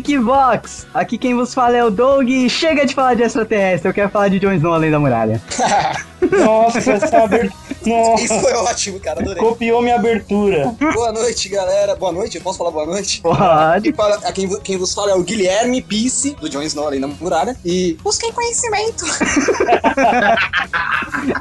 [0.00, 0.86] Geekbox.
[0.92, 2.28] Aqui quem vos fala é o Doug.
[2.48, 5.40] Chega de falar de extraterrestre, eu quero falar de Jon Snow além da muralha.
[6.30, 7.60] Nossa, essa abertura.
[7.86, 8.24] Nossa.
[8.24, 9.20] Isso foi ótimo, cara.
[9.20, 9.42] Adorei.
[9.42, 10.74] Copiou minha abertura.
[10.92, 11.96] Boa noite, galera.
[11.96, 12.36] Boa noite.
[12.36, 13.20] Eu posso falar boa noite?
[13.22, 13.92] Pode.
[13.94, 17.06] Fala- a quem, quem vos fala é o Guilherme Pisse, do Jon Snow além da
[17.06, 17.56] muralha.
[17.64, 19.04] E busquem conhecimento.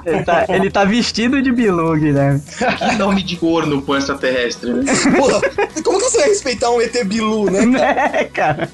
[0.06, 2.42] Ele tá, ele tá vestido de Bilu, Guilherme.
[2.78, 4.84] Que nome de corno pro extraterrestre, né?
[5.18, 5.40] Porra,
[5.84, 7.60] como que você vai respeitar um ET Bilu, né?
[8.20, 8.70] É, cara.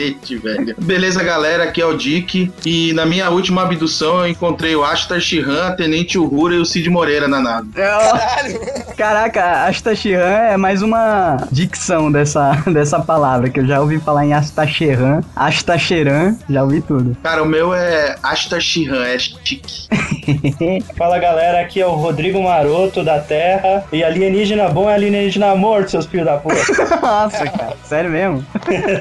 [0.00, 0.74] Cacete, velho.
[0.80, 2.50] Beleza, galera, aqui é o Dick.
[2.64, 6.64] E na minha última abdução eu encontrei o Ashtar Shihan, a Tenente Uhura e o
[6.64, 7.68] Cid Moreira na nave.
[7.72, 8.60] Caralho.
[8.96, 14.32] Caraca, Astachiran é mais uma dicção dessa, dessa palavra, que eu já ouvi falar em
[14.32, 17.16] Astacheran, Astacheran, já ouvi tudo.
[17.22, 19.88] Cara, o meu é Ashtar Shihan, é chique.
[20.96, 23.84] Fala galera, aqui é o Rodrigo Maroto da Terra.
[23.92, 26.56] E alienígena bom é alienígena morto, seus filhos da puta.
[27.00, 28.44] Nossa, cara, sério mesmo?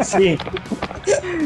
[0.03, 0.37] Sim,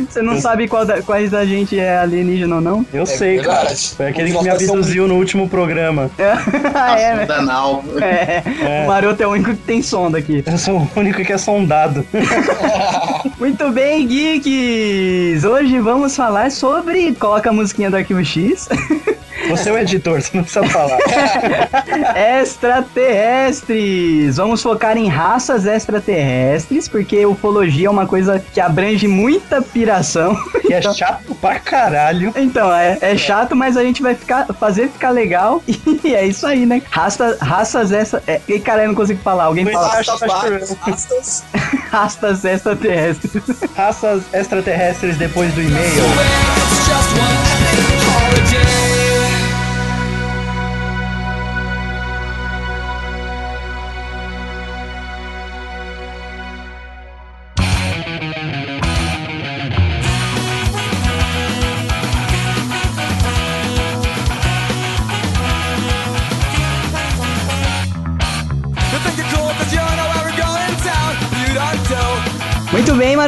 [0.10, 2.86] Você não sabe qual da- quais da gente é alienígena ou não?
[2.94, 3.64] eu sei, verdade.
[3.66, 3.76] cara.
[3.98, 6.10] Foi aquele que me abduziu no último programa.
[6.76, 7.26] ah, é, né?
[7.26, 7.84] Danal.
[8.02, 8.84] É, É.
[8.84, 10.44] o Maroto é o único que tem sonda aqui.
[10.46, 12.06] Eu sou o único que é sondado.
[13.40, 15.44] Muito bem, geeks!
[15.44, 17.14] Hoje vamos falar sobre.
[17.16, 18.68] Coloca a musiquinha do Arquivo X.
[19.50, 20.98] Você é o editor, você não precisa falar.
[22.42, 24.38] extraterrestres!
[24.38, 30.38] Vamos focar em raças extraterrestres, porque ufologia é uma coisa que abrange muita piração.
[30.62, 32.34] Que é chato pra caralho.
[32.36, 35.62] Então, é, é chato, mas a gente vai ficar, fazer ficar legal.
[36.04, 36.82] E é isso aí, né?
[36.90, 38.22] Raça, raças extra.
[38.28, 39.46] É, e, cara, eu não consigo falar.
[39.46, 41.44] Alguém fala que- Rastas, rastas.
[41.90, 43.44] raças extraterrestres.
[43.76, 46.04] Raças extraterrestres depois do e-mail.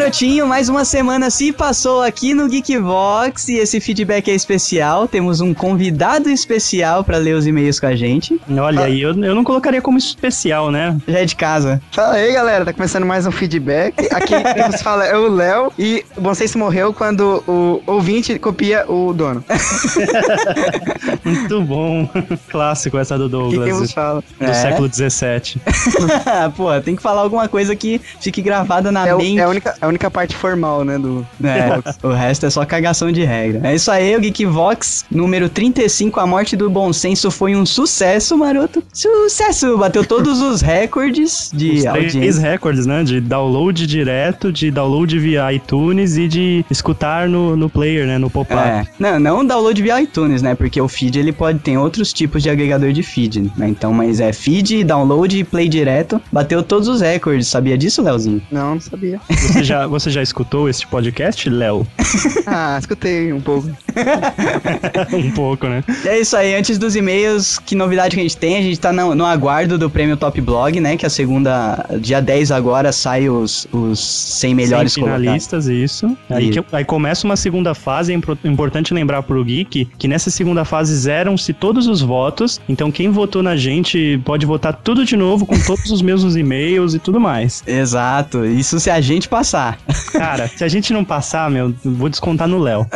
[0.06, 5.08] Marotinho, mais uma semana se passou aqui no Geekvox e esse feedback é especial.
[5.08, 8.40] Temos um convidado especial pra ler os e-mails com a gente.
[8.48, 10.96] Olha aí, eu, eu não colocaria como especial, né?
[11.08, 11.82] Já é de casa.
[11.92, 12.64] Fala aí, galera.
[12.64, 13.96] Tá começando mais um feedback.
[14.14, 15.72] Aqui quem nos fala é o Léo.
[15.78, 19.44] E o Bom Senso morreu quando o ouvinte copia o dono.
[21.26, 22.08] Muito bom.
[22.50, 23.80] Clássico essa do Aqui quem Douglas.
[23.82, 24.24] nos fala.
[24.40, 24.54] Do É?
[24.54, 25.60] século XVII.
[26.56, 29.40] Pô, tem que falar alguma coisa que fique gravada na É, o- mente.
[29.40, 30.98] é a, única, a única parte formal, né?
[30.98, 31.26] Do.
[31.44, 33.62] É, o resto é só cagação de regra.
[33.68, 38.38] É isso aí, o Geekvox número 35, A Morte do Bom Senso foi um sucesso,
[38.38, 38.84] maroto.
[38.94, 39.78] Sucesso!
[39.78, 42.42] Bateu todos os recordes de Os três audiência.
[42.42, 43.04] recordes, né?
[43.04, 48.18] De download direto, de download via iTunes e de escutar no, no player, né?
[48.18, 48.62] No pop-up.
[48.62, 48.86] É.
[49.00, 50.56] Não, não download via iTunes, né?
[50.56, 53.68] Porque o feed ele pode ter outros tipos de agregador de feed, né?
[53.70, 56.22] Então, mas é feed, download e play direto.
[56.32, 57.48] Bateu todos os recordes.
[57.48, 58.42] Sabia disso, Leozinho?
[58.52, 59.20] Não, não sabia.
[59.30, 61.86] Você, já, você já escutou esse podcast, Léo?
[62.48, 63.70] Ah, escutei um pouco.
[65.14, 65.84] um pouco, né?
[66.06, 68.58] É isso aí, antes dos e-mails, que novidade que a gente tem?
[68.58, 70.96] A gente tá no, no aguardo do prêmio Top Blog, né?
[70.96, 75.24] Que a segunda, dia 10 agora, sai os, os 100 melhores 100 colocados.
[75.26, 76.18] finalistas, isso.
[76.30, 78.14] Aí, que- aí começa uma segunda fase.
[78.14, 82.62] É importante lembrar pro Geek que nessa segunda fase zeram-se todos os votos.
[82.70, 86.94] Então quem votou na gente pode votar tudo de novo com todos os mesmos e-mails
[86.94, 87.64] e tudo mais.
[87.66, 89.75] Exato, isso se a gente passar.
[90.12, 92.88] Cara, se a gente não passar, meu, eu vou descontar no Léo.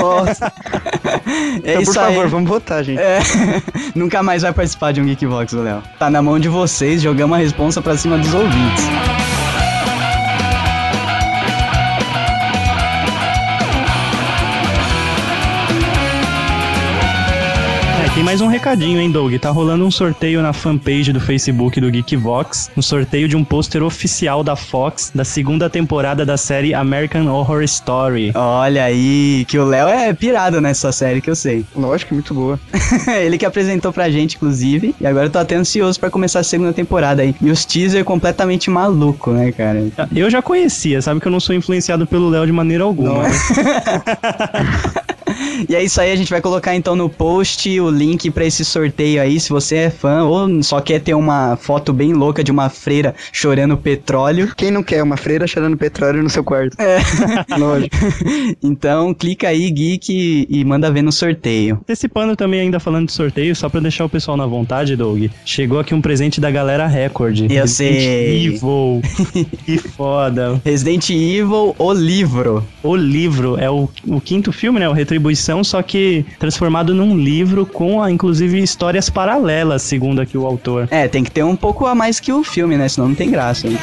[0.00, 0.52] Nossa.
[1.64, 2.30] É então, por favor, aí.
[2.30, 3.00] vamos votar, gente.
[3.00, 3.18] É,
[3.94, 5.82] nunca mais vai participar de um Geekbox, o Léo.
[5.98, 9.15] Tá na mão de vocês, jogamos a responsa pra cima dos ouvintes.
[18.36, 19.34] Mais um recadinho, hein, Doug?
[19.38, 22.70] Tá rolando um sorteio na fanpage do Facebook do Geekvox.
[22.76, 27.62] Um sorteio de um pôster oficial da Fox da segunda temporada da série American Horror
[27.62, 28.32] Story.
[28.34, 31.64] Olha aí, que o Léo é pirado nessa série que eu sei.
[31.74, 32.60] Lógico, muito boa.
[33.08, 34.94] Ele que apresentou pra gente, inclusive.
[35.00, 37.34] E agora eu tô até ansioso pra começar a segunda temporada aí.
[37.40, 39.82] E os teaser completamente maluco, né, cara?
[40.14, 43.22] Eu já conhecia, sabe que eu não sou influenciado pelo Léo de maneira alguma.
[43.22, 43.30] né?
[45.68, 48.64] E é isso aí, a gente vai colocar então no post o link pra esse
[48.64, 52.50] sorteio aí, se você é fã ou só quer ter uma foto bem louca de
[52.50, 54.52] uma freira chorando petróleo.
[54.56, 56.76] Quem não quer uma freira cheirando petróleo no seu quarto?
[56.80, 56.98] É.
[57.56, 57.96] Lógico.
[58.62, 61.76] Então clica aí, Geek, e manda ver no sorteio.
[61.82, 65.78] Antecipando também, ainda falando de sorteio, só pra deixar o pessoal na vontade, Doug, chegou
[65.78, 67.40] aqui um presente da galera Record.
[67.42, 67.70] Eu Resident
[68.00, 68.46] sei.
[68.46, 69.02] Evil.
[69.64, 70.60] que foda.
[70.64, 72.66] Resident Evil, o livro.
[72.82, 74.88] O livro é o, o quinto filme, né?
[74.88, 80.88] O Retribuição, só que transformado num livro com, inclusive, histórias paralelas, segundo aqui o autor.
[80.90, 82.88] É, tem que ter um pouco a mais que o filme, né?
[82.88, 83.68] Senão não tem graça.
[83.68, 83.78] né?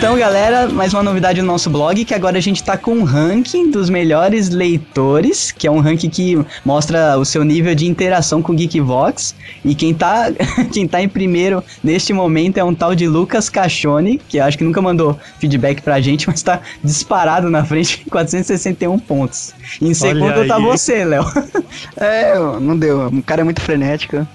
[0.00, 3.04] Então, galera, mais uma novidade no nosso blog, que agora a gente tá com um
[3.04, 8.40] ranking dos melhores leitores, que é um ranking que mostra o seu nível de interação
[8.40, 9.34] com o Geekvox.
[9.62, 10.28] E quem tá,
[10.72, 14.56] quem tá em primeiro neste momento é um tal de Lucas Cachone, que eu acho
[14.56, 19.52] que nunca mandou feedback pra gente, mas tá disparado na frente com 461 pontos.
[19.82, 20.62] Em segundo tá aí.
[20.62, 21.24] você, Léo.
[21.96, 23.06] É, não deu.
[23.08, 24.26] O cara é muito frenético.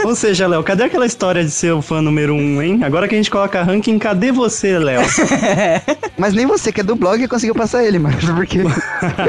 [0.00, 2.80] Ou- Ou seja, Léo, cadê aquela história de ser o fã número um, hein?
[2.82, 5.01] Agora que a gente coloca ranking, cadê você, Léo?
[6.18, 8.16] Mas nem você que é do blog conseguiu passar ele, mano.
[8.36, 8.60] Porque.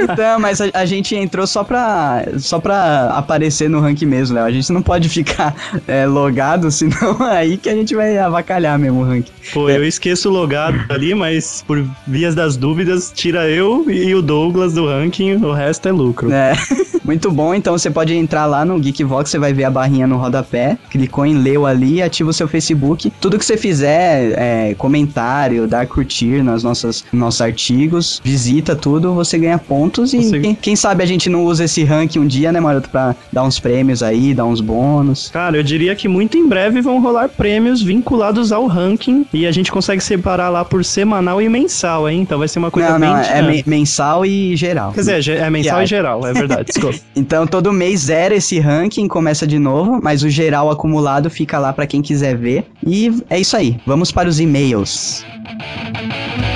[0.02, 4.46] Então, mas a, a gente entrou só pra, só pra aparecer no ranking mesmo, Léo.
[4.46, 5.56] A gente não pode ficar
[5.88, 9.32] é, logado, senão aí que a gente vai avacalhar mesmo o ranking.
[9.54, 14.22] Pô, eu esqueço o logado ali, mas por vias das dúvidas, tira eu e o
[14.22, 16.32] Douglas do ranking, o resto é lucro.
[16.32, 16.54] É,
[17.04, 17.54] muito bom.
[17.54, 21.26] Então você pode entrar lá no Geekvox, você vai ver a barrinha no rodapé, clicou
[21.26, 23.12] em leu ali, ativa o seu Facebook.
[23.20, 29.38] Tudo que você fizer, é, comentário, dar curtir nas nossas nossos artigos, visita tudo, você
[29.38, 32.52] ganha pontos e Você- quem, quem sabe a gente não usa esse ranking um dia,
[32.52, 35.30] né, Maroto, pra dar uns prêmios aí, dar uns bônus.
[35.32, 39.52] Cara, eu diria que muito em breve vão rolar prêmios vinculados ao ranking e a
[39.52, 42.22] gente consegue separar lá por semanal e mensal, hein?
[42.22, 43.52] Então vai ser uma coisa não, bem não, é dinâmica.
[43.70, 44.92] men- mensal e geral.
[44.94, 45.84] Quer dizer, é mensal Piada.
[45.84, 46.98] e geral, é verdade, desculpa.
[47.16, 51.72] Então todo mês zera esse ranking, começa de novo, mas o geral acumulado fica lá
[51.72, 52.66] pra quem quiser ver.
[52.86, 53.78] E é isso aí.
[53.86, 55.26] Vamos para os e-mails.
[55.60, 56.53] Thank you.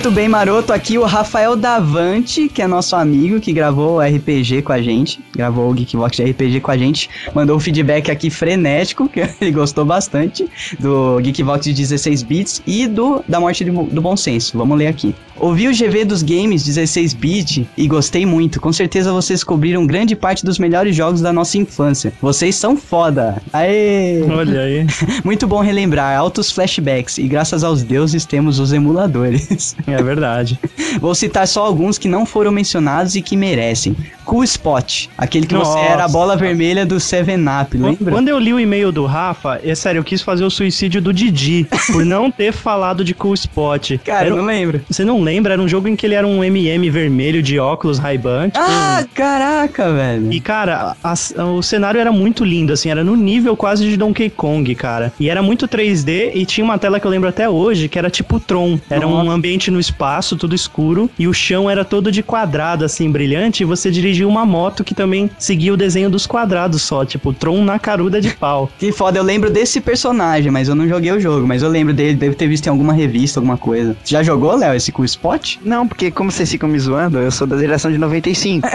[0.00, 0.72] Muito bem, maroto.
[0.72, 5.22] Aqui o Rafael Davante, que é nosso amigo, que gravou o RPG com a gente.
[5.36, 7.10] Gravou o Geekbox de RPG com a gente.
[7.34, 10.48] Mandou um feedback aqui frenético, que ele gostou bastante
[10.78, 14.56] do Geekbox de 16 bits e do da morte do, do bom senso.
[14.56, 15.14] Vamos ler aqui.
[15.40, 18.60] Ouvi o GV dos games 16 bit e gostei muito.
[18.60, 22.12] Com certeza vocês cobriram grande parte dos melhores jogos da nossa infância.
[22.20, 23.40] Vocês são foda.
[23.50, 24.22] Aê!
[24.30, 24.86] Olha aí.
[25.24, 29.74] Muito bom relembrar altos flashbacks e graças aos deuses temos os emuladores.
[29.98, 30.58] É verdade.
[31.00, 33.96] Vou citar só alguns que não foram mencionados e que merecem.
[34.24, 35.72] Cool Spot, aquele que Nossa.
[35.72, 38.12] você era a bola vermelha do 7-Up, lembra?
[38.12, 41.12] Quando eu li o e-mail do Rafa, é sério, eu quis fazer o suicídio do
[41.12, 43.92] Didi por não ter falado de Cool Spot.
[44.04, 44.80] Cara, Era- não lembro.
[44.88, 45.54] Você não lembra?
[45.54, 48.50] Era um jogo em que ele era um MM vermelho de óculos Ray-Ban.
[48.50, 50.32] tipo, Ah, caraca, velho.
[50.32, 53.96] E, cara, a- a- o cenário era muito lindo, assim, era no nível quase de
[53.96, 55.12] Donkey Kong, cara.
[55.18, 58.08] E era muito 3D e tinha uma tela que eu lembro até hoje, que era
[58.10, 58.78] tipo Tron.
[58.88, 59.30] Era um Nossa.
[59.30, 63.66] ambiente no espaço, tudo escuro, e o chão era todo de quadrado, assim, brilhante, e
[63.66, 67.78] você dirigia uma moto que também seguia o desenho dos quadrados só, tipo Tron na
[67.78, 68.70] caruda de pau.
[68.78, 71.46] Que foda, eu lembro desse personagem, mas eu não joguei o jogo.
[71.46, 73.96] Mas eu lembro dele, deve ter visto em alguma revista, alguma coisa.
[74.02, 75.56] Você já jogou, Léo, esse Cool Spot?
[75.62, 78.66] Não, porque como vocês ficam me zoando, eu sou da geração de 95.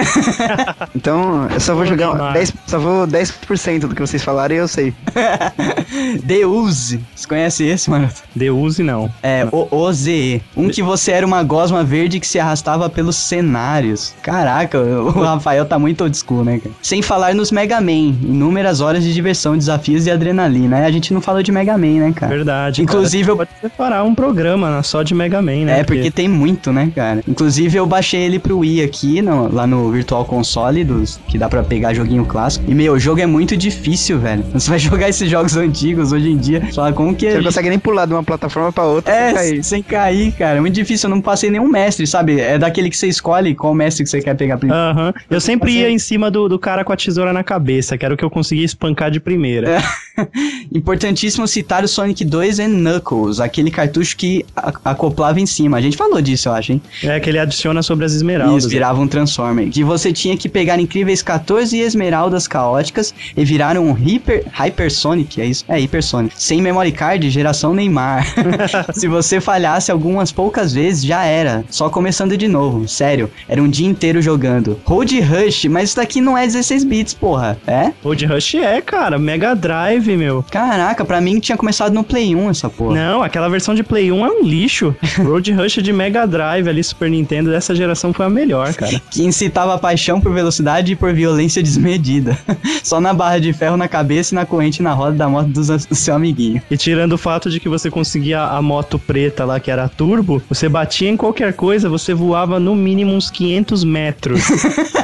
[0.96, 2.34] então, eu só vou jogar Neymar.
[2.34, 4.94] 10, só vou 10% do que vocês falaram e eu sei.
[6.24, 7.00] Deuse.
[7.16, 8.10] Você conhece esse, mano?
[8.36, 9.12] Deuse não.
[9.22, 10.42] É, o OZE.
[10.56, 14.14] Um que você era uma gosma verde que se arrastava pelos cenários.
[14.22, 16.74] Caraca, o Rafael tá muito old school, né, cara?
[16.82, 18.16] Sem falar nos Mega Man.
[18.24, 20.86] Inúmeras horas de diversão, desafios e adrenalina.
[20.86, 22.36] A gente não falou de Mega Man, né, cara?
[22.36, 22.82] Verdade.
[22.82, 23.48] Inclusive, eu- cara.
[23.48, 25.80] Pode separar um programa só de Mega Man, né?
[25.80, 27.22] É, porque tem muito, né, cara?
[27.28, 31.48] Inclusive, eu baixei ele pro Wii aqui, no- lá no Virtual Console, dos, que dá
[31.50, 32.66] pra pegar joguinho clássico.
[32.68, 34.44] E, meu, o jogo é muito difícil, velho.
[34.54, 37.30] Você vai jogar esses jogos antigos hoje em dia, fala como que...
[37.30, 39.64] Você não consegue nem pular de uma plataforma pra outra É, sem cair.
[39.64, 40.58] sem cair, cara.
[40.58, 40.85] É muito difícil.
[41.04, 42.40] Eu não passei nenhum mestre, sabe?
[42.40, 44.82] É daquele que você escolhe qual mestre que você quer pegar primeiro.
[44.82, 45.14] Aham.
[45.30, 48.06] Eu sempre ia é- em cima do, do cara com a tesoura na cabeça, que
[48.06, 49.82] era o que eu conseguia espancar de primeira.
[50.74, 54.46] Importantíssimo citar o Sonic 2 e Knuckles, aquele cartucho que
[54.84, 55.78] acoplava em cima.
[55.78, 56.82] A gente falou disso, eu acho, hein?
[57.04, 58.64] É que ele adiciona sobre as esmeraldas.
[58.64, 59.70] Isso, virava um Transformer.
[59.70, 65.46] Que você tinha que pegar incríveis 14 esmeraldas caóticas e virar um Hyper, Hypersonic, é
[65.46, 65.66] isso?
[65.68, 66.34] É, Hypersonic.
[66.38, 68.26] Sem memory card, geração Neymar.
[68.94, 71.64] Se você falhasse algumas poucas vezes, já era.
[71.70, 72.88] Só começando de novo.
[72.88, 74.80] Sério, era um dia inteiro jogando.
[74.84, 77.58] Road Rush, mas isso daqui não é 16 bits, porra.
[77.68, 77.92] É?
[78.04, 80.44] Road Rush é, cara, Mega Drive, meu.
[80.50, 82.96] Caraca, pra mim tinha começado no Play 1 essa porra.
[82.96, 84.96] Não, aquela versão de Play 1 é um lixo.
[85.18, 89.00] Road Rush de Mega Drive ali, Super Nintendo, dessa geração foi a melhor, cara.
[89.10, 92.38] que incitava paixão por velocidade e por violência desmedida.
[92.84, 95.62] Só na barra de ferro na cabeça e na corrente na roda da moto do,
[95.62, 96.62] do seu amiguinho.
[96.70, 99.90] E tirando o fato de que você conseguia a moto preta lá, que era a
[99.90, 104.42] turbo, você batia em qualquer coisa, você voava no mínimo uns 500 metros.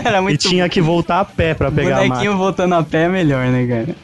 [0.04, 2.16] Era e muito tinha que voltar a pé pra pegar a máquina.
[2.16, 3.96] Bonequinho voltando a pé é melhor, né, cara?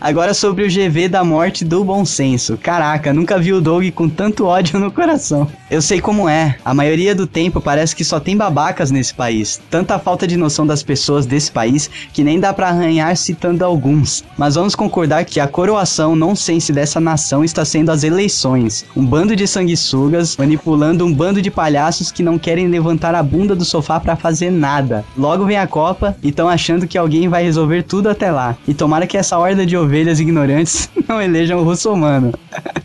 [0.00, 2.58] Agora sobre o GV da morte do bom senso.
[2.58, 5.48] Caraca, nunca vi o Doug com tanto ódio no coração.
[5.70, 6.56] Eu sei como é.
[6.64, 9.60] A maioria do tempo parece que só tem babacas nesse país.
[9.70, 14.22] Tanta falta de noção das pessoas desse país que nem dá pra arranhar citando alguns.
[14.36, 18.84] Mas vamos concordar que a coroação nonsense dessa nação está sendo as eleições.
[18.96, 23.54] Um bando de sanguessugas manipulando um bando de palhaços que não querem levantar a bunda
[23.56, 25.04] do sofá pra fazer nada.
[25.16, 28.56] Logo vem a Copa e estão achando que alguém vai resolver tudo até lá.
[28.68, 32.32] E tomara que essa horda de ovelhas ignorantes não elejam o russomano.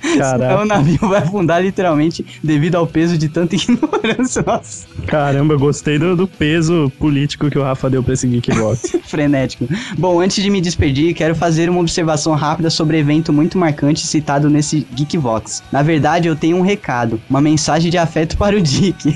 [0.01, 4.43] Senão o Caraca, navio vai afundar literalmente devido ao peso de tanta ignorância.
[4.45, 8.97] Nossa, caramba, gostei do, do peso político que o Rafa deu pra esse Geekbox.
[9.03, 9.67] frenético.
[9.97, 14.49] Bom, antes de me despedir, quero fazer uma observação rápida sobre evento muito marcante citado
[14.49, 15.63] nesse Geekvox.
[15.71, 19.15] Na verdade, eu tenho um recado, uma mensagem de afeto para o Dick.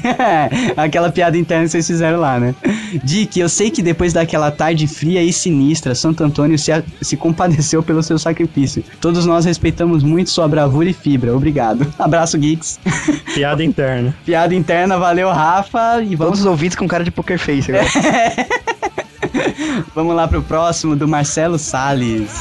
[0.75, 2.55] Aquela piada interna que vocês fizeram lá, né?
[3.03, 7.74] Dick, eu sei que depois daquela tarde fria e sinistra, Santo Antônio se, se compadeceu
[7.83, 8.83] pelo seu sacrifício.
[8.99, 11.35] Todos nós respeitamos muito sua bravura e fibra.
[11.35, 11.85] Obrigado.
[11.97, 12.79] Abraço, Geeks.
[13.33, 14.15] Piada interna.
[14.25, 16.01] Piada interna, valeu, Rafa.
[16.01, 17.71] E vamos, Todos os ouvintes com cara de poker face.
[17.71, 17.85] agora.
[19.93, 22.31] vamos lá pro próximo, do Marcelo Salles.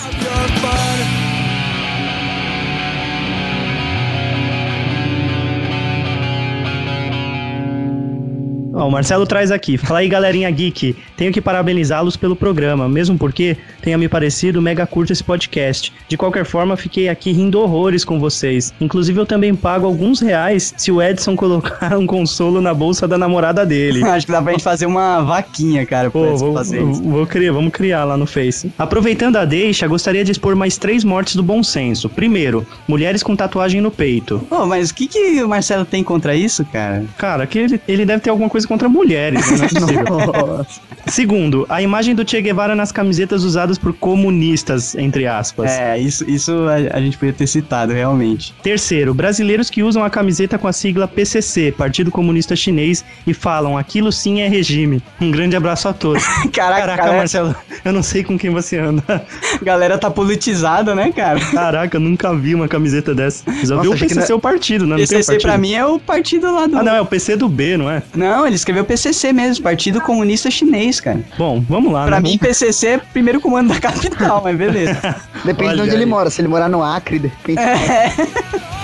[8.75, 9.77] Ó, o Marcelo traz aqui.
[9.79, 10.97] Fala aí, galerinha geek.
[11.17, 15.93] Tenho que parabenizá-los pelo programa, mesmo porque tenha me parecido mega curto esse podcast.
[16.09, 18.73] De qualquer forma, fiquei aqui rindo horrores com vocês.
[18.81, 23.17] Inclusive, eu também pago alguns reais se o Edson colocar um consolo na bolsa da
[23.17, 24.03] namorada dele.
[24.09, 27.03] Acho que dá pra gente fazer uma vaquinha, cara, pra Pô, vou, fazer isso.
[27.03, 28.73] vou criar, vamos criar lá no Face.
[28.79, 32.09] Aproveitando a deixa, gostaria de expor mais três mortes do bom senso.
[32.09, 34.45] Primeiro, mulheres com tatuagem no peito.
[34.51, 37.05] Ô, mas o que, que o Marcelo tem contra isso, cara?
[37.17, 39.69] Cara, que ele, ele deve ter alguma coisa contra mulheres, né?
[39.81, 40.67] Não é possível.
[41.07, 45.71] Segundo, a imagem do Che Guevara nas camisetas usadas por comunistas, entre aspas.
[45.71, 48.55] É, isso, isso a, a gente podia ter citado, realmente.
[48.63, 53.77] Terceiro, brasileiros que usam a camiseta com a sigla PCC, Partido Comunista Chinês, e falam
[53.77, 55.03] aquilo sim é regime.
[55.21, 56.25] Um grande abraço a todos.
[56.53, 57.55] Caraca, Caraca, galera, Marcelo,
[57.85, 59.03] eu não sei com quem você anda.
[59.09, 59.21] a
[59.65, 61.39] galera tá politizada, né, cara?
[61.41, 63.45] Caraca, eu nunca vi uma camiseta dessa.
[63.65, 64.91] Já viu o PCC não- o partido, né?
[64.91, 65.43] Não o PCC partido?
[65.43, 66.79] pra mim é o partido lá do...
[66.79, 68.03] Ah, não, é o PC do B, não é?
[68.15, 71.21] Não, ele escreveu PCC mesmo, Partido Comunista Chinês, cara.
[71.39, 72.29] Bom, vamos lá, Pra né?
[72.31, 75.17] mim, PCC é primeiro comando da capital, mas beleza.
[75.45, 76.09] Depende Olha de onde ele aí.
[76.09, 76.31] mora.
[76.31, 77.59] Se ele morar no Acre, de repente.
[77.61, 78.84] all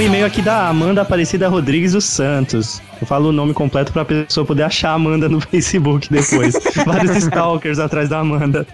[0.00, 2.80] um e-mail aqui da Amanda Aparecida Rodrigues dos Santos.
[3.00, 6.54] Eu falo o nome completo pra pessoa poder achar a Amanda no Facebook depois.
[6.86, 8.66] Vários stalkers atrás da Amanda.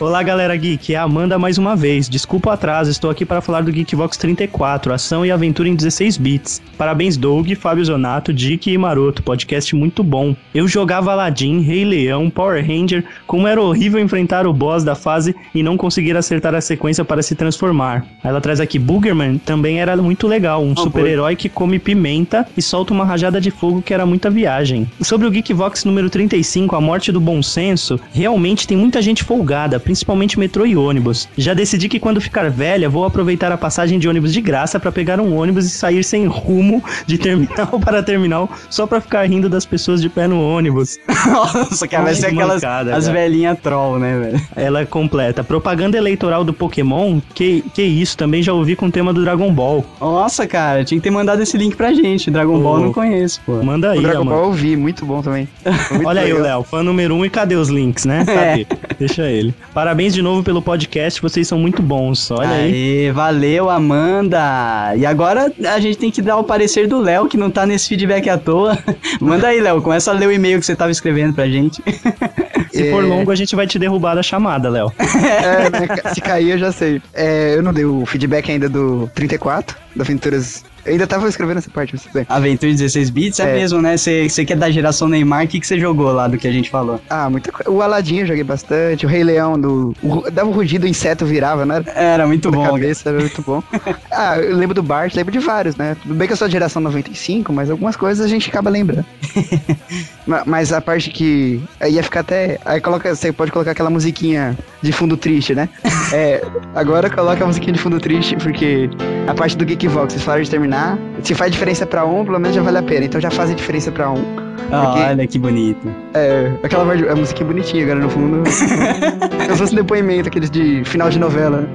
[0.00, 0.94] Olá, galera geek.
[0.94, 2.08] É a Amanda mais uma vez.
[2.08, 6.18] Desculpa o atraso, estou aqui para falar do Geekvox 34, ação e aventura em 16
[6.18, 6.62] bits.
[6.76, 9.22] Parabéns, Doug, Fábio Zonato, Dick e Maroto.
[9.22, 10.36] Podcast muito bom.
[10.54, 15.34] Eu jogava Aladdin, Rei Leão, Power Ranger, como era horrível enfrentar o boss da fase
[15.54, 18.06] e não conseguir acertar a sequência para se transformar.
[18.22, 22.62] Ela traz aqui Boogerman, também era muito legal, um Oh, super-herói que come pimenta e
[22.62, 24.88] solta uma rajada de fogo que era muita viagem.
[25.00, 29.80] Sobre o Geekvox número 35, a morte do bom senso, realmente tem muita gente folgada,
[29.80, 31.28] principalmente metrô e ônibus.
[31.36, 34.92] Já decidi que quando ficar velha, vou aproveitar a passagem de ônibus de graça para
[34.92, 39.48] pegar um ônibus e sair sem rumo de terminal para terminal só para ficar rindo
[39.48, 40.98] das pessoas de pé no ônibus.
[41.26, 44.40] Nossa, cara, vai Ai, ser que aquelas mancada, as velhinhas troll, né, velho?
[44.54, 45.42] Ela é completa.
[45.42, 49.52] Propaganda eleitoral do Pokémon, que, que isso, também já ouvi com o tema do Dragon
[49.52, 49.84] Ball.
[50.00, 52.30] Ó, Nossa, cara, tinha que ter mandado esse link pra gente.
[52.30, 53.62] Dragon Ball eu não conheço, pô.
[53.62, 54.36] Manda aí, o Dragon mano.
[54.36, 55.48] Ball eu vi, muito bom também.
[55.90, 56.58] Muito Olha aí o legal.
[56.58, 58.26] Léo, fã número um e cadê os links, né?
[58.26, 58.66] Cadê?
[58.98, 59.54] Deixa ele.
[59.72, 62.30] Parabéns de novo pelo podcast, vocês são muito bons.
[62.30, 63.06] Olha aí.
[63.06, 64.94] Aê, valeu, Amanda.
[64.98, 67.88] E agora a gente tem que dar o parecer do Léo, que não tá nesse
[67.88, 68.76] feedback à toa.
[69.18, 71.82] Manda aí, Léo, começa a ler o e-mail que você tava escrevendo pra gente.
[72.72, 73.06] Se for É.
[73.06, 74.92] longo, a gente vai te derrubar da chamada, Léo.
[74.98, 77.00] É, né, se cair eu já sei.
[77.14, 80.64] É, eu não dei o feedback ainda do 34, da Aventuras.
[80.88, 82.26] Eu ainda tava escrevendo essa parte, mas bem.
[82.28, 83.54] Aventura 16 bits, é, É.
[83.54, 83.96] mesmo, né?
[83.96, 86.70] Você que é da geração Neymar, o que você jogou lá do que a gente
[86.70, 87.00] falou?
[87.10, 87.70] Ah, muita coisa.
[87.70, 89.94] O Aladdin eu joguei bastante, o Rei Leão, do.
[90.02, 91.82] o dava um rugido, o inseto virava, né?
[91.94, 92.64] Era muito bom.
[92.66, 93.62] cabeça, era muito bom.
[94.10, 95.96] ah, eu lembro do Bart, lembro de vários, né?
[96.02, 99.04] Tudo bem que eu sou da geração 95, mas algumas coisas a gente acaba lembrando.
[100.26, 101.60] Ma- mas a parte que.
[101.80, 102.58] Aí ia ficar até.
[102.64, 105.68] Aí coloca, você pode colocar aquela musiquinha de fundo triste, né?
[106.10, 106.42] É,
[106.74, 108.88] agora coloca a musiquinha de fundo triste, porque
[109.26, 110.77] a parte do Geekvox, vocês falaram de terminar.
[111.22, 113.04] Se faz diferença pra um, pelo menos já vale a pena.
[113.06, 114.22] Então já faz a diferença pra um.
[114.70, 115.88] Ah, Porque- Olha que bonito.
[116.14, 118.42] É, aquela a musiquinha bonitinha agora no fundo.
[119.48, 121.68] Eu fosse um depoimento, aqueles de final de novela, né?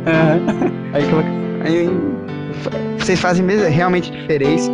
[0.93, 1.03] Aí,
[1.65, 1.89] aí
[2.99, 4.71] vocês fazem mesmo, realmente diferença.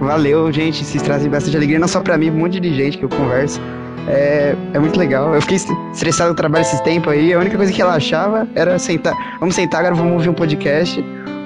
[0.00, 0.84] Valeu, gente.
[0.84, 3.60] Vocês trazem bastante alegria, não só pra mim, um monte de gente que eu converso.
[4.08, 5.32] É, é muito legal.
[5.34, 7.32] Eu fiquei est- estressado no trabalho esses tempos aí.
[7.32, 9.14] A única coisa que relaxava era sentar.
[9.38, 11.02] Vamos sentar agora, vamos ouvir um podcast.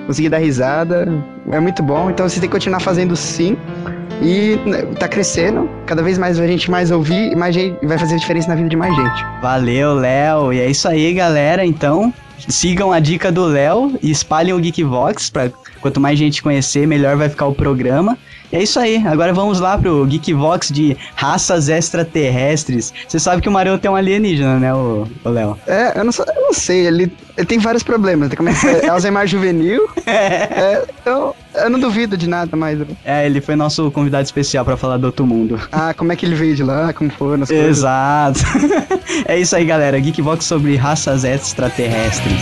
[0.07, 1.09] Conseguir dar risada.
[1.51, 2.11] É muito bom.
[2.11, 3.57] Então vocês têm que continuar fazendo sim.
[4.23, 5.69] E né, tá crescendo.
[5.85, 8.77] Cada vez mais a gente mais ouvir, mais gente vai fazer diferença na vida de
[8.77, 9.25] mais gente.
[9.43, 10.53] Valeu, Léo.
[10.53, 11.65] E é isso aí, galera.
[11.67, 12.13] Então,
[12.49, 15.29] sigam a dica do Léo e espalhem o Geekvox.
[15.29, 18.17] Pra, quanto mais gente conhecer, melhor vai ficar o programa.
[18.57, 19.07] É isso aí.
[19.07, 22.91] Agora vamos lá pro Geekvox de raças extraterrestres.
[23.07, 25.59] Você sabe que o Mario tem um alienígena, né, o Léo?
[25.67, 28.33] É, eu não, eu não sei, ele, ele tem vários problemas.
[28.35, 28.89] Como é que é?
[28.89, 29.87] Alzheimer juvenil.
[30.07, 32.79] É, então, eu não duvido de nada mais.
[33.05, 35.61] É, ele foi nosso convidado especial pra falar do outro mundo.
[35.71, 37.79] Ah, como é que ele veio de lá, como foram as coisas.
[37.79, 38.41] Exato.
[39.27, 40.01] é isso aí, galera.
[40.01, 42.41] Geekvox sobre raças extraterrestres.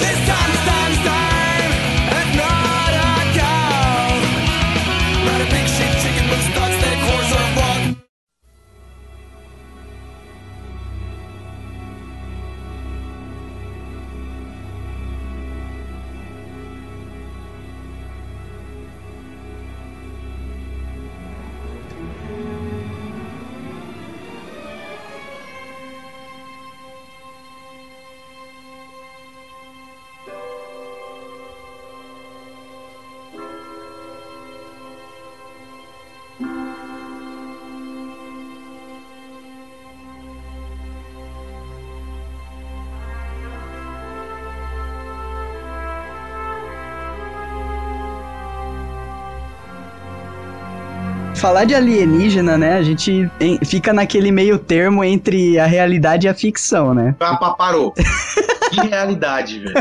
[51.45, 52.79] Falar de alienígena, né?
[52.79, 53.29] A gente
[53.67, 57.15] fica naquele meio termo entre a realidade e a ficção, né?
[57.21, 57.93] Ah, parou.
[58.75, 59.75] que realidade, velho.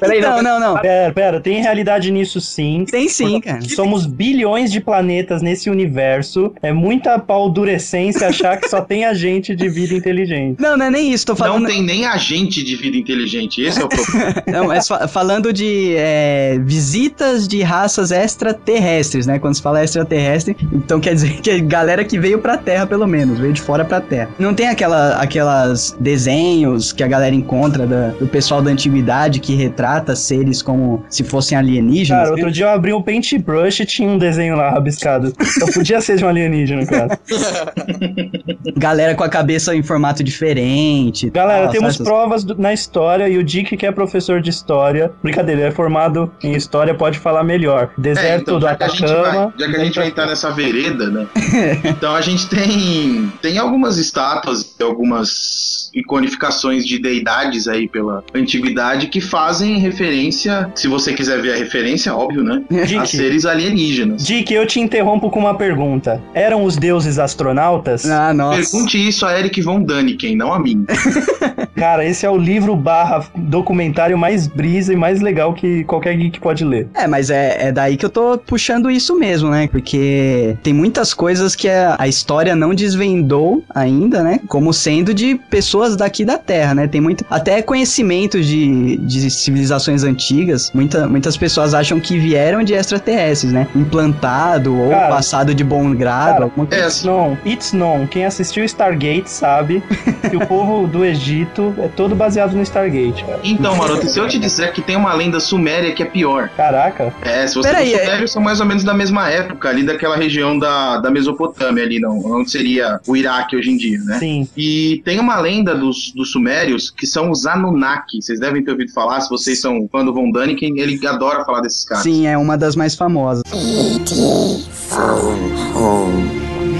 [0.00, 0.78] Peraí, não, não, não.
[0.78, 2.84] Pera, pera, tem realidade nisso sim.
[2.90, 3.60] Tem sim, cara.
[3.62, 6.52] Somos bilhões de planetas nesse universo.
[6.62, 10.60] É muita paldurecência achar que só tem agente de vida inteligente.
[10.60, 11.24] Não, não é nem isso.
[11.26, 11.66] Tô Não falando.
[11.66, 13.62] tem nem agente de vida inteligente.
[13.62, 14.34] Esse é o problema.
[14.46, 19.38] Não, mas fa- falando de é, visitas de raças extraterrestres, né?
[19.38, 23.06] Quando se fala extraterrestre, então quer dizer que é galera que veio pra Terra, pelo
[23.06, 24.28] menos, veio de fora pra Terra.
[24.38, 29.54] Não tem aquela, aquelas desenhos que a galera encontra da- do pessoal da antiguidade que
[29.54, 32.22] retrata seres como se fossem alienígenas?
[32.24, 35.32] Cara, outro dia eu abri um paintbrush e tinha um desenho lá rabiscado.
[35.58, 37.18] Só podia ser de um alienígena, cara.
[38.76, 41.30] Galera com a cabeça em formato diferente.
[41.30, 44.50] Galera, tal, temos essas- provas do- na história e o Dick, que é professor de
[44.50, 47.90] história, brincadeira, ele é formado em história, pode falar melhor.
[47.96, 49.54] É, Deserto então, do já que a gente vai, Atacama.
[49.58, 51.26] já que a gente vai entrar nessa vereda, né?
[51.84, 59.20] Então a gente tem, tem algumas estátuas, algumas iconificações de deidades aí pela antiguidade que
[59.20, 62.62] fazem referência, se você quiser ver a referência, óbvio, né?
[62.70, 64.24] A Dick, seres alienígenas.
[64.24, 66.22] Dick, eu te interrompo com uma pergunta.
[66.34, 68.08] Eram os deuses astronautas?
[68.08, 68.60] Ah, nossa.
[68.60, 70.84] Pergunte isso a Eric Von Daniken, não a mim.
[71.74, 76.40] Cara, esse é o livro barra documentário mais brisa e mais legal que qualquer geek
[76.40, 76.88] pode ler.
[76.94, 79.68] É, mas é, é daí que eu tô puxando isso mesmo, né?
[79.68, 84.40] Porque tem muitas coisas que a, a história não desvendou ainda, né?
[84.46, 86.86] Como sendo de pessoas daqui da Terra, né?
[86.86, 87.24] Tem muito.
[87.30, 93.52] Até conhecido conhecimentos de, de civilizações antigas, muita, muitas pessoas acham que vieram de extraterrestres,
[93.52, 93.66] né?
[93.74, 95.08] Implantado ou Cara.
[95.08, 96.84] passado de bom grado, Cara, alguma coisa.
[96.84, 98.06] É, It's known, it's known.
[98.06, 99.82] Quem assistiu Stargate sabe
[100.28, 103.40] que o povo do Egito é todo baseado no Stargate, cara.
[103.44, 106.50] Então, Maroto, se eu te disser que tem uma lenda suméria que é pior.
[106.56, 107.14] Caraca.
[107.22, 109.84] É, se você Peraí, os é- sumérios são mais ou menos da mesma época, ali
[109.84, 114.18] daquela região da, da Mesopotâmia, ali, não, onde seria o Iraque hoje em dia, né?
[114.18, 114.48] Sim.
[114.56, 118.20] E tem uma lenda dos, dos sumérios que são os Anunnaki.
[118.20, 121.60] Vocês devem ter ouvido falar, se vocês são fã do Von Däniken, ele adora falar
[121.60, 122.02] desses caras.
[122.02, 123.42] Sim, é uma das mais famosas.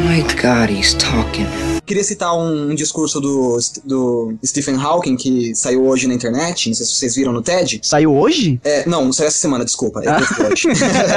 [0.07, 1.76] My God, he's talking.
[1.87, 6.69] Queria citar um, um discurso do, do Stephen Hawking que saiu hoje na internet.
[6.69, 7.81] Não sei se vocês viram no TED.
[7.83, 8.61] Saiu hoje?
[8.65, 10.03] É, não, não saiu essa semana, desculpa.
[10.05, 10.17] É
[10.51, 10.69] hoje.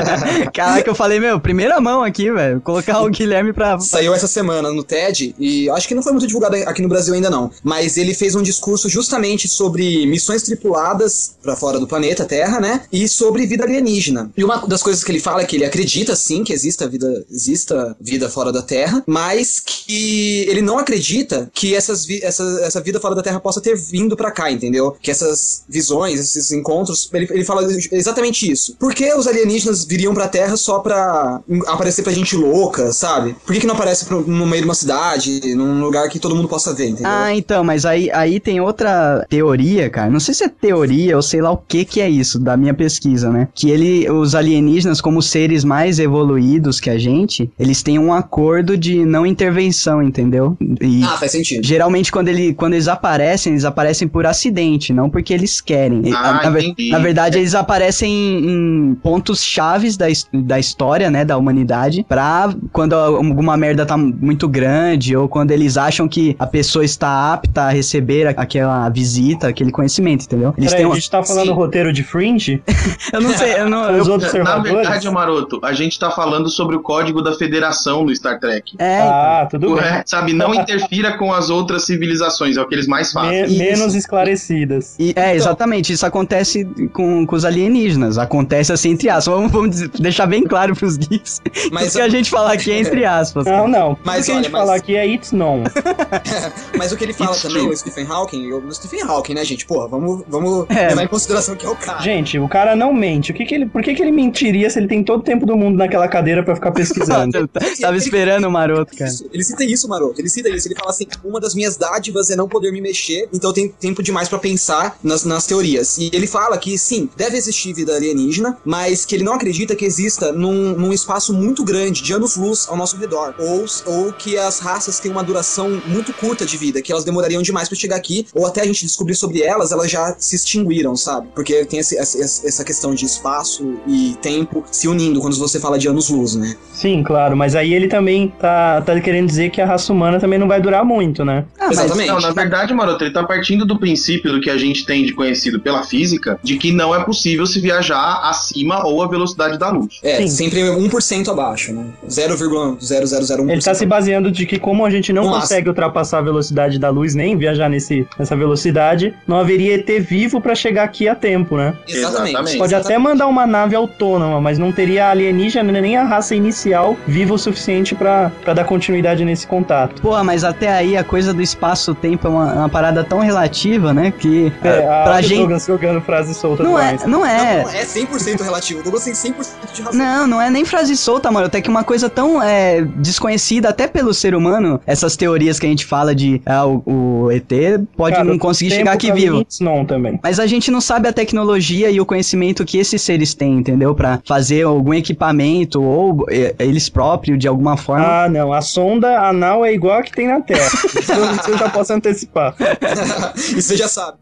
[0.53, 2.61] Caraca, eu falei, meu, primeira mão aqui, velho.
[2.61, 3.79] Colocar o Guilherme pra.
[3.79, 7.13] Saiu essa semana no TED e acho que não foi muito divulgado aqui no Brasil
[7.13, 7.51] ainda não.
[7.63, 12.81] Mas ele fez um discurso justamente sobre missões tripuladas pra fora do planeta Terra, né?
[12.91, 14.31] E sobre vida alienígena.
[14.37, 17.25] E uma das coisas que ele fala é que ele acredita sim que exista vida,
[17.31, 22.81] exista vida fora da Terra, mas que ele não acredita que essas vi- essa, essa
[22.81, 24.95] vida fora da Terra possa ter vindo pra cá, entendeu?
[25.01, 28.75] Que essas visões, esses encontros, ele, ele fala exatamente isso.
[28.79, 33.35] Por que os alienígenas viriam pra Terra só pra aparecer pra gente louca, sabe?
[33.45, 36.35] Por que, que não aparece pro- no meio de uma cidade, num lugar que todo
[36.35, 37.11] mundo possa ver, entendeu?
[37.11, 40.09] Ah, então, mas aí, aí tem outra teoria, cara.
[40.09, 42.73] Não sei se é teoria ou sei lá o que que é isso da minha
[42.73, 43.47] pesquisa, né?
[43.53, 48.77] Que ele, os alienígenas, como seres mais evoluídos que a gente, eles têm um acordo
[48.77, 50.48] de não intervenção, entendeu?
[50.81, 51.65] E Ah, faz sentido.
[51.65, 56.01] geralmente quando, ele, quando eles aparecem, eles aparecem por acidente, não porque eles querem.
[56.13, 56.89] Ah, na, entendi.
[56.89, 58.49] na verdade, eles aparecem em,
[58.91, 64.47] em pontos chaves da, da história, né, da humanidade, pra quando alguma merda tá muito
[64.47, 69.71] grande ou quando eles acham que a pessoa está apta a receber aquela visita, aquele
[69.71, 70.53] conhecimento, entendeu?
[70.57, 71.53] Eles Peraí, têm a gente tá falando Sim.
[71.53, 72.61] roteiro de Fringe?
[73.13, 73.89] Eu não sei, eu não...
[73.99, 74.73] Os eu- Na observadores?
[74.73, 78.75] verdade, Maroto, a gente tá falando sobre o código da federação no Star Trek.
[78.77, 79.83] É, Ah, tudo bem.
[79.83, 83.47] É, sabe, não interfira com as outras civilizações, é o que eles mais fazem.
[83.49, 84.95] Me- menos esclarecidas.
[84.99, 88.17] E- é, exatamente, isso acontece com, com os alienígenas.
[88.17, 89.33] Acontece assim, entre aspas.
[89.33, 91.41] Vamos, vamos deixar bem claro pros geeks.
[91.71, 93.45] Mas- o que a gente falar aqui é entre aspas.
[93.45, 93.97] Não, não.
[94.03, 95.63] Mas que a gente olha, mas- falar aqui é it's known.
[96.77, 97.73] Mas o que ele fala It's também, true.
[97.73, 99.65] o Stephen Hawking, o Stephen Hawking, né, gente?
[99.65, 100.89] Porra, vamos, vamos É.
[100.89, 102.01] levar em consideração que é o cara.
[102.01, 103.31] Gente, o cara não mente.
[103.31, 105.45] O que que ele, por que, que ele mentiria se ele tem todo o tempo
[105.45, 107.47] do mundo naquela cadeira pra ficar pesquisando?
[107.81, 109.09] Tava esperando o maroto, cara.
[109.09, 110.18] Isso, ele cita isso, Maroto.
[110.19, 110.67] Ele cita isso.
[110.67, 113.69] Ele fala assim: uma das minhas dádivas é não poder me mexer, então eu tenho
[113.79, 115.97] tempo demais pra pensar nas, nas teorias.
[115.97, 119.85] E ele fala que sim, deve existir vida alienígena, mas que ele não acredita que
[119.85, 123.33] exista num, num espaço muito grande, de anos-luz ao nosso redor.
[123.39, 127.41] Ou, ou que as raças têm uma duração muito curta de vida, que elas demorariam
[127.41, 130.95] demais pra chegar aqui, ou até a gente descobrir sobre elas, elas já se extinguiram,
[130.95, 131.27] sabe?
[131.35, 135.77] Porque tem esse- essa, essa questão de espaço e tempo se unindo quando você fala
[135.77, 136.55] de anos-luz, né?
[136.73, 140.39] Sim, claro, mas aí ele também tá, tá querendo dizer que a raça humana também
[140.39, 141.43] não vai durar muito, né?
[141.59, 142.07] Ah, mas- Exatamente.
[142.07, 145.11] Não, na verdade, Maroto, ele tá partindo do princípio do que a gente tem de
[145.13, 149.69] conhecido pela física, de que não é possível se viajar acima ou a velocidade da
[149.69, 149.99] luz.
[150.01, 150.27] É, Sim.
[150.29, 151.83] sempre 1% abaixo, né?
[152.07, 153.49] 0,0001%.
[153.51, 156.89] Ele tá se baseando de que como a gente não consegue ultrapassar a velocidade da
[156.89, 161.57] luz nem viajar nesse, nessa velocidade, não haveria ET vivo pra chegar aqui a tempo,
[161.57, 161.73] né?
[161.87, 162.29] Exatamente.
[162.29, 162.57] Exatamente.
[162.57, 167.33] Pode até mandar uma nave autônoma, mas não teria alienígena nem a raça inicial viva
[167.33, 169.98] o suficiente pra dar continuidade nesse contato.
[170.01, 174.11] Pô, mas até aí a coisa do espaço-tempo é uma, uma parada tão relativa, né?
[174.17, 175.37] Que É, é, a pra Alex gente.
[175.39, 177.03] Douglas jogando frase solta Não é, demais.
[177.03, 177.63] não Não, é.
[177.63, 178.79] não, é 100% relativo.
[178.79, 179.99] O Douglas tem 100% de razão.
[179.99, 181.47] Não, não é nem frase solta, mano.
[181.47, 185.69] Até que uma coisa tão é, desconhecida até pelo ser humano, essas teorias que a
[185.69, 186.83] gente fala de ah, o,
[187.25, 187.49] o ET
[187.97, 189.45] pode Cara, não conseguir chegar aqui pra vivo.
[189.61, 190.19] known também.
[190.23, 193.93] Mas a gente não sabe a tecnologia e o conhecimento que esses seres têm, entendeu?
[193.93, 198.05] Pra fazer algum equipamento ou é, eles próprios, de alguma forma.
[198.05, 198.53] Ah, não.
[198.53, 200.65] A sonda anal é igual a que tem na Terra.
[200.65, 201.11] Isso
[201.51, 202.55] eu- já posso antecipar.
[203.35, 204.17] Isso você já sabe.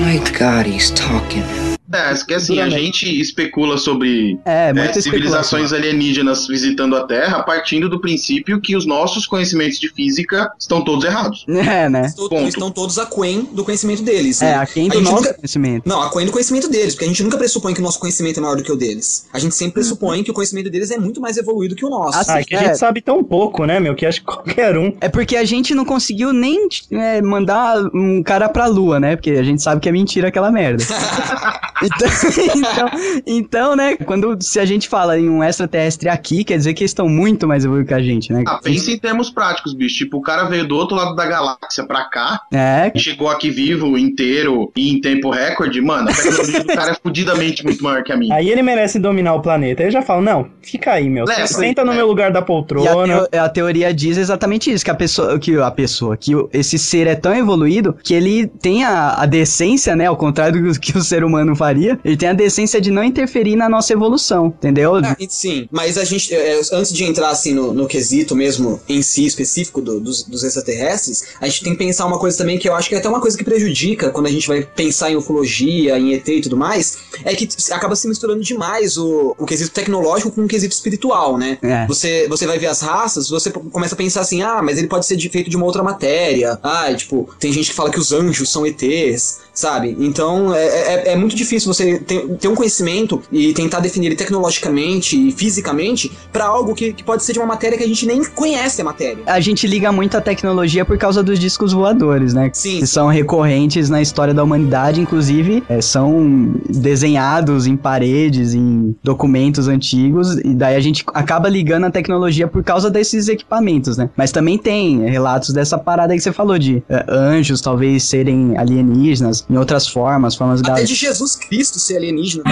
[0.00, 1.77] My God, he's talking.
[1.92, 7.88] É, que assim, a gente especula sobre É, é, civilizações alienígenas visitando a Terra partindo
[7.88, 11.44] do princípio que os nossos conhecimentos de física estão todos errados.
[11.68, 12.06] É, né?
[12.06, 12.48] Estão, Ponto.
[12.48, 14.40] estão todos aquém do conhecimento deles.
[14.42, 14.54] É, né?
[14.56, 15.88] aquém A do nosso nunca- conhecimento.
[15.88, 18.42] Não, aquém do conhecimento deles, porque a gente nunca pressupõe que o nosso conhecimento é
[18.42, 19.26] maior do que o deles.
[19.32, 22.18] A gente sempre pressupõe que o conhecimento deles é muito mais evoluído que o nosso.
[22.18, 22.64] Assim, Ah, é que a é.
[22.66, 23.94] gente sabe tão pouco, né, meu?
[23.94, 24.92] Que acho que qualquer um.
[25.00, 29.16] É porque a gente não conseguiu nem é, mandar um cara pra lua, né?
[29.16, 30.84] Porque a gente sabe que é mentira aquela merda.
[31.82, 32.08] Então,
[32.56, 32.88] então,
[33.26, 36.90] então, né, quando se a gente fala em um extraterrestre aqui, quer dizer que eles
[36.90, 38.44] estão muito mais evoluídos que a gente, né?
[38.46, 39.96] Ah, pensa em termos práticos, bicho.
[39.98, 43.50] Tipo, o cara veio do outro lado da galáxia pra cá, É, e chegou aqui
[43.50, 45.80] vivo, inteiro e em tempo recorde.
[45.80, 48.34] Mano, a tecnologia do cara é fudidamente muito maior que a minha.
[48.34, 49.82] Aí ele merece dominar o planeta.
[49.82, 51.26] Aí eu já falo, não, fica aí, meu.
[51.46, 51.96] Senta no é.
[51.96, 53.26] meu lugar da E a, poltrona.
[53.28, 57.06] teo- a teoria diz exatamente isso, que a pessoa, que a pessoa, que esse ser
[57.06, 61.02] é tão evoluído que ele tem a, a decência, né, ao contrário do que o
[61.02, 64.96] ser humano faria, ele tem a decência de não interferir na nossa evolução, entendeu?
[64.96, 69.02] Ah, sim, mas a gente, é, antes de entrar assim no, no quesito mesmo em
[69.02, 72.68] si específico do- dos, dos extraterrestres, a gente tem que pensar uma coisa também que
[72.68, 75.16] eu acho que é até uma coisa que prejudica quando a gente vai pensar em
[75.16, 79.70] ufologia, em ET e tudo mais, é que acaba se misturando demais o, o quesito
[79.70, 81.58] tecnológico com o quesito espiritual, né?
[81.62, 81.86] É.
[81.86, 85.04] Você, você vai ver as raças, você começa a pensar assim, ah, mas ele pode
[85.06, 86.58] ser de- feito de uma outra matéria.
[86.62, 89.96] Ah, tipo, tem gente que fala que os anjos são ETs, sabe?
[89.98, 94.16] Então é, é, é muito difícil você ter, ter um conhecimento e tentar definir ele
[94.16, 98.06] tecnologicamente e fisicamente pra algo que, que pode ser de uma matéria que a gente
[98.06, 99.22] nem conhece a matéria.
[99.26, 102.50] A gente liga muito a tecnologia por causa dos discos voadores, né?
[102.52, 102.80] Sim.
[102.80, 109.68] Que são recorrentes na história da humanidade, inclusive é, são desenhados em paredes, em documentos
[109.68, 114.10] antigos, e daí a gente acaba ligando a tecnologia por causa desses equipamentos, né?
[114.16, 119.44] Mas também tem relatos dessa parada que você falou de é, anjos talvez serem alienígenas
[119.48, 120.60] em outras formas, formas.
[120.62, 122.44] Até de Jesus Cristo ser alienígena.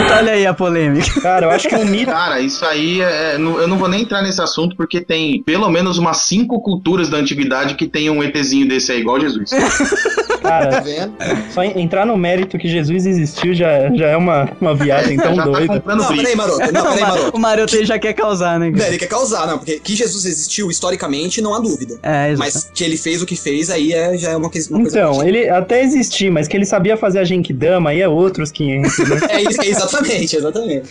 [0.00, 1.20] Eita, olha aí a polêmica.
[1.20, 2.10] Cara, eu acho que o mito.
[2.10, 3.38] Cara, isso aí é.
[3.38, 7.08] não- Eu não vou nem entrar nesse assunto porque tem pelo menos umas cinco culturas
[7.08, 9.50] da antiguidade que tem um ETzinho desse aí, igual Jesus.
[10.44, 11.14] Cara, Tá vendo?
[11.52, 15.34] só en- entrar no mérito que Jesus existiu já, já é uma, uma viagem tão
[15.36, 15.66] Já tá doida.
[15.74, 16.58] comprando Não, peraí, maroto.
[16.72, 17.36] Não, peraí, maroto.
[17.36, 18.70] o Maroto ele já quer causar, né?
[18.70, 21.98] Não, Ele quer causar, não, porque que Jesus existiu historicamente não há dúvida.
[22.02, 22.38] É, exato.
[22.54, 24.70] Mas que ele fez o que fez aí é, já é uma, uma coisa.
[24.76, 28.98] Então, ele até existia, mas que ele sabia fazer a Genkidama aí é outros 500,
[29.08, 29.20] né?
[29.34, 30.82] É isso, é exatamente, exatamente.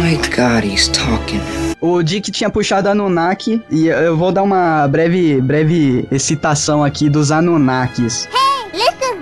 [0.00, 1.40] My God, he's talking.
[1.86, 7.30] O Dick tinha puxado Anunnaki e eu vou dar uma breve, breve excitação aqui dos
[7.30, 8.26] Anunnakis.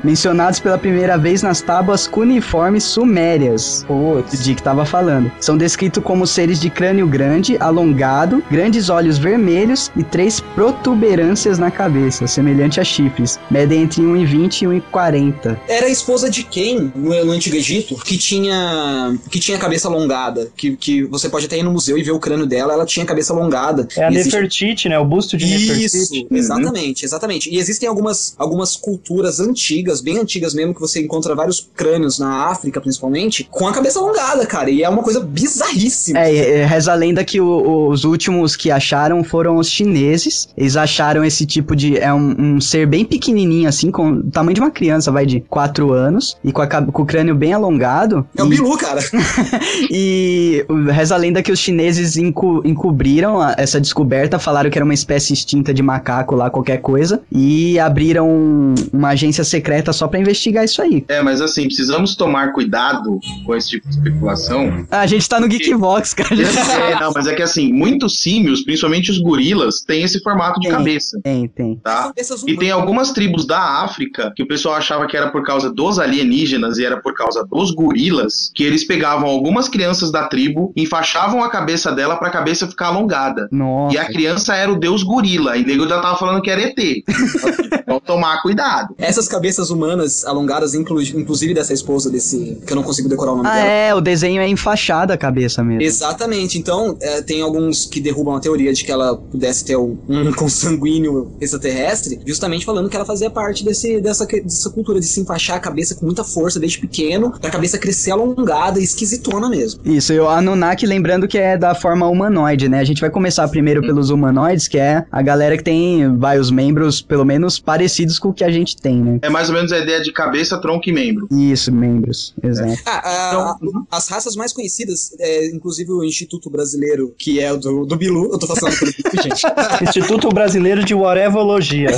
[0.05, 3.85] Mencionados pela primeira vez nas tábuas cuneiformes sumérias.
[3.89, 5.31] O Dick tava falando.
[5.41, 11.71] São descritos como seres de crânio grande, alongado, grandes olhos vermelhos e três protuberâncias na
[11.71, 13.39] cabeça, semelhante a chifres.
[13.51, 15.59] Medem entre 1,20 e 1,40.
[15.69, 20.51] Era a esposa de quem no, no Antigo Egito que tinha que tinha cabeça alongada,
[20.57, 23.05] que, que você pode até ir no museu e ver o crânio dela, ela tinha
[23.07, 23.87] cabeça alongada.
[23.97, 24.99] É a existe- Nefertiti, né?
[24.99, 26.27] O busto de Isso, Nefertiti.
[26.31, 27.51] exatamente, exatamente.
[27.51, 32.47] E existem algumas, algumas culturas antigas, bem antigas mesmo, que você encontra vários crânios na
[32.47, 34.71] África, principalmente, com a cabeça alongada, cara.
[34.71, 36.19] E é uma coisa bizarríssima.
[36.19, 40.49] É, reza a lenda que o- os últimos que acharam foram os chineses.
[40.57, 41.99] Eles acharam esse tipo de.
[41.99, 45.41] É um, um ser bem pequenininho, assim, com o tamanho de uma criança, vai de
[45.41, 48.27] 4 anos, e com, a com o crânio bem alongado.
[48.37, 49.01] É o e, Bilu, cara.
[49.91, 54.85] e reza a lenda que os chineses enco- encobriram a- essa descoberta, falaram que era
[54.85, 60.21] uma espécie extinta de macaco lá, qualquer coisa, e abriram uma agência secreta só pra
[60.21, 61.03] investigar isso aí.
[61.09, 64.87] É, mas assim, precisamos tomar cuidado com esse tipo de especulação.
[64.91, 66.35] A gente tá no Geekvox, cara.
[66.35, 70.69] É, não, mas é que assim, muitos símios, principalmente os gorilas, têm esse formato de
[70.69, 70.77] Tem.
[70.77, 71.77] cabeça, Tem, tem.
[71.83, 72.13] tá?
[72.47, 75.99] E tem algumas tribos da África que o pessoal achava que era por causa dos
[75.99, 81.43] alienígenas e era por causa dos gorilas, que eles pegavam algumas crianças da tribo, enfaixavam
[81.43, 83.49] a cabeça dela pra cabeça ficar alongada.
[83.51, 83.95] Nossa.
[83.95, 86.77] E a criança era o deus gorila, e nego já tava falando que era ET.
[87.83, 88.95] Então tomar cuidado.
[88.97, 92.59] Essas cabeças humanas alongadas, inclu- inclusive dessa esposa desse.
[92.65, 93.67] que eu não consigo decorar o nome Ah, dela.
[93.69, 95.83] é, o desenho é enfaixado a cabeça mesmo.
[95.83, 96.59] Exatamente.
[96.59, 100.31] Então, é, tem alguns que derrubam a teoria de que ela pudesse ter um, um
[100.37, 105.57] consanguíneo extraterrestre, justamente falando que ela fazia parte desse, dessa, dessa cultura de se enfaixar
[105.57, 109.81] a cabeça com muita força desde pequeno, pra cabeça crescer alongada e esquisitona mesmo.
[109.85, 112.79] Isso, e o Anunnaki, lembrando que é da forma humanoide, né?
[112.81, 117.01] A gente vai começar primeiro pelos humanoides, que é a galera que tem vários membros,
[117.01, 119.19] pelo menos, parecidos com o que a gente tem, né?
[119.23, 121.29] É mais ou menos a ideia de cabeça, tronco e membro.
[121.31, 122.73] Isso, membros, exato.
[122.87, 127.57] Ah, a- a- as raças mais conhecidas, é, inclusive o Instituto Brasileiro, que é o
[127.57, 129.43] do, do Bilu, eu tô por aqui, gente.
[129.89, 131.91] Instituto Brasileiro de Whatevologia.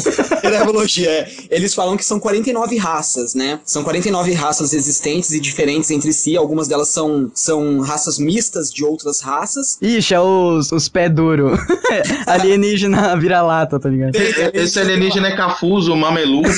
[0.43, 1.29] Herevologia, é.
[1.51, 3.61] Eles falam que são 49 raças, né?
[3.64, 6.37] São 49 raças existentes e diferentes entre si.
[6.37, 9.79] Algumas delas são, são raças mistas de outras raças.
[9.81, 11.53] Ixi, é os, os pé duro.
[12.27, 14.14] Alienígena vira-lata, tá ligado?
[14.53, 16.49] Esse alienígena é cafuso, mameluco.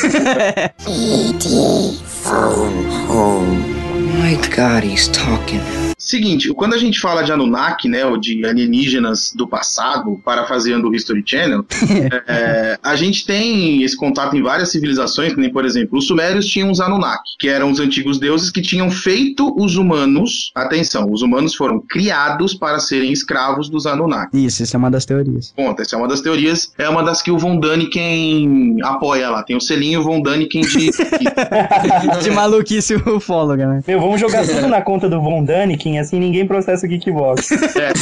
[4.19, 5.86] My God, he's talking.
[5.99, 10.95] Seguinte, quando a gente fala de Anunnaki, né, ou de alienígenas do passado, parafraseando o
[10.95, 11.65] History Channel,
[12.29, 16.47] é, a gente tem esse contato em várias civilizações, que nem, por exemplo, os sumérios
[16.47, 21.23] tinham os Anunnaki, que eram os antigos deuses que tinham feito os humanos, atenção, os
[21.23, 24.45] humanos foram criados para serem escravos dos Anunnaki.
[24.45, 25.53] Isso, isso é uma das teorias.
[25.57, 29.43] Ponto, essa é uma das teorias, é uma das que o Von Daniken apoia lá,
[29.43, 30.91] tem o selinho Von Daniken de...
[32.23, 33.81] De maluquice ufóloga, né?
[33.87, 37.51] Meu, vamos jogar tudo na conta do Von Daniken, assim ninguém processa o Geekbox.
[37.77, 37.93] É, é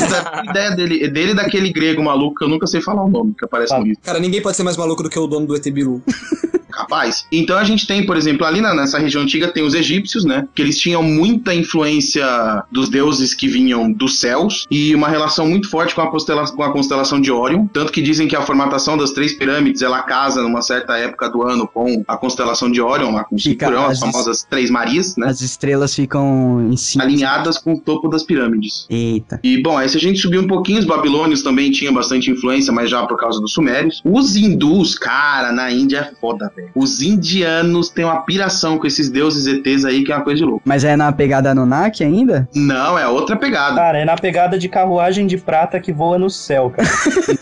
[0.41, 3.35] a ideia dele, dele e daquele grego maluco que eu nunca sei falar o nome,
[3.39, 3.79] que aparece Ah.
[3.79, 4.01] no livro.
[4.03, 6.01] Cara, ninguém pode ser mais maluco do que o dono do ET Bilu.
[6.75, 7.27] Capaz.
[7.31, 10.47] Então a gente tem, por exemplo, ali na- nessa região antiga tem os egípcios, né?
[10.55, 12.25] Que eles tinham muita influência
[12.71, 16.73] dos deuses que vinham dos céus e uma relação muito forte com a, com a
[16.73, 17.67] constelação de Órion.
[17.69, 21.43] Tanto que dizem que a formatação das três pirâmides ela casa numa certa época do
[21.43, 25.29] ano com a constelação de Órion, lá com cinturão, as as- famosas três Marias, né?
[25.29, 27.05] As estrelas ficam em cima.
[27.05, 28.87] Alinhadas com o topo das pirâmides.
[28.91, 29.39] Eita.
[29.43, 32.73] E, bom, aí se a gente subir um pouquinho, os babilônios também tinham bastante influência,
[32.73, 34.01] mas já por causa dos sumérios.
[34.05, 36.64] Os hindus, cara, na Índia é foda, velho.
[36.75, 40.45] Os indianos têm uma piração com esses deuses ETs aí, que é uma coisa de
[40.45, 40.63] louco.
[40.65, 42.49] Mas é na pegada Anunnaki ainda?
[42.55, 43.77] Não, é outra pegada.
[43.77, 46.89] Cara, é na pegada de carruagem de prata que voa no céu, cara.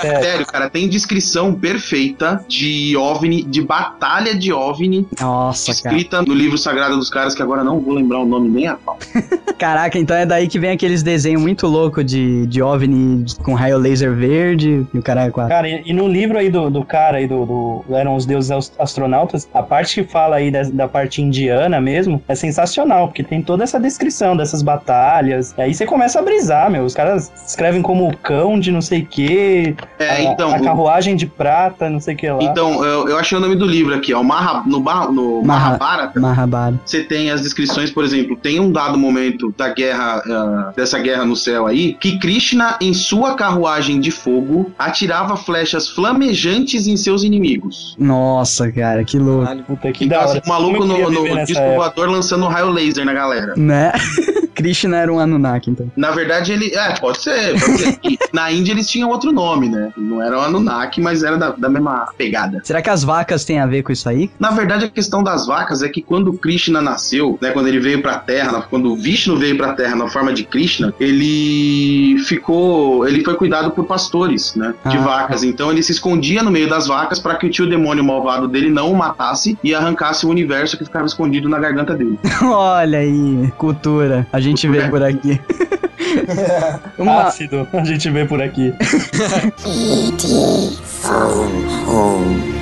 [0.00, 0.22] Sério.
[0.22, 5.94] Sério, cara, tem descrição perfeita de OVNI, de batalha de OVNI, Nossa, cara.
[5.96, 8.74] escrita no livro sagrado dos caras, que agora não vou lembrar o nome nem a
[8.74, 8.98] pau.
[9.58, 13.78] Caraca, então é daí que vem aqueles desenhos muito loucos de, de OVNI com raio
[13.78, 15.50] laser verde e o cara é quatro.
[15.54, 18.50] Cara, e, e no livro aí do, do cara aí do, do- Eram os deuses
[18.78, 23.42] astronautas, a parte que fala aí da, da parte indiana mesmo é sensacional, porque tem
[23.42, 25.54] toda essa descrição dessas batalhas.
[25.56, 26.84] E aí você começa a brisar, meu.
[26.84, 30.54] Os caras escrevem como o cão de não sei o quê, É, a, então.
[30.54, 32.42] a carruagem de prata, não sei o que lá.
[32.42, 34.22] Então, eu, eu achei o nome do livro aqui, ó.
[34.22, 34.78] Maha, no,
[35.12, 36.20] no Maha- Mahabharata.
[36.20, 36.80] Mahabharata.
[36.84, 41.24] Você tem as descrições, por exemplo, tem um dado momento da guerra, ah, dessa guerra
[41.24, 47.22] no céu aí, que Krishna, em sua carruagem de fogo, atirava flechas flamejantes em seus
[47.22, 47.94] inimigos.
[47.98, 49.44] Nossa, cara, que louco.
[49.44, 49.62] Caralho.
[49.64, 50.42] Puta que da assim, hora.
[50.44, 53.54] o maluco Como eu no, no disco voador lançando um raio laser na galera.
[53.56, 53.92] Né?
[54.54, 55.90] Krishna era um Anunnaki, então.
[55.96, 56.74] Na verdade, ele.
[56.74, 57.58] É, pode ser.
[57.58, 57.98] Pode ser.
[58.30, 59.90] Na Índia eles tinham outro nome, né?
[59.96, 62.60] Não era o Anunnaki, mas era da, da mesma pegada.
[62.62, 64.30] Será que as vacas têm a ver com isso aí?
[64.38, 68.02] Na verdade, a questão das vacas é que quando Krishna nasceu, né, quando ele veio
[68.02, 73.24] pra Terra, quando o Vishnu veio pra Terra na forma de Krishna, ele ficou, ele
[73.24, 75.00] foi cuidado por pastores, né, de Ah.
[75.00, 75.42] vacas.
[75.42, 78.70] Então ele se escondia no meio das vacas para que o tio demônio malvado dele
[78.70, 82.18] não o matasse e arrancasse o universo que ficava escondido na garganta dele.
[82.42, 84.26] Olha aí, cultura.
[84.32, 85.40] A gente vê por aqui.
[86.98, 87.28] Lá.
[87.28, 88.74] Ácido, a gente vê por aqui.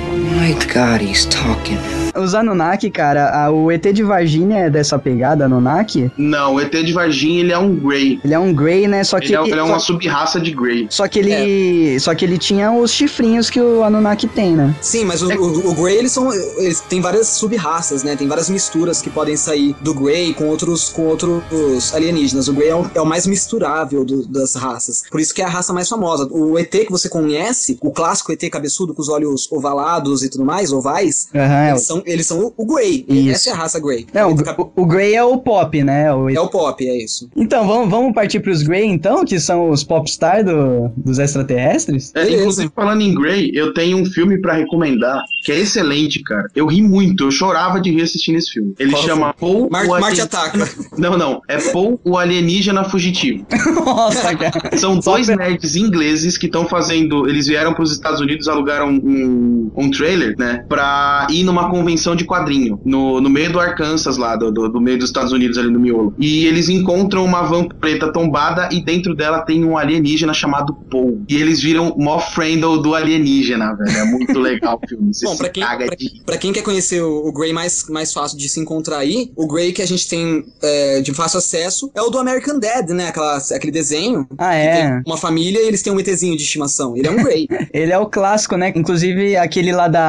[0.53, 1.77] God, he's talking.
[2.15, 6.11] Os Anunnaki, cara, a- o ET de Varginha é dessa pegada Anunnaki?
[6.17, 8.19] Não, o ET de Varginha ele é um Grey.
[8.23, 9.03] Ele é um Grey, né?
[9.03, 10.87] Só que Ele é, ele é uma sub-raça de Grey.
[10.89, 14.75] só que ele, só que ele tinha os chifrinhos que o Anunnaki tem, né?
[14.81, 16.33] Sim, mas o, o, o Grey, eles são.
[16.33, 18.15] Eles têm várias sub-raças, né?
[18.15, 22.47] Tem várias misturas que podem sair do Grey com outros, com outros alienígenas.
[22.47, 25.03] O Grey é o, é o mais misturável do- das raças.
[25.09, 26.27] Por isso que é a raça mais famosa.
[26.31, 30.38] O ET que você conhece, o clássico ET cabeçudo com os olhos ovalados e tudo
[30.45, 33.05] mais, ovais, é, eles o- são, eles são o, o Grey.
[33.07, 33.31] Isso.
[33.31, 34.05] Essa é a raça Grey.
[34.13, 36.13] não, Ele o, fica- o- o Grey é o pop, né?
[36.13, 37.29] O- é o pop, é isso.
[37.35, 42.11] Então, vamos, vamos partir pros Grey, então, que são os popstar do, dos extraterrestres?
[42.15, 46.47] É, inclusive, falando em Grey, eu tenho um filme pra recomendar que é excelente, cara.
[46.55, 48.73] Eu ri muito, eu chorava de rir assistindo esse filme.
[48.79, 50.59] Ele Qual chama Paul Mar o Marte ataca.
[50.97, 51.41] Não, não.
[51.47, 53.45] É Paul o Alienígena Fugitivo.
[53.85, 54.77] Nossa, cara.
[54.77, 57.27] São dois nerds ingleses que estão fazendo.
[57.29, 60.65] Eles vieram para os Estados Unidos, alugaram um, um trailer, né?
[60.67, 62.79] Pra ir numa convenção de quadrinho.
[62.85, 65.79] No, no meio do Arkansas, lá, do, do, do meio dos Estados Unidos, ali no
[65.79, 66.13] miolo.
[66.19, 71.23] E eles encontram uma van preta tombada e dentro dela tem um alienígena chamado Paul.
[71.27, 73.97] E eles viram mó friendle do alienígena, velho.
[73.97, 75.13] É muito legal o filme.
[75.13, 77.87] Você Bom, pra quem, caga pra, de pra quem quer conhecer o, o Grey mais,
[77.89, 81.39] mais fácil de se encontrar aí, o Grey que a gente tem é, de fácil
[81.39, 83.07] acesso é o do American Dad, né?
[83.07, 84.27] Aquela, aquele desenho.
[84.37, 84.81] Ah, que é.
[84.81, 86.95] tem uma família e eles têm um ETzinho de estimação.
[86.95, 87.47] Ele é um Grey.
[87.73, 88.73] Ele é o clássico, né?
[88.75, 90.08] Inclusive aquele lá da,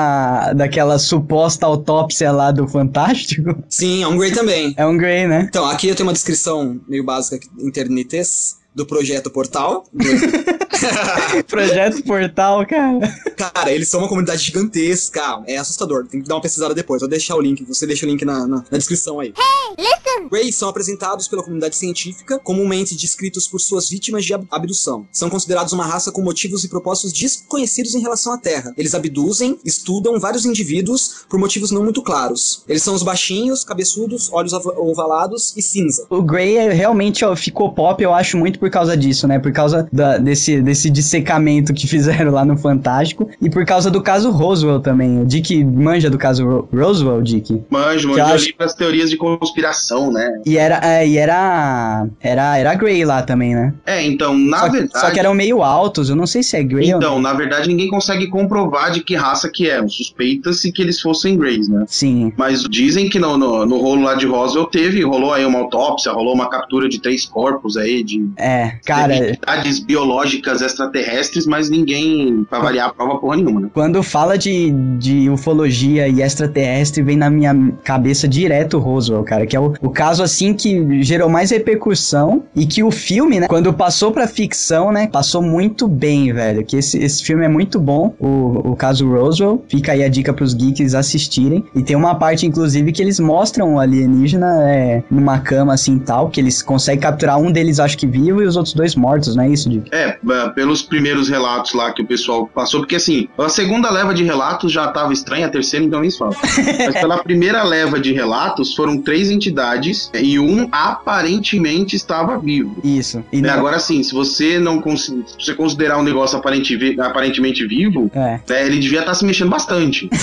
[0.55, 3.63] daquela suposta autópsia lá do Fantástico.
[3.69, 4.75] Sim, é um Grey também.
[4.77, 5.47] É um Grey, né?
[5.49, 9.85] Então, aqui eu tenho uma descrição meio básica internetes do projeto Portal.
[11.49, 13.01] Projeto Portal, cara.
[13.37, 15.43] Cara, eles são uma comunidade gigantesca.
[15.47, 16.07] É assustador.
[16.07, 17.01] Tem que dar uma pesquisada depois.
[17.01, 17.65] Vou deixar o link.
[17.65, 19.33] Você deixa o link na, na, na descrição aí.
[19.79, 25.07] Listen Greys são apresentados pela comunidade científica, comumente descritos por suas vítimas de ab- abdução.
[25.13, 28.73] São considerados uma raça com motivos e propósitos desconhecidos em relação à Terra.
[28.77, 32.63] Eles abduzem, estudam vários indivíduos por motivos não muito claros.
[32.69, 36.07] Eles são os baixinhos, cabeçudos, olhos ova- ovalados e cinza.
[36.11, 39.39] O Grey é- realmente ó, ficou pop, eu acho, muito por causa disso, né?
[39.39, 43.29] Por causa da- desse, desse dissecamento que fizeram lá no Fantástico.
[43.41, 45.23] E por causa do caso Roswell também.
[45.23, 47.63] O Dick manja do caso Ro Roswell, Dick.
[47.71, 50.41] Manjo, manjo eu acho- pras teorias de conspiração, né?
[50.45, 53.73] E era, é, e era, era, era Grey lá também, né?
[53.87, 55.01] É, então, na só, verdade.
[55.01, 57.69] só que eram meio altos, eu não sei se é Grey ou Então, na verdade,
[57.69, 59.89] ninguém consegue comprovar de que raça que eram.
[59.89, 61.85] Suspeita-se que eles fossem Greys, né?
[61.89, 62.33] Sim.
[62.37, 66.13] Mas dizem que no, no, no rolo lá de Roswell teve, rolou aí uma autópsia,
[66.13, 68.50] rolou uma captura de três corpos aí, de É,
[68.85, 73.71] cara, entidades biológicas extraterrestres, mas ninguém, pra variar a prova porra nenhuma, né?
[73.73, 79.47] quando fala de, de ufologia e extraterrestre, vem na minha cabeça direto o Roswell, cara,
[79.47, 83.49] que é o, o caso assim que gerou mais repercussão e que o filme, né,
[83.49, 87.79] quando passou pra ficção, né, passou muito bem, velho, que esse, esse filme é muito
[87.79, 92.15] bom, o, o caso Roswell, fica aí a dica pros geeks assistirem, e tem uma
[92.15, 97.01] parte, inclusive, que eles mostram o alienígena é, numa cama assim tal, que eles conseguem
[97.01, 99.89] capturar um deles, acho que vivo, e os outros dois mortos, não é isso, Dick?
[99.93, 104.13] É, ba- pelos primeiros relatos lá que o pessoal passou, porque assim, a segunda leva
[104.15, 106.35] de relatos já tava estranha, a terceira então nem se fala.
[106.87, 112.77] Mas pela primeira leva de relatos foram três entidades e um aparentemente estava vivo.
[112.85, 113.23] Isso.
[113.33, 116.77] E E não- agora sim, se você não cons- se você considerar um negócio aparente
[116.77, 118.41] vi- aparentemente vivo, É.
[118.49, 120.09] né, ele devia estar se mexendo bastante.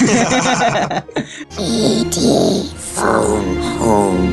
[3.80, 4.30] Home.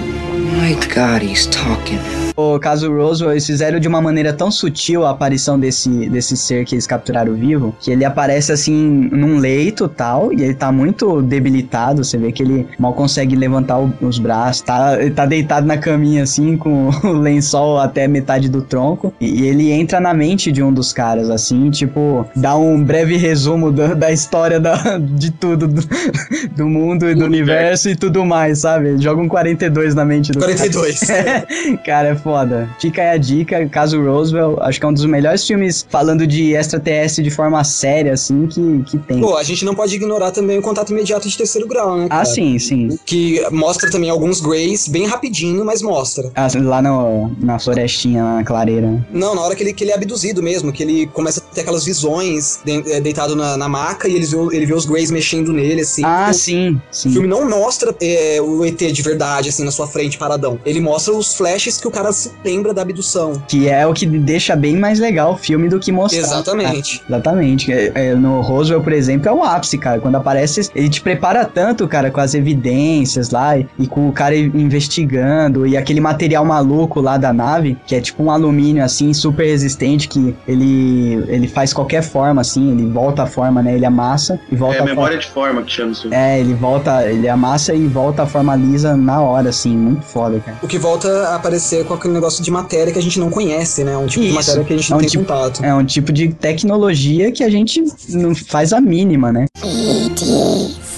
[0.56, 1.98] My God, he's talking.
[2.36, 6.64] O caso Roswell, eles fizeram de uma maneira tão sutil a aparição desse, desse ser
[6.64, 11.22] que eles capturaram vivo, que ele aparece assim num leito tal, e ele tá muito
[11.22, 12.02] debilitado.
[12.04, 15.78] Você vê que ele mal consegue levantar o- os braços, tá, ele tá deitado na
[15.78, 20.50] caminha assim, com o lençol até metade do tronco, e, e ele entra na mente
[20.50, 25.30] de um dos caras, assim, tipo, dá um breve resumo da, da história da, de
[25.30, 25.82] tudo, do,
[26.56, 29.00] do mundo e do universo e tudo mais, sabe?
[29.00, 30.52] Joga um 42 na mente do cara.
[30.52, 31.00] 42.
[31.86, 32.68] Cara, é foda.
[32.80, 36.54] Fica aí a dica, caso Roswell, acho que é um dos melhores filmes falando de
[36.54, 39.20] extraterrestre de forma séria, assim, que, que tem.
[39.20, 42.06] Pô, a gente não pode ignorar também o contato imediato de terceiro grau, né?
[42.06, 42.24] ah, cara?
[42.24, 42.98] sim, sim.
[43.04, 46.30] Que mostra também alguns Greys bem rapidinho, mas mostra.
[46.34, 49.06] Ah, lá no, na florestinha, lá na clareira.
[49.12, 51.60] Não, na hora que ele, que ele é abduzido mesmo, que ele começa a ter
[51.60, 55.10] aquelas visões de- é, deitado na, na maca e eles vê- ele vê os Greys
[55.10, 56.02] mexendo nele, assim.
[56.04, 57.12] Ah, O- sim, O sim.
[57.12, 60.58] filme não mostra é, o ET de verdade, assim, na sua frente, paradão.
[60.64, 63.42] Ele mostra os flashes que o cara se lembra da abdução.
[63.48, 66.20] Que é o que deixa bem mais legal o filme do que mostrar.
[66.20, 67.02] Exatamente.
[67.02, 67.72] Ah, exatamente.
[67.72, 70.00] É, é, no Roswell, por exemplo, é o ápice, cara.
[70.00, 74.12] Quando aparece, ele te prepara tanto, cara, com as evidências lá e, e com o
[74.12, 79.12] cara investigando e aquele material maluco lá da nave, que é tipo um alumínio assim,
[79.12, 83.74] super resistente, que ele, ele faz qualquer forma, assim, ele volta a forma, né?
[83.74, 86.12] Ele amassa e volta É a memória de forma que chama isso.
[86.12, 90.40] É, ele volta, ele amassa e volta a forma lisa na hora, assim, muito foda,
[90.40, 90.58] cara.
[90.62, 93.82] O que volta a aparecer com aquele negócio de matéria que a gente não conhece,
[93.82, 93.96] né?
[93.96, 94.36] Um tipo de Isso.
[94.36, 95.64] matéria que a gente É não um tem tipo- contato.
[95.64, 99.46] É um tipo de tecnologia que a gente não faz a mínima, né?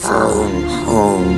[0.03, 1.37] Phone home.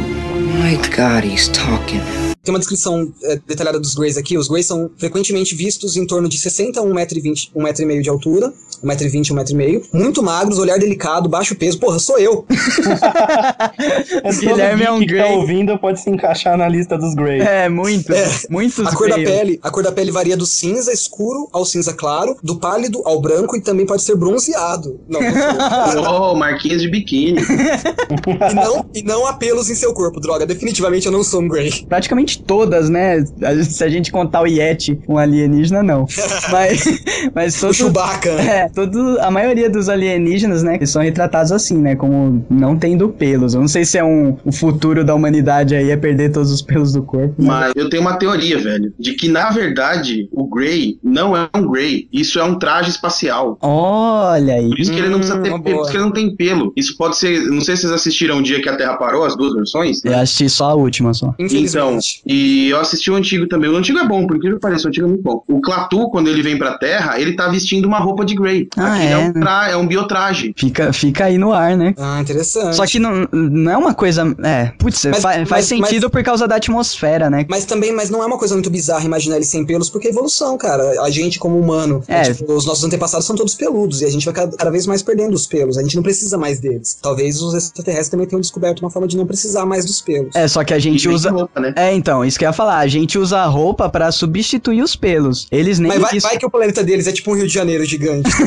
[0.59, 2.28] My God, he's talking.
[2.49, 4.39] Tem uma descrição é, detalhada dos Greys aqui.
[4.39, 8.51] Os Greys são frequentemente vistos em torno de 60 a 1,20m 1,5m de altura.
[8.83, 9.83] 1,20m, 1,5m.
[9.93, 11.79] Muito magros, olhar delicado, baixo peso.
[11.79, 12.47] Porra, sou eu!
[14.41, 15.33] Guilherme é um que tá Grey.
[15.37, 17.41] ouvindo pode se encaixar na lista dos Grey.
[17.41, 18.27] É, muito, É.
[18.49, 21.93] muitos A cor da pele, a cor da pele varia do cinza escuro ao cinza
[21.93, 24.99] claro, do pálido ao branco e também pode ser bronzeado.
[25.09, 25.21] Não.
[26.09, 27.41] Oh, marquinhas de biquíni.
[27.41, 30.47] e, não, e não há pelos em seu corpo, droga.
[30.47, 31.85] Definitivamente eu não sou um Grey.
[31.89, 33.25] Praticamente todas, né?
[33.65, 36.07] Se a gente contar o Yeti, um alienígena, não.
[36.51, 37.03] mas,
[37.35, 38.35] mas O todo, Chewbacca.
[38.37, 38.49] né?
[38.59, 43.09] É, todo, a maioria dos alienígenas, né, eles são retratados assim, né, como não tendo
[43.09, 43.55] pelos.
[43.55, 46.63] Eu não sei se é um, o futuro da humanidade aí é perder todos os
[46.63, 47.35] pelos do corpo.
[47.39, 51.67] Mas eu tenho uma teoria, velho, de que na verdade o Grey não é um
[51.71, 52.09] Grey.
[52.13, 53.59] Isso é um traje espacial.
[53.61, 54.69] Olha aí.
[54.69, 56.13] Por isso que ele não precisa Hum, ter uma pelo, por isso que ele não
[56.13, 56.73] tem pelo.
[56.77, 57.41] Isso pode ser.
[57.51, 60.05] Não sei se vocês assistiram o dia que a Terra parou, as duas versões.
[60.05, 61.35] Eu assisti só a última só.
[61.39, 61.99] Então.
[62.29, 63.71] E eu assisti o antigo também.
[63.71, 65.43] O antigo é bom, por incrível que pareça, o antigo é muito bom.
[65.49, 68.69] O Clatu, quando ele vem pra Terra, ele tá vestindo uma roupa de Grey.
[68.77, 69.41] Ah, Aquilo é, um né?
[69.41, 70.53] tra- é um biotraje.
[70.57, 71.95] Fica, fica aí no ar, né?
[71.99, 72.77] Ah, interessante.
[72.77, 74.23] Só que não, não é uma coisa.
[74.45, 77.47] É, putz, Mas- fa- mas- faz sentido por causa da atmosfera, né?
[77.49, 80.11] Mas também, mas não é uma coisa muito bizarra imaginar ele sem pelos, porque é
[80.11, 81.01] evolução, cara.
[81.03, 82.23] A gente, como humano, É.
[82.23, 85.03] tipo, os nossos antepassados são todos peludos, e a gente vai cada, cada vez mais
[85.03, 85.79] perdendo os pelos.
[85.79, 86.99] A gente não precisa mais deles.
[87.03, 90.35] Talvez os extraterrestres também tenham descoberto uma forma de não precisar mais dos pelos.
[90.35, 91.31] É, só que a gente E usa.
[91.31, 91.73] roupa, né?
[91.77, 92.79] É, então, Então, isso que eu ia falar.
[92.79, 95.47] A gente usa roupa pra substituir os pelos.
[95.53, 97.53] Eles nem Mas vai, isso- vai que o planeta deles é tipo um Rio de
[97.55, 98.29] Janeiro gigante.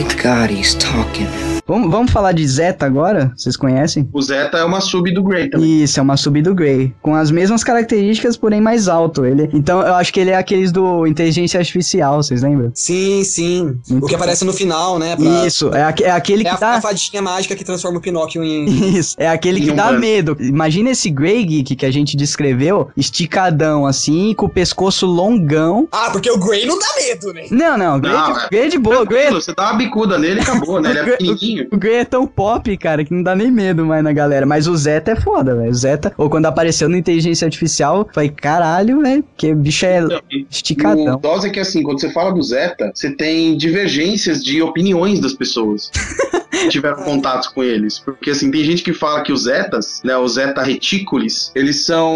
[0.00, 1.26] My God, he's talking.
[1.66, 3.32] Vamos, vamos falar de Zeta agora?
[3.36, 4.08] Vocês conhecem?
[4.12, 5.82] O Zeta é uma sub do Grey também.
[5.82, 6.92] Isso, é uma sub do Grey.
[7.02, 9.24] Com as mesmas características, porém mais alto.
[9.26, 12.72] Ele, então, eu acho que ele é aqueles do Inteligência Artificial, vocês lembram?
[12.74, 13.78] sim, sim.
[13.90, 15.14] Muito o que aparece no final, né?
[15.14, 16.70] pra- Isso, é, aque- é aquele É que a, dá...
[16.76, 18.64] a fadinha mágica que transforma o Pinóquio em.
[18.96, 20.00] Isso, é aquele que Em um dá humano.
[20.00, 20.36] medo.
[20.40, 25.86] Imagina esse Grey Geek que a gente descreveu, esticadão assim, com o pescoço longão.
[25.92, 27.46] Ah, porque o Grey não dá medo, né?
[27.50, 30.40] Não, não, Grey, Não, de, é- Grey de boa, Grey, Você dá uma bicuda nele
[30.40, 30.90] e acabou, né?
[30.90, 31.68] Ele é pequenininho.
[31.72, 34.46] o Grey é tão pop, cara, que não dá nem medo mais na galera.
[34.46, 35.70] Mas o Zeta é foda, velho.
[35.70, 40.00] O Zeta, ou quando apareceu no Inteligência Artificial, falei, caralho, velho, que o bicho é
[40.00, 40.20] Então,
[40.50, 41.16] esticadão.
[41.16, 45.20] O dose é que assim, quando você fala do Zeta, você tem divergências de opiniões
[45.20, 45.90] das pessoas
[46.68, 47.98] tiveram contatos com eles.
[47.98, 52.14] Porque assim, tem gente que fala que os Zetas, né, os Zeta Reticules, eles são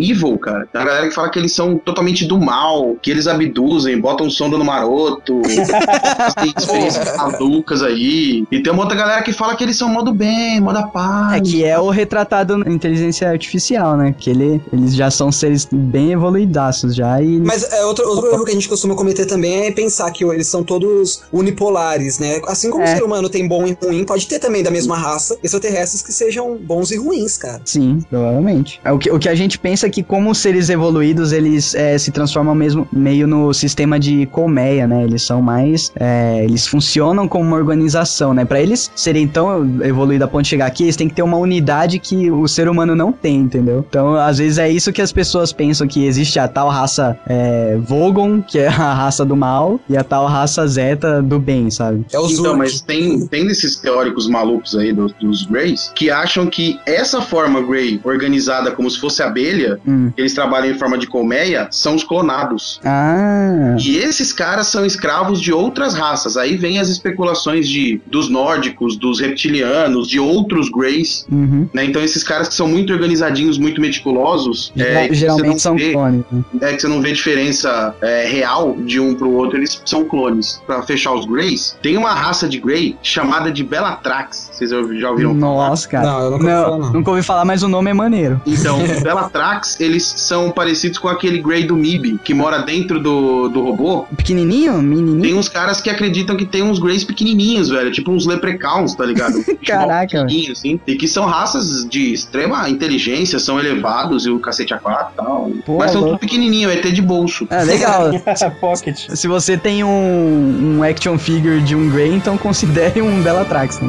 [0.00, 0.66] evil, cara.
[0.72, 4.28] Tem a galera que fala que eles são totalmente do mal, que eles abduzem, botam
[4.30, 5.40] sonda no maroto,
[6.40, 8.44] tem experiências malucas aí.
[8.50, 11.34] E tem uma outra galera que fala que eles são modo bem, modo paz.
[11.36, 14.14] É que é o retratado na inteligência artificial, né?
[14.16, 17.38] Que ele, eles já são seres bem evoluidaços já e...
[17.38, 20.46] Mas é, outro, outro erro que a gente costuma cometer também é pensar que eles
[20.46, 22.40] são todos unipolares, né?
[22.46, 22.92] Assim como É.
[22.92, 26.12] o ser humano tem bom e ruim, pode ter também da mesma raça extraterrestres que
[26.12, 27.60] sejam bons e ruins, cara.
[27.64, 28.80] Sim, provavelmente.
[28.84, 31.96] É, O que, o que a gente pensa é que como seres evoluídos, eles é,
[31.98, 35.04] se transformam mesmo meio no sistema de colmeia, né?
[35.04, 35.92] Eles são mais...
[35.98, 38.44] é, eles funcionam como uma organização, né?
[38.44, 41.36] Pra eles serem tão evoluídos a ponto de chegar aqui, eles têm que ter uma
[41.36, 43.84] unidade que o ser humano não tem, entendeu?
[43.88, 47.76] Então, às vezes é isso que as pessoas pensam, que existe a tal raça é,
[47.80, 52.04] Vogon, que é a raça do mal, e a tal raça Zeta do bem, sabe?
[52.12, 56.46] É os Então, mas tem, tem desses teóricos malucos aí dos, dos Greys que acham
[56.46, 60.12] que essa forma Grey, organizada como se fosse abelha, Hum.
[60.16, 62.80] eles trabalham em forma de colmeia, são os clonados.
[62.84, 63.76] Ah...
[63.78, 66.36] E esses caras são escravos de outras raças.
[66.36, 71.26] Aí vem as especulações de dos nórdicos, dos reptilianos, de outros Greys.
[71.30, 71.68] Uhum.
[71.72, 71.84] Né?
[71.84, 76.24] Então esses caras que são muito organizadinhos, muito meticulosos, é, Geralmente são vê- clones.
[76.30, 76.44] né?
[76.60, 80.60] é que você não vê diferença é, real de um pro outro, eles são clones.
[80.66, 84.50] Pra fechar os Greys, tem uma raça de Grey chamada de Bellatrax.
[84.52, 85.68] Vocês já ouviram falar?
[85.68, 86.06] Nossa, cara.
[86.06, 86.92] Não, eu nunca ouvi falar, não.
[86.92, 88.40] nunca ouvi falar, mas o nome é maneiro.
[88.46, 93.48] Então, os Bellatrax, eles são parecidos com aquele Grey do MIB, que mora dentro do,
[93.48, 94.04] do robô.
[94.16, 94.82] Pequenininho?
[94.82, 95.22] Menininho?
[95.22, 97.90] Tem uns caras que acreditam que tem uns Greys pequenininhos, velho.
[97.90, 99.34] Tipo uns Leprechauns, tá ligado?
[99.44, 100.80] Tipo, Caraca, assim.
[100.86, 105.16] E que são raças de extrema inteligência, são elevados e o cacete a quatro e
[105.16, 105.50] tal.
[105.64, 106.16] Pô, Mas são louco.
[106.16, 107.46] tudo pequenininho, é ET de bolso.
[107.50, 108.10] Ah, legal.
[108.60, 109.08] Pocket.
[109.14, 113.80] Se você tem um, um action figure de um Grey, então considere um Bellatrax.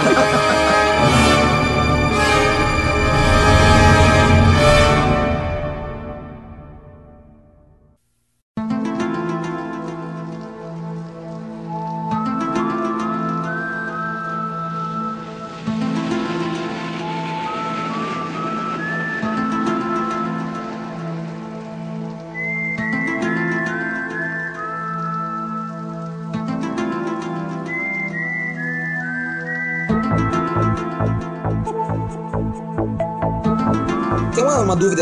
[0.00, 0.59] Né?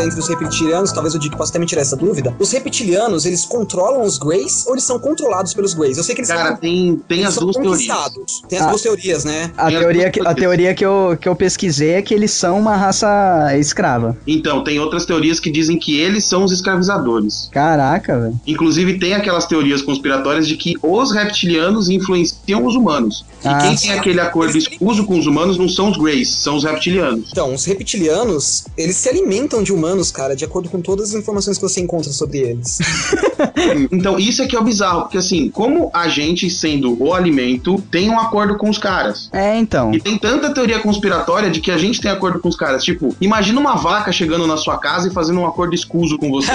[0.09, 2.33] Uma, uma dúvida entre os reptilianos, talvez o Dick possa até me tirar essa dúvida.
[2.39, 5.97] Os reptilianos, eles controlam os Greys ou eles são controlados pelos Greys?
[5.97, 7.87] Eu sei que eles Cara, são, tem, tem eles as duas teorias.
[8.47, 8.69] Tem as Ah.
[8.69, 9.51] duas teorias, né?
[9.57, 12.59] A Tem teoria, que, a teoria que, eu, que eu pesquisei é que eles são
[12.59, 13.07] uma raça
[13.57, 14.17] escrava.
[14.27, 17.49] Então, tem outras teorias que dizem que eles são os escravizadores.
[17.51, 18.39] Caraca, velho.
[18.45, 23.25] Inclusive, tem aquelas teorias conspiratórias de que os reptilianos influenciam os humanos.
[23.43, 26.55] E Ah, quem tem aquele acordo escuso com os humanos não são os Greys, são
[26.55, 27.29] os reptilianos.
[27.31, 31.57] Então, os reptilianos, eles se alimentam de humanos, cara, de acordo com todas as informações
[31.57, 32.79] que você encontra sobre eles.
[33.91, 37.81] Então, isso é que é o bizarro, porque assim, como a gente, sendo o alimento,
[37.89, 39.29] tem um acordo com os caras.
[39.31, 39.93] É, então.
[39.93, 42.83] E tem tanta teoria conspiratória de que a gente tem acordo com os caras.
[42.83, 46.51] Tipo, imagina uma vaca chegando na sua casa e fazendo um acordo escuso com você.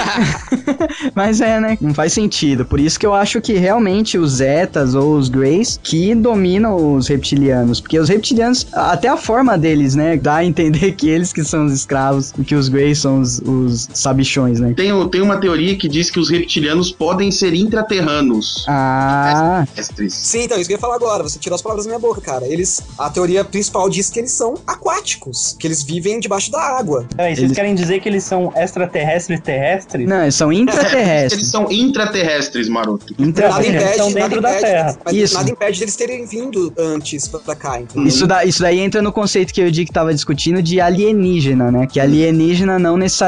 [1.15, 1.77] Mas é, né?
[1.81, 2.65] Não faz sentido.
[2.65, 7.07] Por isso que eu acho que realmente os Zetas ou os Greys que dominam os
[7.07, 7.79] reptilianos.
[7.79, 10.17] Porque os reptilianos, até a forma deles, né?
[10.17, 13.34] Dá a entender que eles que são os escravos e que os Greys são os,
[13.45, 14.73] os sabichões, né?
[14.75, 18.65] tem, tem uma teoria que diz que os reptilianos podem ser intraterranos.
[18.67, 19.65] Ah.
[20.09, 21.23] Sim, então, isso que eu ia falar agora.
[21.23, 22.45] Você tirou as palavras da minha boca, cara.
[22.47, 27.05] Eles, a teoria principal diz que eles são aquáticos, que eles vivem debaixo da água.
[27.15, 30.07] Peraí, vocês Eles- querem dizer que eles são extraterrestres terrestres?
[30.07, 31.47] não, eles são Eles intraterrestres.
[31.47, 33.13] são intraterrestres, maroto.
[33.17, 33.75] Nada Intraterrestres.
[33.75, 34.97] impede, estão nada dentro da impede, Terra.
[35.05, 35.33] mas Isso.
[35.35, 37.79] nada impede deles terem vindo antes pra, cá.
[37.81, 38.07] entendeu?
[38.07, 41.87] Isso, da, isso daí entra no conceito que eu Dick tava discutindo de alienígena, né?
[41.87, 43.24] Que alienígena não necessariamente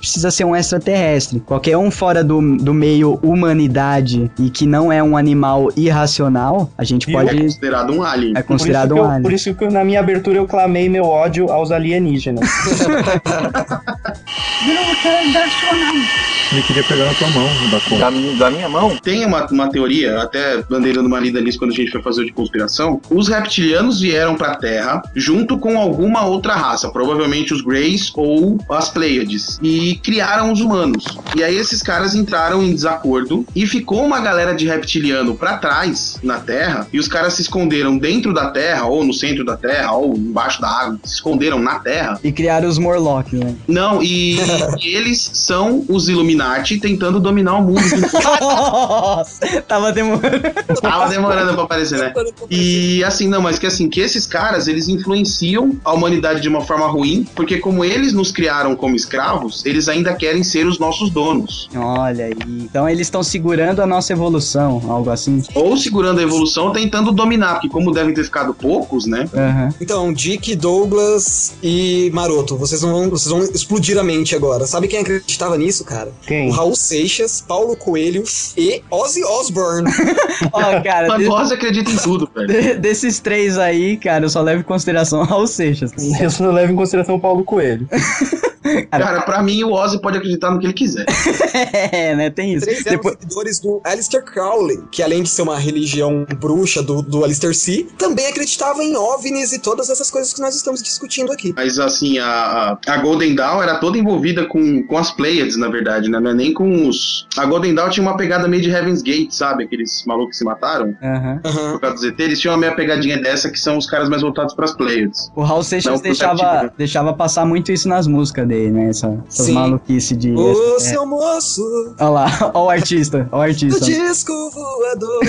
[0.00, 1.40] precisa ser um extraterrestre.
[1.40, 6.84] Qualquer um fora do, do meio humanidade e que não é um animal irracional, a
[6.84, 7.20] gente Viu?
[7.20, 7.42] É pode.
[7.42, 8.32] considerado um alien.
[8.36, 9.22] É Por isso, considerado que um eu, alien.
[9.22, 12.48] por isso que eu, na minha abertura eu clamei meu ódio aos alienígenas.
[16.52, 17.98] Ele queria pegar na tua mão, Bacon.
[17.98, 18.96] Da, mi- da minha mão?
[18.96, 22.22] Tem uma, uma teoria, até andei dando uma lida nisso quando a gente foi fazer
[22.22, 23.00] o de conspiração.
[23.08, 28.88] Os reptilianos vieram pra Terra junto com alguma outra raça, provavelmente os Greys ou as
[28.88, 31.04] Pleiades, e criaram os humanos.
[31.36, 36.18] E aí esses caras entraram em desacordo e ficou uma galera de reptiliano pra trás
[36.22, 39.92] na Terra, e os caras se esconderam dentro da Terra, ou no centro da Terra,
[39.92, 42.18] ou embaixo da água, se esconderam na Terra.
[42.24, 43.54] E criaram os Morlock, né?
[43.68, 44.36] Não, e,
[44.82, 46.08] e eles são os
[46.40, 47.80] Illuminati tentando dominar o mundo.
[48.40, 50.40] Nossa, tava demorando.
[50.80, 52.12] Tava demorando pra aparecer, né?
[52.48, 56.62] E assim, não, mas que assim, que esses caras, eles influenciam a humanidade de uma
[56.62, 61.10] forma ruim, porque como eles nos criaram como escravos, eles ainda querem ser os nossos
[61.10, 61.68] donos.
[61.76, 62.34] Olha aí.
[62.46, 65.42] Então eles estão segurando a nossa evolução, algo assim.
[65.54, 69.28] Ou segurando a evolução, tentando dominar, porque como devem ter ficado poucos, né?
[69.34, 69.74] Aham.
[69.80, 74.66] Então, Dick, Douglas e Maroto, vocês não vão, vocês vão explodir a mente agora.
[74.66, 76.12] Sabe quem acreditava nisso, cara?
[76.30, 76.48] Quem?
[76.48, 78.22] O Raul Seixas, Paulo Coelho
[78.56, 79.90] e Ozzy Osbourne.
[80.52, 82.46] Ó, cara, Mas de- nós acredita em tudo, velho.
[82.46, 85.90] de- desses três aí, cara, eu só levo em consideração Raul Seixas.
[86.20, 87.88] Eu só levo em consideração o Paulo Coelho.
[88.90, 91.06] Cara, pra mim o Ozzy pode acreditar no que ele quiser.
[91.92, 92.30] É, né?
[92.30, 92.64] Tem isso.
[92.64, 93.16] Três eram Depois...
[93.18, 97.86] seguidores do Aleister Crowley, que além de ser uma religião bruxa do, do Aleister C,
[97.98, 101.52] também acreditava em OVNIs e todas essas coisas que nós estamos discutindo aqui.
[101.56, 106.08] Mas assim, a, a Golden Dawn era toda envolvida com, com as Pleiades, na verdade,
[106.08, 106.20] né?
[106.20, 107.26] Não é nem com os.
[107.36, 109.64] A Golden Dawn tinha uma pegada meio de Heaven's Gate, sabe?
[109.64, 110.96] Aqueles malucos que se mataram.
[111.02, 111.40] Aham.
[111.42, 114.22] Por causa do ZT, eles tinham uma meia pegadinha dessa que são os caras mais
[114.22, 115.30] voltados pras Pleiades.
[115.34, 116.72] O Raul Seixas deixava, September.
[116.76, 118.90] deixava passar muito isso nas músicas dele, né?
[118.90, 119.52] Essa, essas Sim.
[119.52, 120.32] maluquices de.
[120.34, 120.80] Ô, é.
[120.80, 121.62] seu moço,
[121.98, 123.84] Olha lá, ó o artista, ó o do artista.
[123.84, 125.20] disco voador.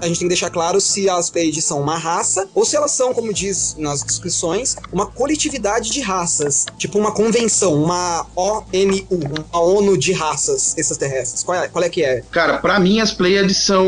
[0.00, 2.92] A gente tem que deixar claro se as Pleiades são uma raça ou se elas
[2.92, 6.64] são, como diz nas descrições, uma coletividade de raças.
[6.78, 11.42] Tipo uma convenção, uma ONU, uma ONU de raças extraterrestres.
[11.42, 12.22] Qual é, qual é que é?
[12.30, 13.86] Cara, pra mim as Pleiades são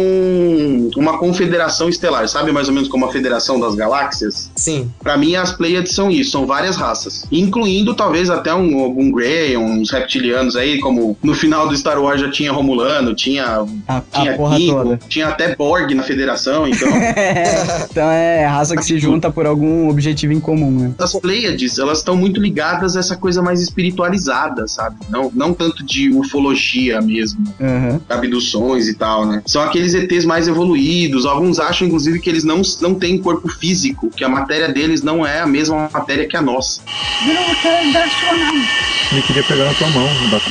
[0.97, 4.51] uma confederação estelar, sabe mais ou menos como a Federação das Galáxias?
[4.55, 4.91] Sim.
[5.03, 9.57] Pra mim as Pleiades são isso, são várias raças, incluindo talvez até um, algum Grey,
[9.57, 14.35] uns reptilianos aí, como no final do Star Wars já tinha Romulano, tinha A, tinha
[14.35, 15.01] a porra Kingo, toda.
[15.09, 16.89] tinha até Borg na Federação, então
[17.91, 20.95] então é raça que se junta por algum objetivo em comum, né?
[20.99, 24.97] as Pleiades, elas estão muito ligadas a essa coisa mais espiritualizada, sabe?
[25.09, 28.01] Não, não tanto de ufologia mesmo, Aham.
[28.09, 29.43] abduções e tal, né?
[29.47, 31.27] São aqueles ETs mais evoluídos.
[31.27, 35.27] Alguns acham, inclusive, que eles não, não têm corpo físico, que a matéria deles não
[35.27, 36.81] é a mesma matéria que a nossa.
[39.13, 40.09] Ele queria pegar na tua mão.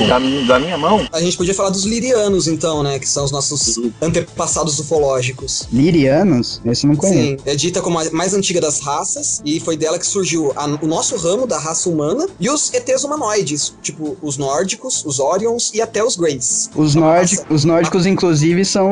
[0.07, 1.07] Da, mi- da minha mão?
[1.12, 2.99] A gente podia falar dos lirianos, então, né?
[2.99, 5.68] Que são os nossos antepassados ufológicos.
[5.72, 6.62] Lirianos?
[6.66, 7.20] Esse eu não conheço.
[7.20, 10.66] Sim, é dita como a mais antiga das raças e foi dela que surgiu a-
[10.82, 15.72] o nosso ramo da raça humana e os ETs humanoides, tipo os nórdicos, os Orions
[15.74, 16.70] e até os Greys.
[16.76, 18.91] Os, Uma nórdicos, os nórdicos, inclusive, são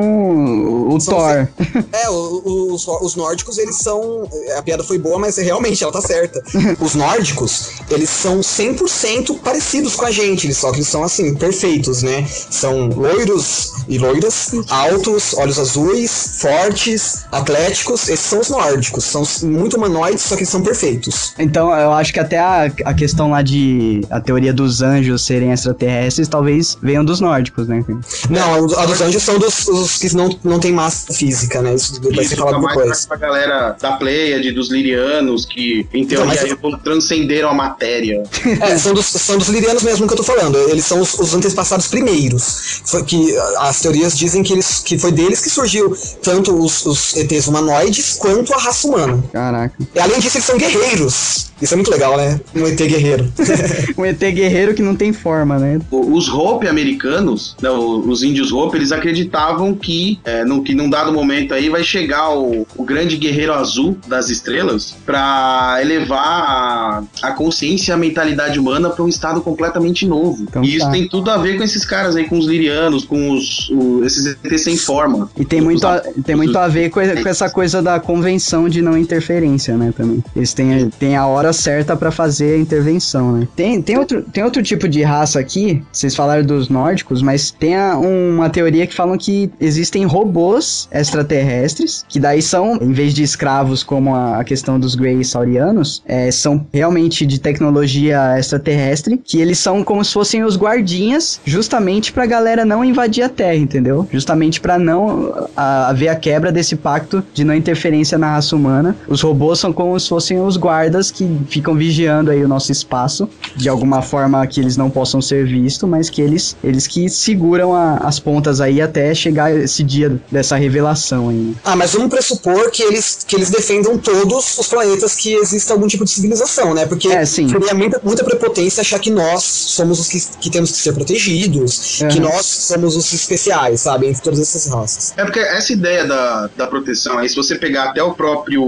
[0.95, 1.47] o, São Thor.
[1.91, 4.27] É, o- o- os, os nórdicos, eles são.
[4.57, 6.41] A piada foi boa, mas realmente ela tá certa.
[6.79, 11.33] Os nórdicos, eles são 100% parecidos com a gente, eles- só que eles são assim,
[11.35, 12.25] perfeitos, né?
[12.27, 18.09] São loiros e loiras, altos, olhos azuis, fortes, atléticos.
[18.09, 19.03] Esses são os nórdicos.
[19.05, 21.33] São muito humanoides, só que eles são perfeitos.
[21.39, 25.51] Então, eu acho que até a, a questão lá de a teoria dos anjos serem
[25.51, 27.83] extraterrestres talvez venham dos nórdicos, né?
[28.29, 31.75] Não, a dos anjos são dos os que não, não tem massa física, né?
[31.75, 33.05] Isso vai ser falado mais depois.
[33.05, 38.23] pra galera da Pleiade, dos Lirianos, que em Então, mas- teoria transcenderam a matéria.
[38.61, 40.57] É, são dos, são dos lirianos mesmo que eu tô falando.
[40.69, 42.81] Eles são os, os antepassados primeiros.
[42.85, 47.15] Foi que as teorias dizem que, eles, que foi deles que surgiu tanto os, os
[47.15, 49.23] ETs humanoides quanto a raça humana.
[49.31, 49.75] Caraca.
[49.95, 51.49] E além disso, eles são guerreiros.
[51.61, 52.39] Isso é muito legal, né?
[52.55, 53.31] Um ET guerreiro.
[53.97, 55.79] Um ET guerreiro que não tem forma, né?
[55.91, 60.89] Os Hope americanos, né, o- os índios Hope, eles acreditavam que, é, no, que num
[60.89, 67.27] dado momento aí vai chegar o, o grande guerreiro azul das estrelas pra elevar a,
[67.27, 70.43] a consciência e a mentalidade mentalidade humana para um estado completamente novo.
[70.43, 70.91] Então e isso tá.
[70.91, 74.25] tem tudo a ver com esses caras aí, com os lirianos, com os, o- esses
[74.25, 75.29] ETs sem forma.
[75.37, 78.81] E tem muito, a, tem muito a ver com, com essa coisa da convenção de
[78.81, 80.23] não interferência, né, também.
[80.35, 83.47] Eles têm, têm a hora certa pra fazer a intervenção, né.
[83.55, 87.75] Tem, tem, outro, tem outro tipo de raça aqui, vocês falaram dos nórdicos, mas tem
[87.75, 93.23] a- uma teoria que falam que existem robôs extraterrestres, que daí são, em vez de
[93.23, 99.39] escravos como a, a questão dos Grey Saurianos, é, são realmente de tecnologia extraterrestre, que
[99.39, 104.07] eles são como se fossem os guardinhas, justamente pra galera não invadir a Terra, entendeu?
[104.11, 108.95] Justamente pra não a- haver a quebra desse pacto de não interferência na raça humana.
[109.07, 113.29] Os robôs são como se fossem os guardas que ficam vigiando aí o nosso espaço,
[113.55, 117.73] de alguma forma que eles não possam ser vistos, mas que eles, eles que seguram
[117.73, 121.35] a- as pontas aí até chegar esse dia dessa revelação aí.
[121.35, 121.53] né?
[121.63, 125.87] Ah, mas vamos pressupor que eles, que eles defendam todos os planetas que exista algum
[125.87, 126.85] tipo de civilização, né?
[126.85, 127.47] Porque É, sim.
[127.47, 131.97] seria muita, muita prepotência achar que nós somos os que, que temos que ser protegidos,
[132.09, 132.31] que Aham.
[132.31, 134.07] nós somos os especiais, sabe?
[134.07, 135.13] Entre todas essas raças.
[135.15, 138.63] É porque essa ideia da, da proteção aí, se você pegar até o próprio.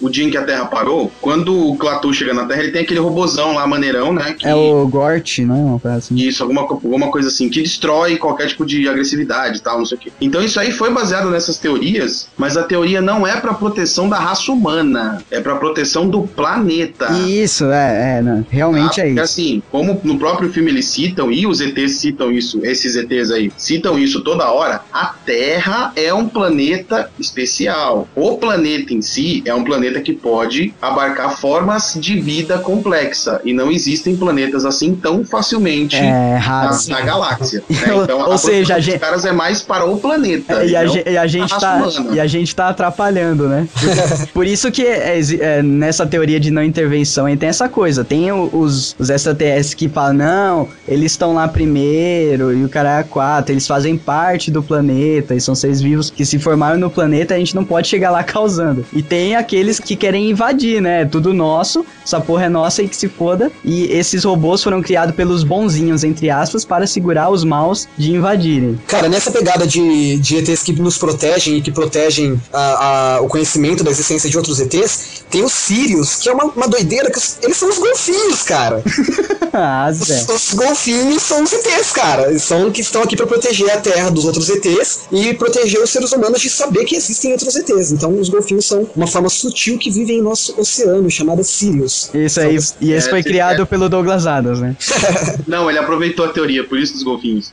[0.00, 2.82] O dia em que a Terra parou, quando o Clatu chega na Terra, ele tem
[2.82, 4.34] aquele robozão lá, maneirão, né?
[4.36, 5.54] Que, É o Gort, né?
[5.54, 6.16] Uma coisa assim.
[6.16, 9.96] Isso, alguma, alguma coisa assim, que destrói qualquer tipo de agressividade e tal, não sei
[9.96, 10.12] o quê.
[10.20, 14.18] Então isso aí foi baseado nessas teorias, mas a teoria não é pra proteção da
[14.18, 17.12] raça humana, é pra proteção do planeta.
[17.12, 18.44] Isso, é, é, né?
[18.50, 19.02] realmente Tá?
[19.02, 19.20] é isso.
[19.20, 23.50] assim, como no próprio filme eles citam, e os ETs citam isso, esses ETs aí,
[23.56, 28.08] citam isso toda hora, a Terra é um planeta especial.
[28.14, 33.52] O planeta em si é um planeta que pode abarcar formas de vida complexa, e
[33.52, 36.76] não existem planetas assim tão facilmente É na, raro.
[36.88, 37.62] na galáxia.
[37.68, 37.76] né?
[38.02, 40.62] Então, Ou a seja, a gente- caras é mais para o planeta.
[40.62, 42.14] É, e, a, ge- e a gente tá, humana.
[42.16, 43.68] e a gente tá atrapalhando, né?
[44.32, 48.04] Por, isso que é, é, nessa teoria de não intervenção aí tem essa coisa.
[48.04, 53.00] Tem o- os, os extraterrestres que falam, não, eles estão lá primeiro, e o cara
[53.00, 56.90] é quatro, eles fazem parte do planeta, e são seres vivos que se formaram no
[56.90, 58.84] planeta, a gente não pode chegar lá causando.
[58.92, 61.04] E tem aqueles que querem invadir, né?
[61.04, 63.50] Tudo nosso, essa porra é nossa e que se foda.
[63.64, 68.78] E esses robôs foram criados pelos bonzinhos, entre aspas, para segurar os maus de invadirem.
[68.86, 73.28] Cara, nessa pegada de, de ETs que nos protegem e que protegem a- a- o
[73.28, 77.18] conhecimento da existência de outros ETs, tem os Sirius, que é uma, uma doideira, que
[77.42, 78.51] eles são os golfinhos, cara.
[79.52, 80.26] ah, Os, Zé.
[80.32, 82.38] os golfinhos são os ETs, cara.
[82.38, 86.12] São que estão aqui pra proteger a Terra dos outros ETs e proteger os seres
[86.12, 87.92] humanos de saber que existem outros ETs.
[87.92, 92.10] Então, os golfinhos são uma forma sutil que vive em nosso oceano, chamada Sirius.
[92.14, 94.76] Isso aí, São- e esse É, foi criado pelo Douglas Adams, né?
[95.46, 97.50] Não, ele aproveitou a teoria, por isso dos golfinhos.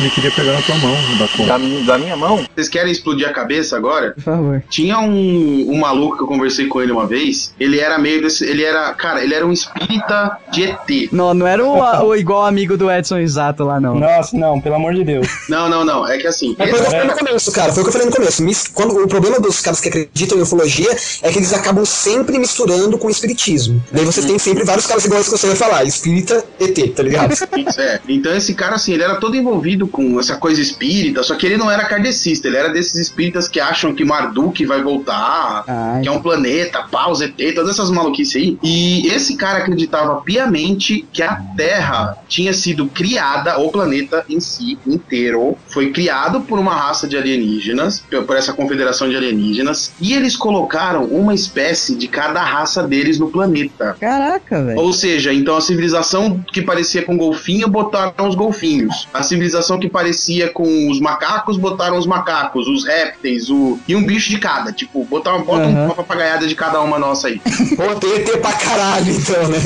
[0.00, 2.44] Ele queria pegar na tua mão, da Da, da minha mão?
[2.54, 4.10] Vocês querem explodir a cabeça agora?
[4.12, 4.62] Por favor.
[4.68, 7.54] Tinha um, um maluco que eu conversei com ele uma vez.
[7.60, 8.44] Ele era meio desse.
[8.44, 8.92] Ele era.
[8.94, 11.10] Cara, ele era um espírita de ET.
[11.12, 13.94] Não, não era o, o igual amigo do Edson Exato lá, não.
[13.98, 15.26] Nossa, não, pelo amor de Deus.
[15.48, 16.06] Não, não, não.
[16.06, 16.54] É que assim.
[16.58, 17.72] Mas foi o que eu esse- falei no começo, cara.
[17.72, 18.72] Foi o que eu falei no começo.
[18.74, 20.90] Quando, o problema dos caras que acreditam em ufologia
[21.22, 23.82] é que eles acabam sempre misturando com o espiritismo.
[23.90, 25.84] Daí você tem sempre vários caras iguais que você vai falar.
[25.84, 27.32] Espírita, ET, tá ligado?
[27.32, 28.00] Isso, é.
[28.08, 31.56] Então esse cara, assim, ele era todo envolvido com essa coisa espírita, só que ele
[31.56, 36.02] não era kardecista, ele era desses espíritas que acham que Marduk vai voltar, Ai.
[36.02, 38.58] que é um planeta, pau, ZT, todas essas maluquices aí.
[38.62, 44.78] E esse cara acreditava piamente que a Terra tinha sido criada, o planeta em si
[44.86, 50.36] inteiro, foi criado por uma raça de alienígenas, por essa confederação de alienígenas, e eles
[50.36, 53.96] colocaram uma espécie de cada raça deles no planeta.
[54.00, 54.78] Caraca, velho.
[54.78, 59.08] Ou seja, então a civilização que parecia com golfinho botaram os golfinhos.
[59.12, 64.04] A civilização que parecia com os macacos botaram os macacos, os répteis, o e um
[64.04, 64.72] bicho de cada.
[64.72, 65.86] Tipo, botar bota Aham.
[65.86, 67.40] uma papagaiada de cada uma nossa aí.
[67.86, 69.58] Pô, tem ET pra caralho, então, né?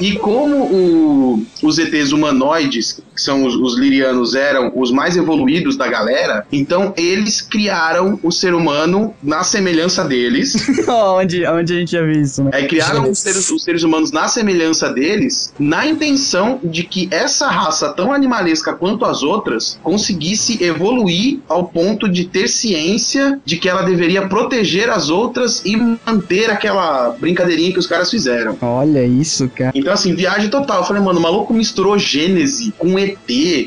[0.00, 5.76] E como o- os ETs humanoides, que são os, os lirianos, eram os mais evoluídos
[5.76, 10.54] da galera, então eles criaram o ser humano na semelhança deles.
[10.88, 12.50] onde, onde a gente já viu isso, né?
[12.52, 17.48] É, criaram os seres, os seres humanos na semelhança deles, na intenção de que essa
[17.48, 23.68] raça tão animalesca quanto as outras conseguisse evoluir ao ponto de ter ciência de que
[23.68, 28.56] ela deveria proteger as outras e manter aquela brincadeirinha que os caras fizeram.
[28.60, 29.72] Olha isso, cara.
[29.74, 30.78] Então, assim, viagem total.
[30.78, 33.16] Eu falei, mano, o maluco misturou Gênese com ET,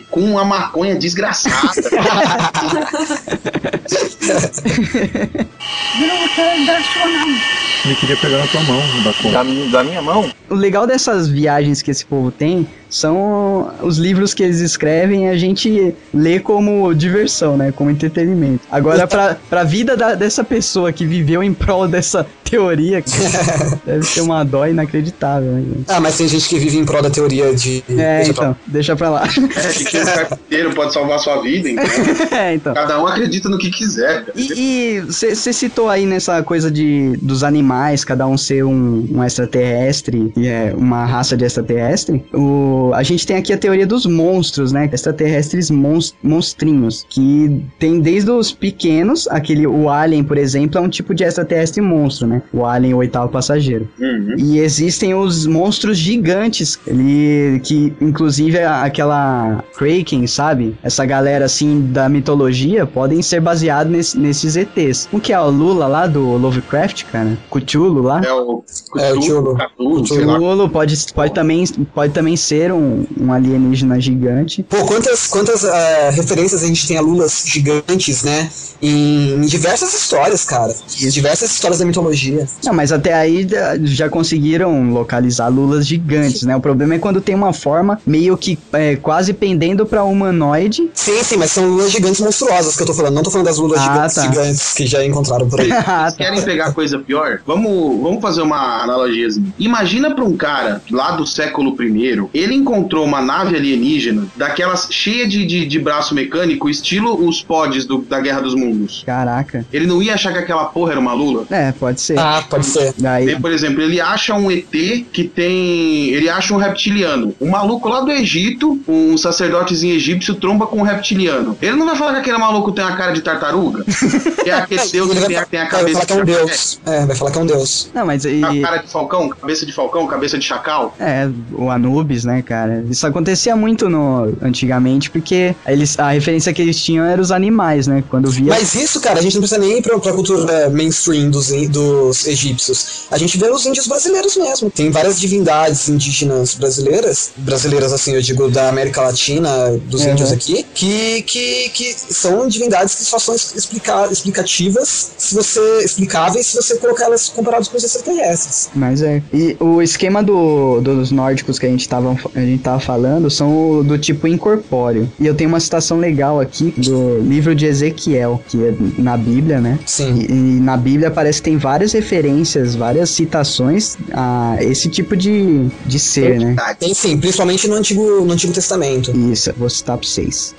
[0.09, 1.79] com a maconha desgraçada.
[7.85, 9.31] Ele queria pegar na tua mão, da conta.
[9.31, 10.29] Da, da minha mão?
[10.49, 15.29] O legal dessas viagens que esse povo tem são os livros que eles escrevem e
[15.29, 17.71] a gente lê como diversão, né?
[17.71, 18.61] Como entretenimento.
[18.71, 23.03] Agora, pra, pra vida da- dessa pessoa que viveu em prol dessa teoria,
[23.85, 25.61] Deve ser uma dó inacreditável, né?
[25.61, 25.85] gente?
[25.87, 27.83] Ah, mas tem gente que vive em prol da teoria de.
[27.89, 29.23] É, Deixa pra- então, deixa pra lá.
[29.55, 31.83] É, de que um carteiro pode salvar sua vida, então.
[32.37, 32.73] é, então.
[32.73, 34.25] Cada um acredita no que quiser.
[34.25, 34.33] cara.
[34.35, 37.68] E você citou aí nessa coisa de dos animais,
[38.05, 42.23] cada um ser um, um extraterrestre, e é uma raça de extraterrestre.
[42.33, 44.89] O, a gente tem aqui a teoria dos monstros, né?
[44.91, 50.89] Extraterrestres mons, monstrinhos, que tem desde os pequenos, aquele o alien, por exemplo, é um
[50.89, 52.41] tipo de extraterrestre monstro, né?
[52.53, 53.87] O alien, o oitavo passageiro.
[53.99, 54.35] Uhum.
[54.37, 60.75] E existem os monstros gigantes, ele, que inclusive aquela Kraken, sabe?
[60.83, 65.07] Essa galera assim da mitologia podem ser baseados nesse- nesses ETs.
[65.11, 67.37] O que é o Lula lá do Lovecraft, cara?
[67.61, 68.21] Cthulhu lá?
[68.23, 68.63] É o
[68.97, 69.11] É.
[69.13, 69.55] Cthulhu.
[70.03, 74.63] Cthulhu pode, pode, também, pode também ser um, um alienígena gigante.
[74.63, 78.49] Pô, quantas, quantas ah, referências a gente tem a lulas gigantes, né?
[78.81, 80.73] Em, em diversas histórias, cara.
[81.01, 82.47] Em diversas histórias da mitologia.
[82.63, 83.47] Não, mas até aí
[83.83, 86.55] já conseguiram localizar lulas gigantes, né?
[86.55, 90.89] O problema é quando tem uma forma meio que é, quase pendendo pra humanoide.
[90.93, 93.15] Sim, sim, mas são lulas gigantes monstruosas que eu tô falando.
[93.15, 94.21] Não tô falando das lulas Ah, gigantes, tá.
[94.23, 95.69] gigantes que já encontraram por aí.
[95.89, 96.17] Ah, tá.
[96.17, 97.41] Querem pegar coisa pior?
[97.53, 99.51] Vamos, vamos fazer uma analogiazinha.
[99.57, 105.27] Imagina pra um cara lá do século I, ele encontrou uma nave alienígena daquelas cheia
[105.27, 109.01] de, de, de braço mecânico, estilo os pods do- da Guerra dos Mundos.
[109.03, 109.65] Caraca.
[109.73, 111.47] Ele não ia achar que aquela porra era uma lula?
[111.49, 112.19] É, pode ser.
[112.19, 112.93] ah, pode ser.
[112.99, 114.69] Daí, Tem, por exemplo, ele acha um ET
[115.11, 116.09] que tem.
[116.09, 117.33] Ele acha um reptiliano.
[117.41, 121.57] Um maluco lá do Egito, um sacerdotezinho egípcio, tromba com um reptiliano.
[121.59, 123.83] Ele não vai falar que aquele maluco tem a cara de tartaruga?
[124.43, 126.13] que é aquele deus Ele que vai, tem a, tem a vai cabeça falar que
[126.13, 126.79] é um deus.
[126.85, 127.89] É, vai falar que é um deus.
[127.93, 130.95] Não, mas e, A cara de falcão, cabeça de falcão, cabeça de chacal.
[130.99, 132.83] é, o Anubis, né, cara?
[132.89, 137.87] Isso acontecia muito no antigamente, porque eles, a referência que eles tinham era os animais,
[137.87, 138.03] né?
[138.09, 138.49] Quando via.
[138.49, 142.25] Mas isso, cara, a gente não precisa nem ir pra, pra cultura mainstream dos, dos
[142.27, 143.07] egípcios.
[143.11, 144.69] A gente vê os índios brasileiros mesmo.
[144.69, 149.49] Tem várias divindades indígenas brasileiras, brasileiras assim, eu digo da América Latina,
[149.87, 150.11] dos Uhum.
[150.11, 155.59] índios aqui, que, que, que são divindades que só são explica, explicativas se você.
[155.83, 158.69] explicáveis se você colocar elas comparadas com os extraterrestres.
[158.73, 159.21] Mas é.
[159.33, 163.83] E o esquema do, dos nórdicos que a gente, tava, a gente tava falando são
[163.83, 165.09] do tipo incorpóreo.
[165.19, 169.59] E eu tenho uma citação legal aqui do livro de Ezequiel, que é na Bíblia,
[169.59, 169.79] né?
[169.85, 170.19] Sim.
[170.19, 175.67] E, e na Bíblia parece que tem várias referências, várias citações a esse tipo de,
[175.85, 176.55] de ser, né?
[176.79, 179.15] Tem sim, principalmente no Antigo, no Antigo Testamento.
[179.15, 180.55] Isso, vou citar pra vocês.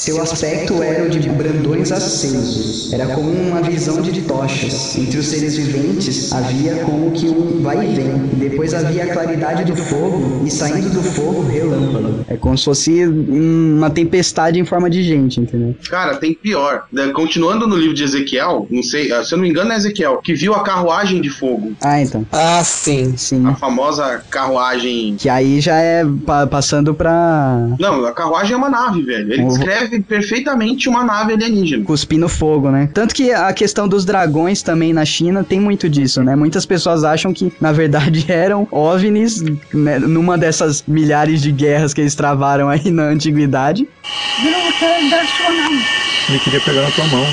[0.00, 2.90] Seu aspecto era o de brandões acesos.
[2.90, 4.96] Era como uma visão de tochas.
[4.96, 8.16] Entre os seres viventes havia como que um vai e vem.
[8.48, 12.24] Depois havia a claridade do fogo e saindo do fogo relâmpago.
[12.28, 15.74] É como se fosse uma tempestade em forma de gente, entendeu?
[15.90, 16.84] Cara, tem pior.
[16.90, 19.76] Da- Continuando no livro de Ezequiel, não sei, ah, se eu não me engano é
[19.76, 21.72] Ezequiel, que viu a carruagem de fogo.
[21.82, 22.24] Ah, então.
[22.32, 23.14] Ah, sim.
[23.18, 23.46] Sim.
[23.46, 25.16] A famosa carruagem.
[25.18, 29.30] Que aí já é pa- passando pra Não, a carruagem é uma nave, velho.
[29.30, 29.50] Ele Uhum.
[29.90, 31.84] Descreve perfeitamente uma nave alienígena.
[31.84, 32.88] cuspir no fogo, né?
[32.94, 36.36] Tanto que a questão dos dragões também na China tem muito disso, né?
[36.36, 39.98] Muitas pessoas acham que, na verdade, eram OVNIs né?
[39.98, 43.88] numa dessas milhares de guerras que eles travaram aí na antiguidade.
[46.30, 47.26] Ele queria pegar na tua mão.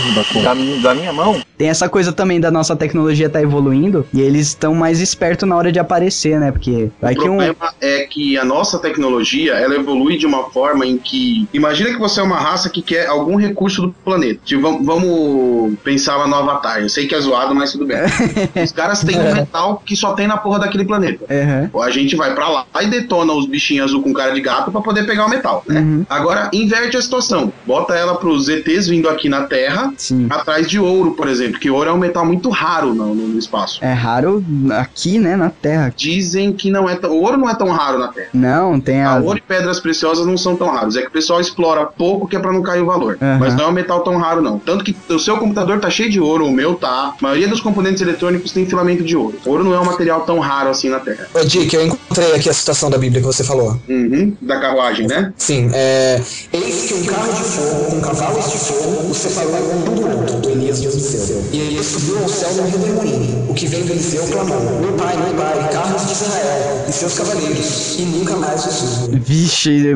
[0.43, 1.39] Da, mi- da minha mão?
[1.57, 5.55] Tem essa coisa também da nossa tecnologia tá evoluindo e eles estão mais espertos na
[5.55, 6.51] hora de aparecer, né?
[6.51, 7.37] Porque vai o que um.
[7.37, 11.47] problema é que a nossa tecnologia ela evolui de uma forma em que.
[11.53, 14.39] Imagina que você é uma raça que quer algum recurso do planeta.
[14.45, 16.79] Tipo, vamos, vamos pensar lá no Avatar.
[16.81, 17.97] Eu sei que é zoado, mas tudo bem.
[18.63, 21.25] Os caras têm um metal que só tem na porra daquele planeta.
[21.29, 21.69] Aham.
[21.81, 24.81] A gente vai pra lá e detona os bichinhos azul com cara de gato pra
[24.81, 25.79] poder pegar o metal, né?
[25.79, 26.05] Uhum.
[26.09, 27.51] Agora, inverte a situação.
[27.65, 30.27] Bota ela pros ETs vindo aqui na Terra, Sim.
[30.29, 33.79] atrás de ouro, por exemplo, que ouro é um metal muito raro no, no- espaço.
[33.83, 35.35] É raro aqui, né?
[35.35, 35.93] Na Terra.
[35.95, 37.11] Dizem que não é tão.
[37.11, 38.29] O ouro não é tão raro na Terra.
[38.33, 39.11] Não, tem a.
[39.11, 40.95] A ouro e pedras preciosas não são tão raros.
[40.95, 43.17] É que o pessoal explora pouco que é pra não cair o valor.
[43.21, 43.37] Aham.
[43.39, 44.57] Mas não é um metal tão raro, não.
[44.59, 46.87] Tanto que o seu computador tá cheio de ouro, o meu tá.
[46.87, 49.37] A maioria dos componentes eletrônicos tem filamento de ouro.
[49.45, 51.27] Ouro não é um material tão raro assim na Terra.
[51.33, 53.79] Ô, Dick, eu encontrei aqui a citação da Bíblia que você falou.
[53.87, 55.31] Uhum, da carruagem, né?
[55.37, 56.21] Sim, é.
[56.53, 60.39] Eis que um carro de fogo com cavalos de fogo o separou um do outro,
[60.39, 61.43] do Elias de Eliseu.
[61.51, 63.49] E ele subiu ao céu num redemoinho.
[63.49, 67.17] O que vem do Eliseu clamou: Meu pai, meu pai, carros de Israel e seus
[67.17, 67.99] cavaleiros.
[67.99, 69.19] E nunca mais os viu.
[69.19, 69.95] Vixe,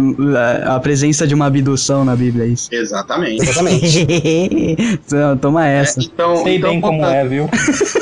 [0.66, 2.70] a presença de uma abdução na Bíblia, é isso.
[2.72, 3.42] Exatamente.
[3.42, 4.08] Exatamente.
[5.12, 6.00] Então, Toma essa.
[6.00, 7.50] Então, Sei então, bem como é, viu?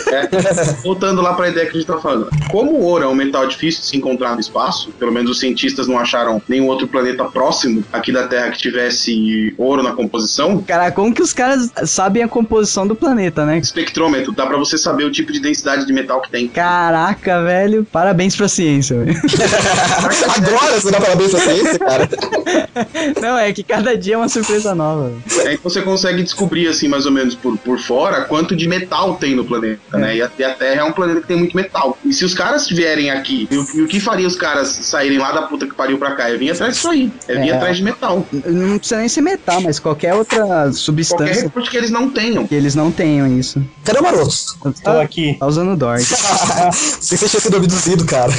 [0.09, 0.27] É,
[0.81, 2.29] voltando lá para a ideia que a gente tá falando.
[2.49, 5.39] Como o ouro é um metal difícil de se encontrar no espaço, pelo menos os
[5.39, 10.58] cientistas não acharam nenhum outro planeta próximo aqui da Terra que tivesse ouro na composição,
[10.61, 10.77] metal.
[10.79, 13.57] Cara, como que os caras sabem a composição do planeta, né?
[13.57, 16.47] Espectrômetro, dá pra você saber o tipo de densidade de metal que tem.
[16.47, 17.85] Caraca, velho.
[17.91, 19.19] Parabéns pra ciência, velho.
[20.37, 22.09] Agora você dá parabéns pra ciência, cara.
[23.21, 25.09] Não, é que cada dia é uma surpresa nova.
[25.27, 25.49] velho.
[25.49, 29.35] Aí você consegue descobrir, assim, mais ou menos por, por fora, quanto de metal tem
[29.35, 30.15] no planeta, né?
[30.17, 31.97] E a, e a Terra é um planeta que tem muito metal.
[32.05, 35.17] E se os caras vierem aqui, e o, e o que faria os caras saírem
[35.17, 36.29] lá da puta que pariu pra cá?
[36.29, 37.11] É vir atrás disso aí.
[37.27, 37.53] É vir É.
[37.55, 38.25] atrás de metal.
[38.31, 42.47] Não precisa nem ser metal, mas qualquer outra Qualquer substância recurso que eles não tenham.
[42.47, 43.61] que eles não tenham isso.
[43.83, 44.33] Cadê o maroto?
[44.83, 45.35] Tô aqui.
[45.39, 46.03] Tá usando Dord.
[46.73, 48.33] Você que tinha sido abduzido, cara.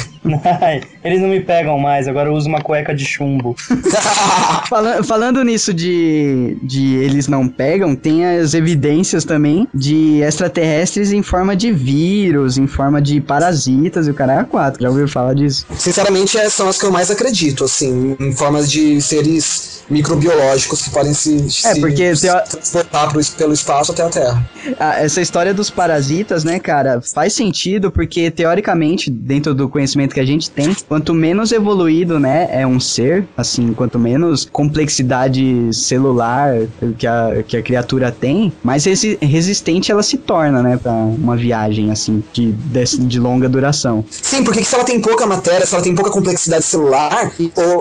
[1.03, 3.55] Eles não me pegam mais, agora eu uso uma cueca de chumbo.
[4.69, 11.21] Fala- falando nisso de, de eles não pegam, tem as evidências também de extraterrestres em
[11.23, 14.81] forma de vírus, em forma de parasitas e o cara é quatro.
[14.81, 15.65] Já ouviu falar disso?
[15.77, 20.89] Sinceramente, é- são as que eu mais acredito, assim, em formas de seres microbiológicos que
[20.89, 21.35] podem se,
[21.65, 24.49] É, se porque se teo- transportar pro, pelo espaço até a Terra.
[24.79, 30.19] Ah, essa história dos parasitas, né, cara, faz sentido porque, teoricamente, dentro do conhecimento que
[30.19, 36.55] a gente tem, quanto menos evoluído, né, é um ser, assim, quanto menos complexidade celular
[36.97, 41.35] que a, que a criatura tem, mais resi- resistente ela se torna, né, pra uma
[41.35, 44.03] viagem, assim, de, de, longa duração.
[44.09, 47.31] Sim, porque se ela tem pouca matéria, se ela tem pouca complexidade celular,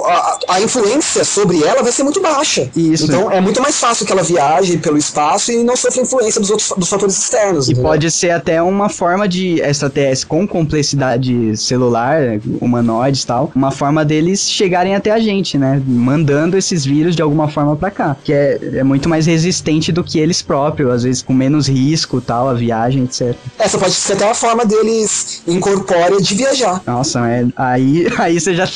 [0.06, 2.68] a, a influência sobre ela vai ser muito baixa.
[2.76, 3.04] Isso.
[3.04, 6.50] Então é muito mais fácil que ela viaje pelo espaço e não sofra influência dos
[6.50, 7.68] outros dos fatores externos.
[7.68, 7.90] E entendeu?
[7.90, 14.04] pode ser até uma forma de extraterrestre com complexidade celular, humanoides e tal, uma forma
[14.04, 15.80] deles chegarem até a gente, né?
[15.86, 18.16] Mandando esses vírus de alguma forma pra cá.
[18.24, 22.20] Que é, é muito mais resistente do que eles próprios, às vezes com menos risco
[22.20, 23.34] tal, a viagem, etc.
[23.58, 26.82] Essa pode ser até uma forma deles incorpórea de viajar.
[26.86, 28.68] Nossa, é, aí, aí você já.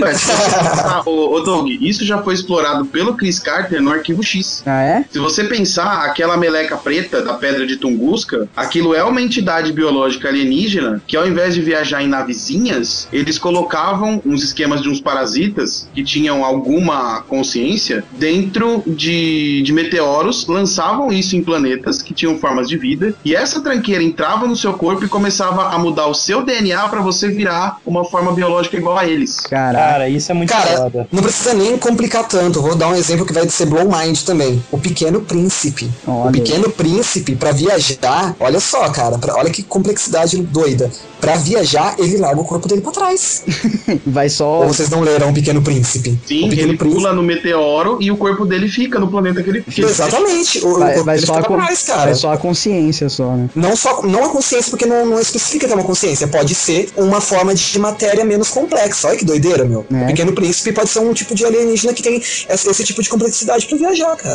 [0.00, 4.53] Mas, pensar, ô, ô Doug, isso já foi explorado pelo Chris Carter no Arquivo X.
[4.66, 5.04] ah, é?
[5.10, 10.28] Se você pensar, aquela meleca preta da pedra de Tunguska, aquilo é uma entidade biológica
[10.28, 15.88] alienígena que ao invés de viajar em navezinhas, eles colocavam uns esquemas de uns parasitas
[15.94, 22.68] que tinham alguma consciência dentro de, de meteoros, lançavam isso em planetas que tinham formas
[22.68, 26.44] de vida, e essa tranqueira entrava no seu corpo e começava a mudar o seu
[26.44, 29.40] DNA para você virar uma forma biológica igual a eles.
[29.40, 29.94] Caraca.
[29.94, 31.08] Cara, isso é muito Cara, foda.
[31.10, 32.60] não precisa nem complicar tanto.
[32.60, 34.43] Vou dar um exemplo que vai ser blow mind também.
[34.70, 35.90] O Pequeno Príncipe.
[36.06, 40.90] Olha O Pequeno Príncipe, pra viajar, olha só, cara, pra- olha que complexidade doida.
[41.20, 43.42] Pra viajar, ele larga o corpo dele pra trás.
[44.04, 44.60] Vai só.
[44.62, 46.18] Ou vocês não leram O Pequeno Príncipe?
[46.26, 49.48] Sim, o Pequeno ele pula no meteoro e o corpo dele fica no planeta que
[49.48, 50.58] ele ele- Exatamente.
[50.64, 52.04] O, o Vai, corpo vai dele só fica a, trás, cara.
[52.04, 53.48] vai só a consciência só, né?
[53.54, 56.26] Não só não a consciência, porque não, não especifica que é uma consciência.
[56.28, 59.08] Pode ser uma forma de matéria menos complexa.
[59.08, 59.86] Olha que doideira, meu.
[59.92, 60.02] É.
[60.02, 63.08] O Pequeno Príncipe pode ser um tipo de alienígena que tem esse, esse tipo de
[63.08, 64.33] complexidade pra viajar, cara.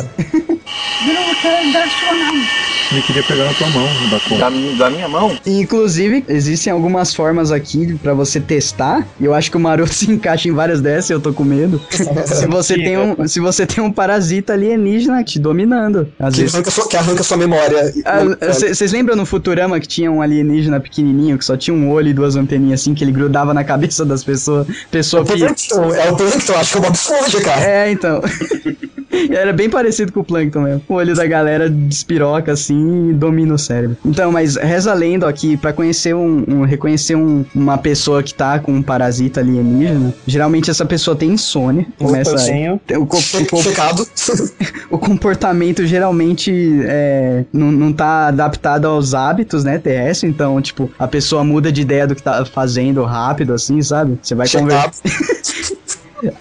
[2.92, 4.50] Ele queria pegar na tua mão, da conta.
[4.50, 4.50] Da,
[4.84, 5.38] da minha mão?
[5.46, 9.06] Inclusive, existem algumas formas aqui pra você testar.
[9.20, 11.44] E eu acho que o Maroto se encaixa em várias dessas e eu tô com
[11.44, 11.80] medo.
[11.90, 16.08] se, você tem um, se você tem um parasita alienígena te dominando.
[16.18, 16.54] Às Que vezes.
[16.54, 17.92] arranca, sua, que arranca sua memória.
[18.40, 22.12] Vocês lembram no Futurama que tinha um alienígena pequenininho que só tinha um olho e
[22.14, 24.68] duas anteninhas assim que ele grudava na cabeça das pessoas?
[24.68, 25.38] É Pessoa o que.
[25.38, 27.64] Plankton, é o Plankton, acho que é o Bob Esponja, cara.
[27.64, 28.20] É, então.
[29.30, 30.82] Era bem parecido com o Plankton mesmo.
[30.88, 33.96] O olho da galera despiroca assim e domina o cérebro.
[34.04, 38.58] Então, mas reza lendo aqui, pra conhecer um, um- reconhecer um- uma pessoa que tá
[38.58, 41.86] com um parasita alienígena, geralmente essa pessoa tem insônia.
[41.98, 42.80] Começa tenho.
[42.98, 43.16] O, co-
[44.90, 46.52] o comportamento geralmente
[46.84, 50.30] é, não, não tá adaptado aos hábitos, né, terrestres.
[50.32, 54.18] Então, tipo, a pessoa muda de ideia do que tá fazendo rápido, assim, sabe?
[54.22, 54.92] Você vai conversar.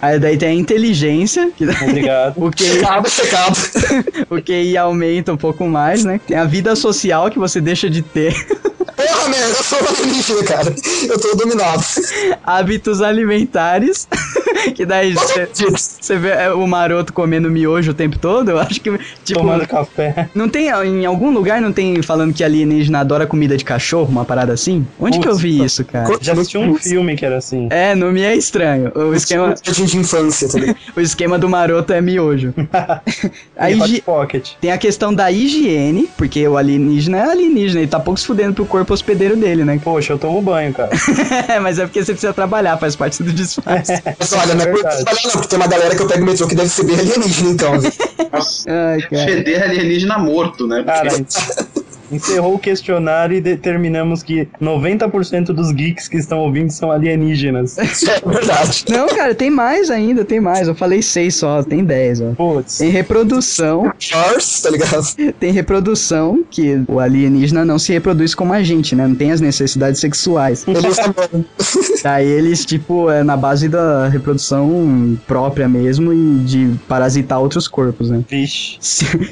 [0.01, 2.33] Aí daí tem a inteligência, que Obrigado.
[2.37, 3.57] o QI, Checado, checado.
[4.29, 6.19] o QI aumenta um pouco mais, né?
[6.27, 8.33] Tem a vida social que você deixa de ter,
[8.99, 10.75] Porra, merda, eu sou um alienígena, cara.
[11.07, 11.81] Eu tô dominado.
[12.43, 14.05] hábitos alimentares,
[14.75, 18.49] que daí você, você vê é, o maroto comendo miojo o tempo todo.
[18.49, 18.91] Eu acho que,
[19.23, 20.29] tipo, Tomando café.
[20.35, 24.25] não tem, em algum lugar não tem falando que alienígena adora comida de cachorro, uma
[24.25, 24.85] parada assim?
[24.99, 26.17] Onde que eu vi isso, cara?
[26.21, 27.67] Já assisti um filme que era assim.
[27.69, 28.91] É, não me é estranho.
[28.95, 30.77] O esquema, de infância, tá ligado?
[30.95, 32.53] o esquema do maroto é miojo.
[33.57, 34.49] A E Hot higi- Pocket.
[34.61, 38.53] Tem a questão da higiene, porque o alienígena é alienígena, ele tá pouco se fudendo
[38.53, 39.79] pro corpo hospedeiro dele, né?
[39.83, 40.89] Poxa, eu tomo banho, cara.
[41.61, 44.01] Mas é porque você precisa trabalhar, faz parte do disfarce.
[44.17, 46.55] Mas olha, não é não, porque tem uma galera que eu pego o metrô que
[46.55, 47.73] deve ser bem alienígena, então.
[48.31, 49.25] Nossa, Ai, cara.
[49.25, 50.83] feder alienígena morto, né?
[50.83, 51.78] Cara, Porque
[52.11, 57.77] Encerrou o questionário e determinamos que 90% dos geeks que estão ouvindo são alienígenas.
[58.09, 58.85] É verdade.
[58.89, 60.67] Não, cara, tem mais ainda, tem mais.
[60.67, 62.31] Eu falei seis só, tem dez, ó.
[62.31, 62.77] Putz.
[62.77, 65.33] Tem reprodução, Charles, tá ligado?
[65.39, 69.07] tem reprodução, que o alienígena não se reproduz como a gente, né?
[69.07, 70.65] Não tem as necessidades sexuais.
[70.67, 71.45] Amam.
[72.03, 78.09] Daí eles, tipo, é na base da reprodução própria mesmo e de parasitar outros corpos,
[78.09, 78.23] né?
[78.27, 78.77] Vixe.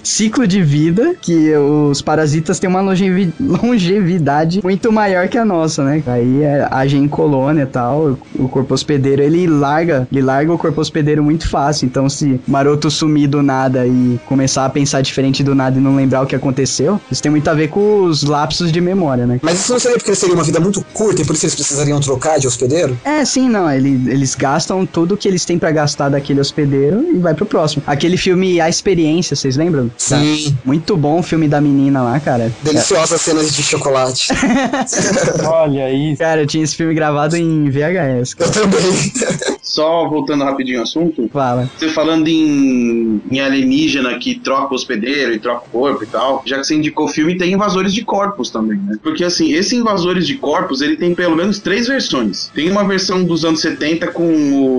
[0.03, 5.84] Ciclo de vida, que os parasitas têm uma longevi- longevidade muito maior que a nossa,
[5.84, 6.03] né?
[6.07, 8.18] Aí é, agem em colônia e tal.
[8.38, 11.86] O corpo hospedeiro ele larga, ele larga o corpo hospedeiro muito fácil.
[11.86, 15.95] Então, se Maroto sumir do nada e começar a pensar diferente do nada e não
[15.95, 19.39] lembrar o que aconteceu, isso tem muito a ver com os lapsos de memória, né?
[19.41, 21.55] Mas isso não seria porque eles teriam uma vida muito curta e por isso eles
[21.55, 22.97] precisariam trocar de hospedeiro?
[23.03, 23.70] É, sim, não.
[23.72, 27.84] ele- eles gastam tudo que eles têm pra gastar daquele hospedeiro e vai pro próximo.
[27.86, 29.89] Aquele filme A Experiência, vocês lembram?
[29.97, 30.55] Sim.
[30.63, 32.51] Muito bom o filme da menina lá, cara.
[32.61, 34.29] Deliciosas cenas de chocolate.
[35.45, 36.17] Olha isso.
[36.17, 38.35] Cara, eu tinha esse filme gravado em VHS.
[38.39, 39.56] Eu também.
[39.78, 41.69] Só voltando rapidinho ao assunto, Fala.
[41.78, 46.41] você falando em, em alienígena que troca o hospedeiro e troca o corpo e tal,
[46.47, 48.97] já que você indicou o filme, tem invasores de corpos também, né?
[49.03, 52.49] Porque assim, esse invasores de corpos, ele tem pelo menos três versões.
[52.55, 54.23] Tem uma versão dos anos 70 com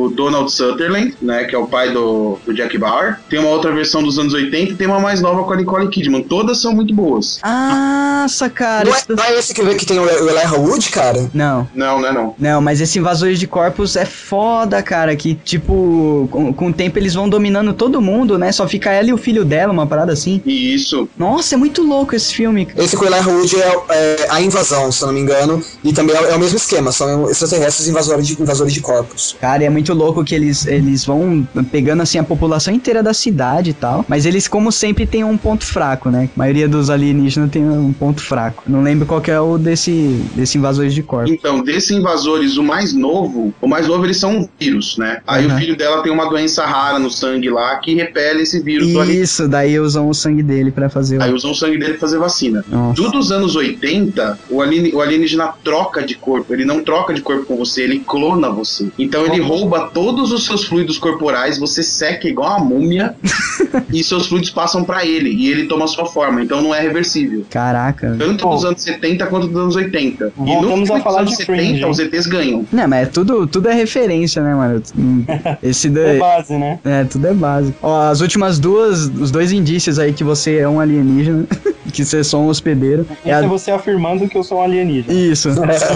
[0.04, 3.20] o Donald Sutherland, né, que é o pai do, do Jack Bauer.
[3.30, 5.86] Tem uma outra versão dos anos 80 e tem uma mais nova com a Nicole
[5.88, 6.22] Kidman.
[6.24, 7.38] Todas são muito boas.
[7.44, 8.84] Nossa, cara.
[8.88, 11.30] Não é, isso- não é esse que, que tem o, o Elijah Wood, cara?
[11.32, 11.68] Não.
[11.72, 12.34] Não, não é não.
[12.38, 15.14] Não, mas esse Invasores de Corpos é foda, cara.
[15.14, 18.50] Que, tipo, com, com o tempo eles vão dominando todo mundo, né?
[18.50, 20.40] Só fica ela e o filho dela, uma parada assim.
[20.46, 22.66] Isso, Nossa, é muito louco esse filme.
[22.76, 25.62] Esse com o Elijah Wood é, é a invasão, se eu não me engano.
[25.84, 29.36] E também é, é o mesmo esquema, são extraterrestres invasores de, invasores de corpos.
[29.40, 33.70] Cara, é muito louco que eles, eles vão pegando assim a população inteira da cidade
[33.70, 34.04] e tal.
[34.08, 36.30] Mas eles, como sempre, têm um ponto fraco, né?
[36.34, 38.62] A maioria dos alienígenas tem um ponto fraco.
[38.66, 41.30] Não lembro qual que é o desse, desse invasores de corpos.
[41.30, 45.20] Então, desses invasores, o mais novo, o mais novo eles são um vírus, né?
[45.26, 45.54] Aí Uhum.
[45.54, 49.04] o filho dela tem uma doença rara no sangue lá que repele esse vírus do.
[49.04, 51.22] Isso, daí usam o sangue dele pra fazer o.
[51.22, 52.64] Aí usam o sangue dele pra fazer vacina.
[52.68, 52.94] Nossa.
[52.96, 56.52] Tudo dos anos 80, o, alien, o alienígena troca de corpo.
[56.52, 58.88] Ele não troca de corpo com você, ele clona você.
[58.98, 63.14] Então ele rouba todos os seus fluidos corporais, você seca igual uma múmia
[63.92, 65.30] e seus fluidos passam pra ele.
[65.30, 66.42] E ele toma a sua forma.
[66.42, 67.44] Então não é reversível.
[67.50, 68.14] Caraca.
[68.18, 68.54] Tanto Pô.
[68.54, 70.32] dos anos 70 quanto dos anos 80.
[70.36, 71.90] E no Voltamos a falar dos anos de Fringe, 70, hein?
[71.90, 72.66] os ETs ganham.
[72.72, 74.67] Não, mas é tudo, tudo é referência, né, mano?
[74.96, 75.24] Hum,
[75.62, 76.78] Esse da- É base, né?
[76.84, 77.74] É, tudo é base.
[77.82, 81.44] Ó, as últimas duas, os dois indícios aí que você é um alienígena,
[81.92, 83.06] que você é só um hospedeiro.
[83.24, 83.48] É Esse é a...
[83.48, 85.12] você afirmando que eu sou um alienígena.
[85.12, 85.48] Isso.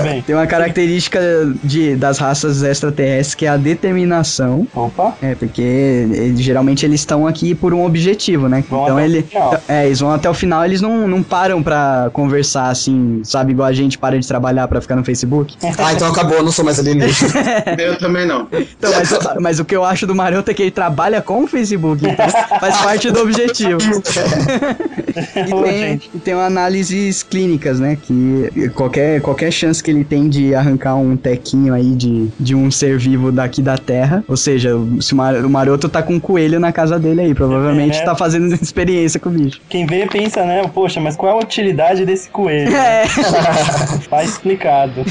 [0.02, 0.22] Bem.
[0.22, 1.20] Tem uma característica
[1.62, 4.66] de, das raças extraterrestres que é a determinação.
[4.74, 5.14] Opa.
[5.22, 8.64] É, porque eles- geralmente eles estão aqui por um objetivo, né?
[8.68, 9.22] Vão então até o ele.
[9.22, 9.60] final.
[9.68, 13.52] É, eles vão até o final, eles não, não param pra conversar assim, sabe?
[13.52, 15.56] Igual a gente para de trabalhar pra ficar no Facebook.
[15.84, 17.32] Ah, então acabou, eu não sou mais alienígena.
[17.78, 18.46] Eu também não.
[18.52, 21.46] Então, mas, mas o que eu acho do Maroto é que ele trabalha com o
[21.46, 22.28] Facebook, então
[22.60, 23.78] faz parte do objetivo.
[25.48, 27.96] e, Ô, tem, e tem análises clínicas, né?
[28.00, 32.70] Que qualquer, qualquer chance que ele tem de arrancar um tequinho aí de, de um
[32.70, 34.70] ser vivo daqui da Terra, ou seja,
[35.00, 38.04] se o, Mar- o Maroto tá com um coelho na casa dele aí, provavelmente É.
[38.04, 39.60] tá fazendo experiência com o bicho.
[39.68, 40.62] Quem vê pensa, né?
[40.72, 42.72] Poxa, mas qual é a utilidade desse coelho?
[42.76, 43.04] É.
[44.08, 45.04] Tá explicado.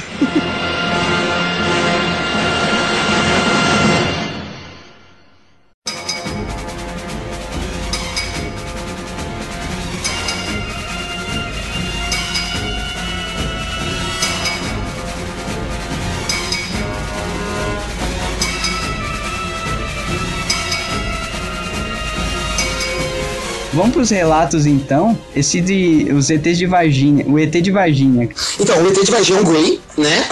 [24.02, 25.16] Pros relatos então.
[25.36, 26.08] Esse de.
[26.12, 27.24] Os ETs de Varginha.
[27.28, 28.28] O ET de Varginha.
[28.60, 30.26] Então, o ET de Varginha é um Grey, né?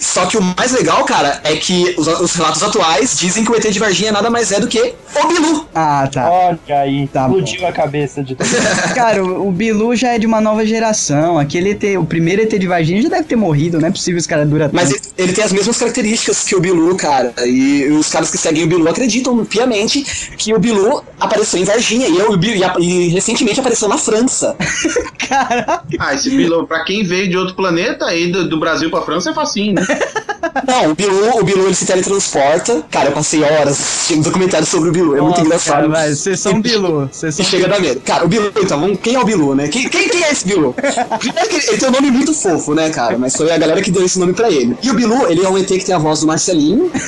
[0.00, 3.54] Só que o mais legal, cara, é que os, os relatos atuais dizem que o
[3.54, 5.68] ET de Varginha nada mais é do que o Bilu.
[5.72, 6.28] Ah, tá.
[6.28, 8.48] Olha aí, Tá explodiu a cabeça de todo.
[8.94, 11.38] Cara, o, o Bilu já é de uma nova geração.
[11.38, 14.26] Aquele ET, o primeiro ET de Varginha já deve ter morrido, não é possível os
[14.26, 15.02] caras duram Mas tanto.
[15.16, 17.32] ele, ele tem as mesmas características que o Bilu, cara.
[17.46, 20.02] E os caras que seguem o Bilu acreditam piamente
[20.36, 24.56] que o Bilu apareceu em Varginha e, eu, e, e, e recentemente apareceu na França.
[25.28, 25.84] Caraca.
[25.98, 29.30] Ah, esse Bilo, pra quem veio de outro planeta aí do, do Brasil pra França
[29.30, 29.82] é facinho, né?
[30.66, 32.82] Não, o Bilu, o Bilu ele se teletransporta.
[32.90, 35.16] Cara, eu passei horas assistindo documentário sobre o Bilu.
[35.16, 35.90] É muito Nossa, engraçado.
[35.92, 37.08] cara, vocês são Bilu.
[37.12, 38.00] Vocês E são chega da medo.
[38.00, 39.68] Cara, o Bilu, então, vamos, quem é o Bilu, né?
[39.68, 40.74] Quem, quem, quem é esse Bilu?
[41.18, 43.16] Primeiro que ele, ele tem um nome muito fofo, né, cara?
[43.18, 44.76] Mas foi a galera que deu esse nome pra ele.
[44.82, 46.90] E o Bilu, ele é um ET que tem a voz do Marcelinho.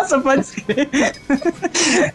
[0.00, 0.88] Nossa, pode escrever.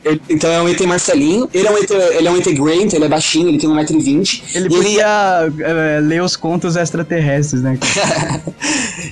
[0.04, 1.50] Ele- então é um ET Marcelinho.
[1.54, 4.42] Ele é um ET, ele é um ET Grant, ele é baixinho, ele tem 1,20m.
[4.54, 7.78] Ele podia é, ler os contos extraterrestres, né?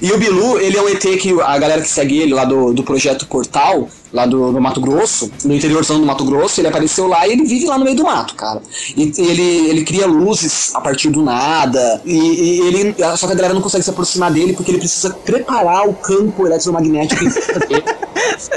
[0.02, 2.74] E o Bilu, ele é um ET que a galera que segue ele lá do,
[2.74, 7.08] do projeto Portal, lá do, do Mato Grosso, no interiorzão do Mato Grosso, ele apareceu
[7.08, 8.62] lá e ele vive lá no meio do mato, cara.
[8.96, 12.02] E ele, ele cria luzes a partir do nada.
[12.06, 12.96] E, e ele.
[13.18, 16.46] Só que a galera não consegue se aproximar dele porque ele precisa preparar o campo
[16.46, 17.24] eletromagnético.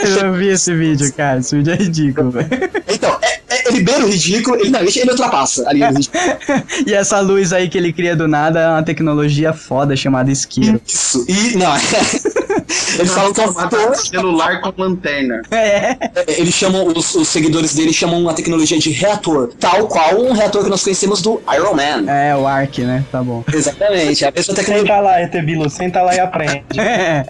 [0.03, 1.41] Eu não vi esse vídeo, cara.
[1.41, 2.49] Esse vídeo é ridículo, velho.
[2.93, 6.23] Então, é- é- ele beira o ridículo, ele, não, ele, ele ultrapassa ali no ridículo.
[6.87, 10.81] E essa luz aí que ele cria do nada é uma tecnologia foda chamada isqueiro.
[10.87, 11.25] Isso.
[11.29, 11.71] E, não,
[12.99, 13.97] eles falam que é um fator.
[13.97, 15.43] celular com lanterna.
[15.51, 15.97] É.
[16.27, 20.65] Eles chamam, os, os seguidores dele chamam a tecnologia de reator, tal qual um reator
[20.65, 22.11] que nós conhecemos do Iron Man.
[22.11, 23.05] É, o Ark, né?
[23.11, 23.43] Tá bom.
[23.53, 24.87] Exatamente, a mesma tecnologia.
[24.89, 26.65] Senta lá, ET Bilu, senta lá e aprende.
[26.79, 27.25] É.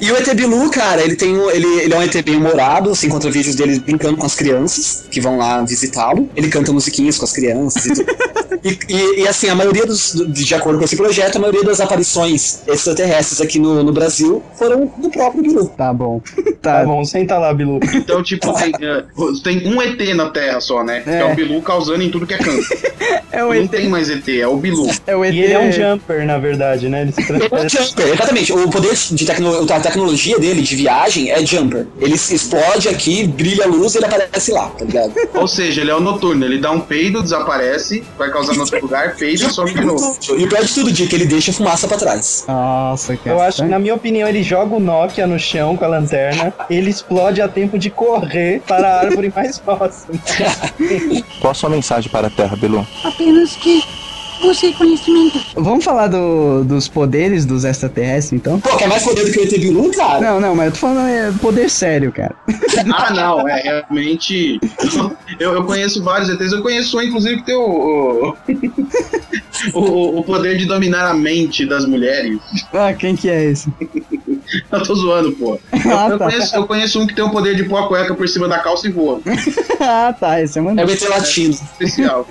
[0.00, 2.88] E o ET Bilu, cara, ele tem um- ele, ele é um ET bem humorado,
[2.94, 6.28] você encontra vídeos dele brincando com as crianças que vão lá visitá-lo.
[6.34, 8.12] Ele canta musiquinhas com as crianças e tudo.
[8.64, 10.14] E, e- e, assim, a maioria dos.
[10.14, 14.40] do- De acordo com esse projeto, a maioria das aparições extraterrestres aqui no, no Brasil
[14.56, 15.66] foram próprio.
[15.68, 16.20] Tá bom.
[16.62, 16.84] Tá Tá.
[16.84, 17.80] bom, senta lá, Bilu.
[17.92, 19.04] Então, tipo, tem, eh,
[19.42, 21.00] tem um ET na Terra só, né?
[21.00, 22.62] Que é o Bilu causando em tudo que é canto.
[23.32, 23.70] É o Não ET.
[23.70, 24.86] tem mais ET, é o Bilu.
[25.06, 25.32] É o ET.
[25.34, 27.00] E ele é um jumper, na verdade, né?
[27.00, 28.52] Ele se Ele é um jumper, exatamente.
[28.52, 31.86] O poder de tecno, a tecnologia dele de viagem é jumper.
[31.98, 35.14] Ele se explode aqui, brilha a luz e ele aparece lá, tá ligado?
[35.34, 36.44] Ou seja, ele é o noturno.
[36.44, 40.18] Ele dá um peido, desaparece, vai causar no outro lugar, peida e some de novo.
[40.36, 42.44] E o pior de tudo, Di, que ele deixa fumaça pra trás.
[42.46, 43.34] Nossa, cara.
[43.36, 46.51] Eu acho que, na minha opinião, ele joga o Nokia no chão com a lanterna,
[46.68, 50.18] ele explode a tempo de correr para a árvore mais próxima.
[51.40, 52.86] Qual a sua mensagem para a Terra, Bilu?
[53.04, 53.82] Apenas que
[54.42, 55.40] busque conhecimento.
[55.56, 58.60] Vamos falar do- dos poderes dos extraterrestres, então?
[58.60, 60.20] Pô, quer mais poder do que o ET Bilu, cara?
[60.20, 62.34] Não, não, mas eu tô falando é poder sério, cara.
[62.94, 64.58] Ah, não, é realmente.
[65.38, 68.34] Eu, eu conheço vários ETs, eu conheço um, inclusive, que tem o.
[69.74, 72.38] O, o, o poder de dominar a mente das mulheres.
[72.72, 73.70] Ah, quem que é esse?
[74.70, 75.58] Eu tô zoando, pô.
[75.72, 76.26] Eu, Ah, eu tá.
[76.30, 78.58] conheço, eu conheço um que tem o poder de pôr a cueca por cima da
[78.58, 79.18] calça e voa.
[79.80, 80.90] ah, tá, esse é É o maneiro.
[80.92, 81.54] ET latino.
[81.54, 82.28] Especial.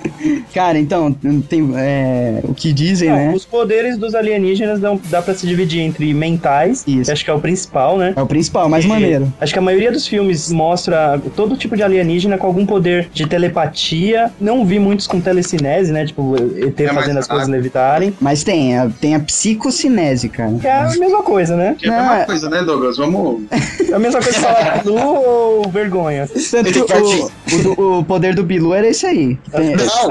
[0.54, 1.12] Cara, então,
[1.48, 2.01] tem é,
[2.44, 3.32] o que dizem, Não, né?
[3.34, 7.04] Os poderes dos alienígenas dão, dá pra se dividir entre mentais, Isso.
[7.04, 8.12] que acho que é o principal, né?
[8.16, 9.32] É o principal, mais E maneiro.
[9.40, 13.26] Acho que a maioria dos filmes mostra todo tipo de alienígena com algum poder de
[13.26, 14.30] telepatia.
[14.40, 16.06] Não vi muitos com telecinese, né?
[16.06, 17.56] Tipo, ET É fazendo as coisas raro.
[17.58, 18.14] levitarem.
[18.20, 20.52] Mas tem, a, tem a psicocinese, cara.
[20.60, 21.76] Que é a mesma coisa, né?
[21.78, 22.96] Que é a mesma é- coisa, né, Douglas?
[22.96, 23.42] Vamos.
[23.90, 26.28] É a mesma coisa que falar Bilu ou vergonha.
[26.50, 26.86] Tanto
[27.76, 29.38] o, o, o poder do Bilu era esse aí.
[29.52, 29.60] Não,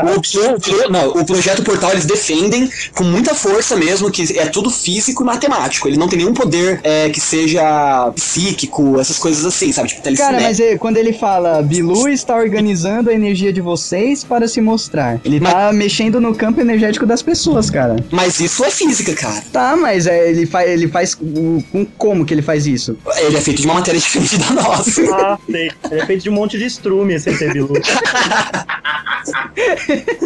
[0.06, 5.26] o, não, o projeto Eles defendem com muita força mesmo que é tudo físico e
[5.26, 5.88] matemático.
[5.88, 9.90] Ele não tem nenhum poder é, que seja psíquico, essas coisas assim, sabe?
[9.90, 14.48] Tipo, Cara, mas é- quando ele fala Bilu está organizando a energia de vocês para
[14.48, 15.20] se mostrar.
[15.24, 17.96] Ele tá mexendo no campo energético das pessoas, cara.
[18.12, 19.42] Mas isso é física, cara.
[19.52, 21.16] Tá, mas é, ele, fa ele faz.
[21.16, 21.62] Com
[21.98, 22.98] como que ele faz isso?
[23.18, 25.02] Ele é feito de uma matéria diferente da nossa.
[25.14, 25.72] Ah, sei.
[25.90, 27.74] Ele é feito de um monte de estrume esse ET Bilu.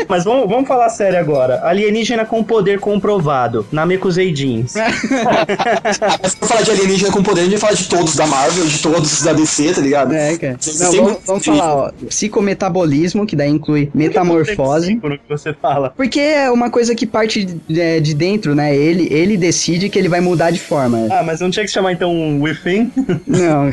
[0.08, 1.45] Mas vamos, vamos falar sério agora.
[1.54, 3.66] Alienígena com poder comprovado.
[3.72, 4.74] Namekusei Jeans.
[6.22, 8.28] Mas se for falar de alienígena com poder, a gente vai falar de todos da
[8.28, 10.14] Marvel, de todos da DC, tá ligado?
[10.14, 10.58] É, cara.
[10.80, 11.92] Não, vamos, vamos falar, ó.
[12.08, 14.96] Psicometabolismo, que daí inclui metamorfose.
[14.96, 15.92] No que você fala.
[15.96, 18.76] Porque é uma coisa que parte de, é, de dentro, né?
[18.76, 21.08] Ele, ele decide que ele vai mudar de forma.
[21.12, 22.92] Ah, mas não tinha que chamar então um Within?
[23.28, 23.70] Não,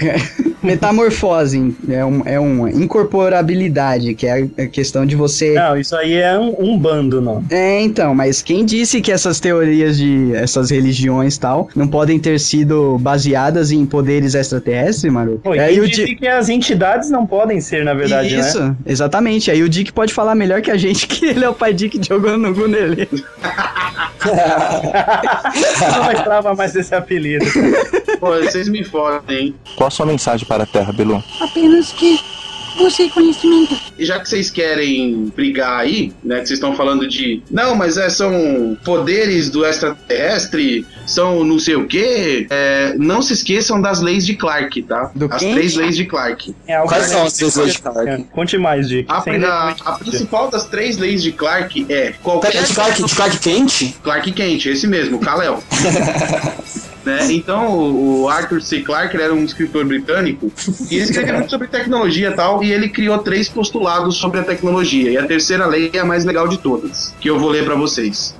[0.62, 5.54] metamorfose é, um, é uma incorporabilidade, que é a questão de você.
[5.54, 7.44] Não, isso aí é um, um bando, não.
[7.52, 12.18] É, então, mas quem disse que essas teorias de essas religiões e tal não podem
[12.18, 15.38] ter sido baseadas em poderes extraterrestres, Maru?
[15.44, 18.58] Pô, É, quem o disse Di- que as entidades não podem ser, na verdade, Isso,
[18.62, 18.74] né?
[18.86, 19.50] exatamente.
[19.50, 22.00] Aí o Dick pode falar melhor que a gente que ele é o pai Dick
[22.06, 23.08] jogando no nele.
[25.92, 27.44] não lembrava mais desse apelido.
[28.18, 29.54] Pô, vocês me fodem, hein?
[29.76, 31.22] Qual a sua mensagem para a Terra, Bilu?
[31.40, 32.18] Apenas que
[32.76, 33.76] busque conhecimento.
[33.98, 36.40] E já que vocês querem brigar aí, né?
[36.40, 37.42] Que vocês estão falando de.
[37.50, 42.46] Não, mas é, são poderes do extraterrestre, são não sei o quê.
[42.50, 45.10] É, não se esqueçam das leis de Clark, tá?
[45.14, 45.54] Do as quem?
[45.54, 46.54] três leis de Clark.
[46.66, 48.24] É algo Quais que- são as três leis de Clark?
[48.32, 49.06] Conte mais, Dick.
[49.10, 52.52] A, a- a principal das três leis de Clark é qualquer.
[52.52, 53.94] Pera, de Clark, de Clark Kent?
[54.02, 55.62] Clark Kent, esse mesmo, Kal-El.
[57.04, 57.32] né?
[57.32, 58.80] Então, o Arthur C.
[58.80, 60.52] Clarke era um escritor britânico
[60.90, 64.44] e ele escrevia muito sobre tecnologia e tal, e ele criou três postulados sobre a
[64.44, 65.10] tecnologia.
[65.10, 67.74] E a terceira lei é a mais legal de todas, que eu vou ler pra
[67.74, 68.34] vocês.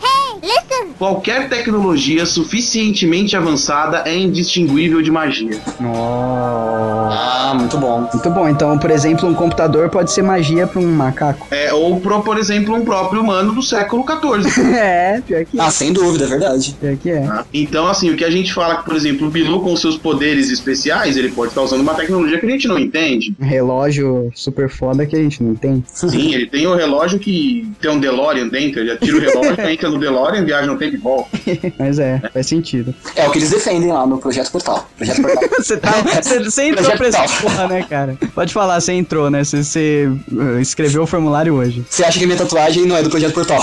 [0.98, 5.60] Qualquer tecnologia suficientemente avançada é indistinguível de magia.
[5.80, 8.08] Ah, muito bom.
[8.12, 8.48] Muito bom.
[8.48, 11.46] Então, por exemplo, um computador pode ser magia pra um macaco.
[11.50, 14.62] É, ou, pro, por exemplo, um próprio humano do século XIV.
[14.76, 16.76] é, pior que Ah, sem dúvida, é verdade.
[16.80, 17.20] Pior que é.
[17.26, 17.44] Tá?
[17.52, 20.50] Então, assim, o que a gente fala que, por exemplo, o Bilu com seus poderes
[20.50, 23.34] especiais, ele pode estar usando uma tecnologia que a gente não entende.
[23.40, 25.82] Um relógio super foda que a gente não tem.
[25.86, 29.90] Sim, ele tem o relógio que tem um DeLorean dentro, ele tira o relógio, entra
[29.90, 31.28] no DeLorean, viaja no tempo e volta.
[31.78, 32.94] Mas é, faz sentido.
[33.16, 34.88] É o que eles defendem lá no Projeto Portal.
[34.96, 35.42] Projeto Portal.
[35.62, 35.92] Você, tá,
[36.22, 38.16] você, você entrou Projeto pra essa porra, né, cara?
[38.34, 39.44] Pode falar, você entrou, né?
[39.44, 41.84] Você, você uh, escreveu o formulário hoje.
[41.88, 43.60] Você acha que minha tatuagem não é do Projeto Portal?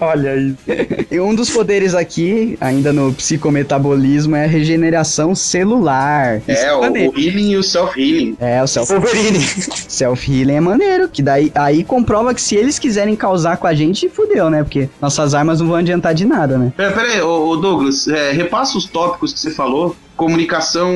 [0.00, 0.54] Olha aí.
[1.10, 6.40] E um dos poderes aqui, ainda no psicometabolismo, é a regeneração celular.
[6.48, 8.36] Isso É, o, o healing e o self-healing.
[8.40, 9.38] É, o self- Wolverine.
[9.88, 14.08] self-healing é maneiro, que daí aí comprova que se eles quiserem causar com a gente,
[14.08, 14.62] fudeu, né?
[14.62, 16.72] Porque nossas armas não vão adiantar de nada, né?
[16.76, 19.96] Pera, pera aí, ô, ô Douglas, é, repassa os tópicos que você falou.
[20.16, 20.94] Comunicação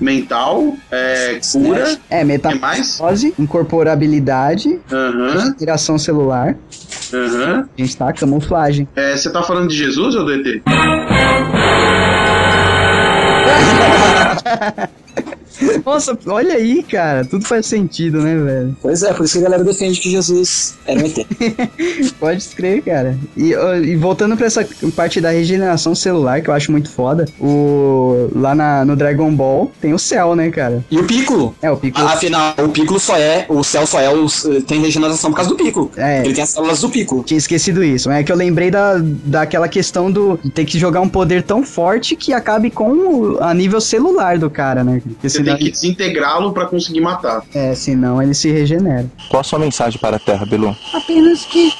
[0.00, 2.28] mental, é, cura, É, mais?
[2.28, 6.56] metamorfose, incorporabilidade, Aham, respiração celular,
[7.12, 7.68] aham.
[7.76, 8.88] a gente tá, camuflagem.
[8.96, 10.62] É, Você tá falando de Jesus ou do ET?
[15.84, 18.76] Nossa, olha aí, cara, tudo faz sentido, né, velho?
[18.80, 21.26] Pois é, por isso que a galera defende que Jesus era um ET.
[22.18, 23.18] Pode crer, cara.
[23.36, 28.28] E, e voltando pra essa parte da regeneração celular, que eu acho muito foda, o
[28.34, 30.84] lá na- no Dragon Ball tem o céu, né, cara?
[30.90, 31.54] E o Piccolo?
[31.62, 32.06] É, o Piccolo.
[32.08, 35.56] Afinal, o Piccolo só é, o céu só é, os, tem regeneração por causa do
[35.56, 35.90] Piccolo.
[35.96, 36.24] É.
[36.24, 37.22] Ele tem as células do Piccolo.
[37.22, 41.08] Tinha esquecido isso, é que eu lembrei da, daquela questão do ter que jogar um
[41.08, 45.00] poder tão forte que acabe com o, a nível celular do cara, né?
[45.28, 47.42] Senão, tem que desintegrá-lo pra conseguir matar.
[47.54, 49.06] é, senão ele se regenera.
[49.28, 50.76] Qual a sua mensagem para a Terra, Bilu?
[50.92, 51.72] Apenas que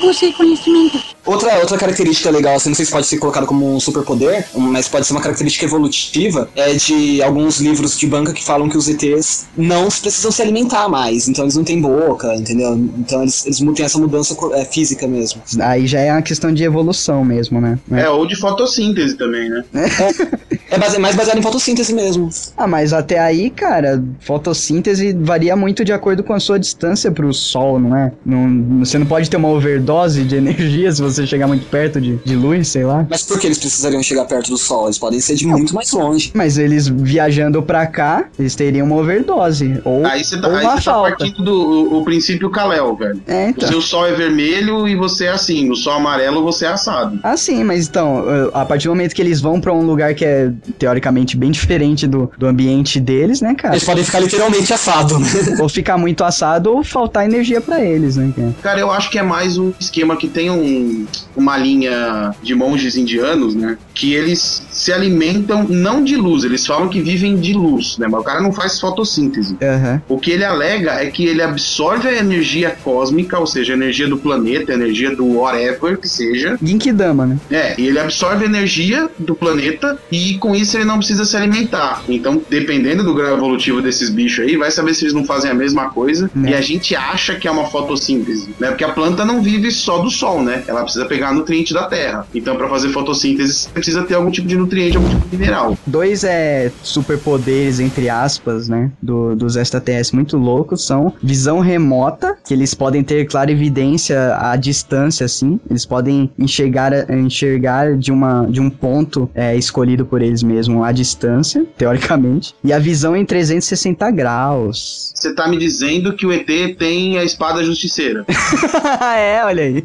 [0.00, 0.98] você conhecimento.
[1.26, 4.88] Outra, outra característica legal, assim, não sei se pode ser colocado como um superpoder, mas
[4.88, 8.88] pode ser uma característica evolutiva, é de alguns livros de banca que falam que os
[8.88, 12.74] ETs não precisam se alimentar mais, então eles não têm boca, entendeu?
[12.98, 15.42] Então eles, eles têm essa mudança é, física mesmo.
[15.60, 17.78] Aí já é uma questão de evolução mesmo, né?
[17.92, 19.64] É, ou de fotossíntese também, né?
[19.74, 22.28] É base- mais baseado em fotossíntese mesmo.
[22.56, 27.32] Ah, mas até aí, cara, fotossíntese varia muito de acordo com a sua distância pro
[27.32, 28.12] sol, não é?
[28.24, 32.16] Não, você não pode ter uma overdose de energia se você chegar muito perto de,
[32.24, 33.06] de luz, sei lá.
[33.08, 34.86] Mas por que eles precisariam chegar perto do Sol?
[34.86, 36.30] Eles podem ser de muito mais longe.
[36.34, 39.80] Mas eles viajando pra cá, eles teriam uma overdose.
[39.84, 41.10] Ou, Aí você tá, ou aí uma você tá falta.
[41.16, 41.54] partindo do
[41.94, 43.20] o, o princípio Kalel, velho.
[43.26, 43.68] É, O então.
[43.68, 45.68] seu sol é vermelho e você é assim.
[45.68, 47.18] No sol amarelo você é assado.
[47.22, 50.24] Ah, sim, mas então, a partir do momento que eles vão pra um lugar que
[50.24, 53.74] é teoricamente bem diferente do, do ambiente deles, né, cara?
[53.74, 55.56] Eles podem ficar literalmente assados, né?
[55.60, 58.54] ou ficar muito assado ou faltar energia pra eles, né, cara?
[58.62, 61.06] Cara, eu acho que é mais um esquema que tem um,
[61.36, 63.78] uma linha de monges indianos, né?
[63.94, 68.06] Que eles se alimentam não de luz, eles falam que vivem de luz, né?
[68.08, 69.56] Mas o cara não faz fotossíntese.
[69.62, 70.02] Aham.
[70.08, 74.08] O que ele alega é que ele absorve a energia cósmica, ou seja, a energia
[74.08, 76.58] do planeta, a energia do whatever que seja.
[76.62, 77.38] Ginkidama, né?
[77.50, 81.36] É, e ele absorve a energia do planeta e com isso ele não precisa se
[81.36, 82.02] alimentar.
[82.08, 85.54] Então, dependendo do grau evolutivo desses bichos aí, vai saber se eles não fazem a
[85.54, 86.30] mesma coisa.
[86.34, 86.50] Né.
[86.50, 88.68] E a gente acha que é uma fotossíntese, né?
[88.68, 90.62] Porque a planta não vive só do sol, né?
[90.66, 92.26] Ela precisa pegar nutriente da terra.
[92.34, 95.76] Então, para fazer fotossíntese, você precisa ter algum tipo de nutriente, algum tipo de mineral.
[95.86, 98.90] Dois é superpoderes, entre aspas, né?
[99.00, 104.56] Do, dos extraterrestres muito loucos são visão remota, que eles podem ter clara evidência à
[104.56, 105.60] distância, assim.
[105.68, 110.92] Eles podem enxergar, enxergar de, uma, de um ponto é, escolhido por eles mesmos à
[110.92, 112.54] distância, teoricamente.
[112.62, 115.12] E a visão em 360 graus.
[115.14, 116.46] Você tá me dizendo que o ET
[116.78, 118.24] tem a espada justiceira.
[119.16, 119.84] é, olha aí.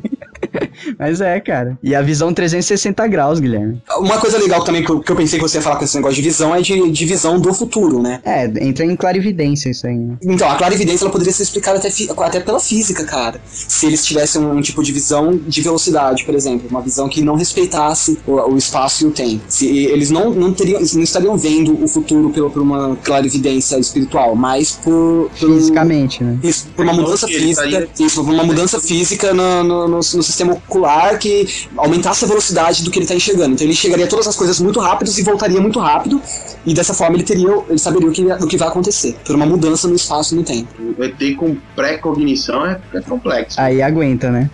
[1.00, 1.78] Mas é, cara.
[1.84, 3.82] E a visão 360 graus, Guilherme.
[3.98, 5.96] Uma coisa legal também que eu, que eu pensei que você ia falar com esse
[5.96, 8.20] negócio de visão é de, de visão do futuro, né?
[8.24, 10.18] É, entra em clarividência isso aí, né?
[10.24, 11.90] Então, a clarividência ela poderia ser explicada até,
[12.24, 13.40] até pela física, cara.
[13.52, 17.36] Se eles tivessem um, tipo de visão de velocidade, por exemplo, uma visão que não
[17.36, 19.42] respeitasse o, o espaço e o tempo.
[19.48, 23.78] Se eles não, não teriam, eles não estariam vendo o futuro pelo, por uma clarividência
[23.78, 26.38] espiritual, mas por, pelo- Fisicamente, né?
[26.44, 30.24] isso, por uma mudança Ele física, isso, por uma mudança física no, no, no- no
[30.36, 31.48] sistema ocular que
[31.78, 33.54] aumentasse a velocidade do que ele está enxergando.
[33.54, 36.22] Então ele enxergaria todas as coisas muito rápidos e voltaria muito rápido,
[36.66, 39.46] e dessa forma ele teria, ele saberia o que, o que vai acontecer, por uma
[39.46, 40.68] mudança no espaço e no tempo.
[40.98, 43.60] O ET com pré-cognição é, é complexo.
[43.60, 44.50] Aí aguenta, né?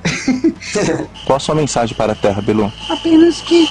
[1.26, 2.72] Qual a sua mensagem para a Terra, Bilu?
[2.90, 3.68] Apenas que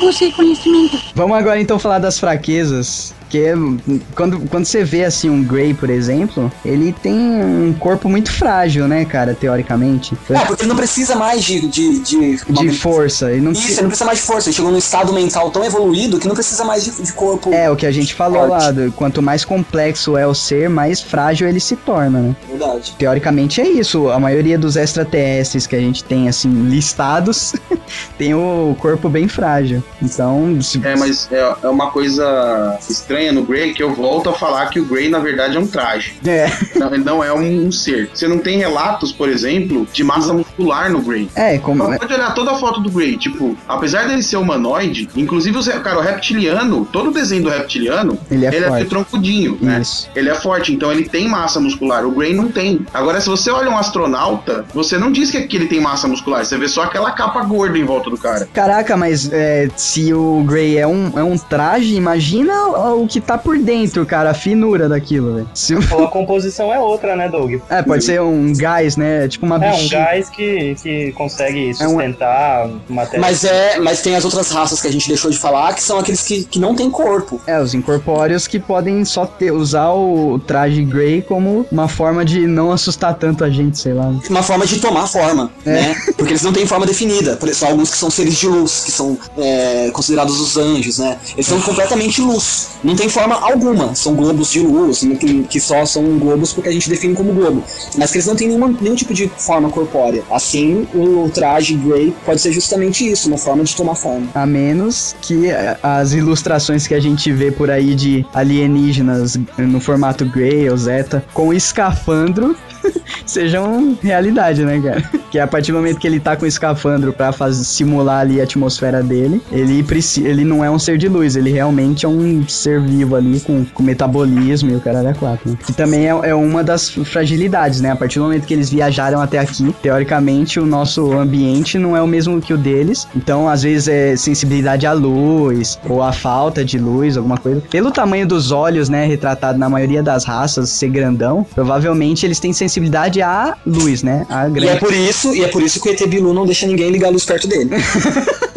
[0.00, 0.98] você conhecimento.
[1.14, 3.14] Vamos agora então falar das fraquezas.
[3.28, 3.78] Que hum,
[4.14, 8.86] quando, quando você vê assim um Grey, por exemplo, ele tem um corpo muito frágil,
[8.86, 10.16] né, cara, teoricamente.
[10.30, 11.66] É, porque ele não precisa mais de.
[11.68, 13.30] de, de, De força.
[13.32, 14.48] Ele não Isso, precisa- ele não precisa mais de força.
[14.48, 17.52] Ele chegou num estado mental tão evoluído que não precisa mais de, de corpo.
[17.52, 18.64] É, o que a gente falou Forte.
[18.64, 22.36] lá, do- quanto mais complexo é o ser, mais frágil ele se torna, né?
[22.48, 22.94] Verdade.
[22.98, 27.54] Teoricamente é isso, a maioria dos extraterrestres que a gente tem, assim, listados,
[28.18, 29.82] tem o corpo bem frágil.
[30.02, 30.80] Então, se...
[30.84, 34.78] É, mas é, é uma coisa estranha no Grey que eu volto a falar que
[34.80, 36.14] o Grey, na verdade, é um traje.
[36.26, 36.46] É,
[36.76, 38.10] Não, ele não é um, um ser.
[38.12, 41.28] Você não tem relatos, por exemplo, de massa muscular no Grey.
[41.34, 41.84] é como...
[41.98, 45.98] Pode olhar toda a foto do Grey, tipo, apesar dele ser humanoide, inclusive, re- cara,
[45.98, 48.74] o reptiliano, todo o desenho do reptiliano, Ele é ele é forte.
[48.74, 49.80] meio troncudinho, né?
[49.80, 50.08] Isso.
[50.14, 52.04] Ele é forte, então ele tem massa muscular.
[52.06, 52.84] O Grey não tem.
[52.92, 56.44] Agora, se você olha um astronauta, você não diz que que ele tem massa muscular,
[56.44, 58.48] você vê só aquela capa gorda em volta do cara.
[58.52, 63.20] Caraca, mas é, se o Grey é um, é um traje, imagina o, o que
[63.20, 65.48] tá por dentro, cara, a finura daquilo, velho.
[65.54, 67.54] Se- Ou a composição é outra, né, Doug?
[67.70, 69.26] É, pode ser um gás, né?
[69.28, 73.20] Tipo uma É um gás que, que consegue É um- sustentar matéria.
[73.20, 75.98] Mas é, mas tem as outras raças que a gente deixou de falar, que são
[75.98, 77.40] aqueles que, que não têm corpo.
[77.46, 82.46] É, os incorpóreos que podem só ter, usar o traje Grey como uma forma de
[82.46, 84.12] não assustar tanto a gente, sei lá.
[84.28, 85.70] Uma forma de tomar forma, É.
[85.72, 85.96] né?
[86.16, 87.36] Porque eles não têm forma definida.
[87.36, 91.18] Por isso, alguns que são seres de luz, que são é, considerados os anjos, né?
[91.34, 92.68] Eles são completamente luz.
[92.82, 93.94] Não tem forma alguma.
[93.94, 97.62] São globos de luz, né, que, só são globos porque a gente define como globo.
[97.96, 100.22] Mas que eles não têm nenhuma, nenhum tipo de forma corpórea.
[100.30, 104.28] Assim, o traje Grey pode ser justamente isso, uma forma de tomar forma.
[104.34, 109.80] A menos que eh, as ilustrações que a gente vê por aí de alienígenas no
[109.80, 112.56] formato Grey ou Zeta com escafandro
[113.26, 115.02] sejam realidade, né, cara?
[115.30, 119.02] Que a partir do momento que ele tá com escafandro pra simular ali a atmosfera
[119.02, 119.84] dele, ele,
[120.22, 123.64] ele não é um ser de luz, ele realmente é um ser vivo ali com,
[123.64, 125.50] com metabolismo e o cara é quatro.
[125.50, 125.58] Né?
[125.66, 127.90] Que também é, é uma das fragilidades, né?
[127.90, 132.02] A partir do momento que eles viajaram até aqui, teoricamente o nosso ambiente não é
[132.02, 136.64] o mesmo que o deles, então às vezes é sensibilidade à luz ou a falta
[136.64, 137.62] de luz, alguma coisa.
[137.70, 142.52] Pelo tamanho dos olhos, né, retratado na maioria das raças, ser grandão, provavelmente eles têm
[142.52, 144.26] sensibilidade à luz, né?
[144.28, 144.78] A E é grande.
[144.80, 147.10] por isso, e é por isso que o ET Bilu não deixa ninguém ligar a
[147.10, 147.70] luz perto dele.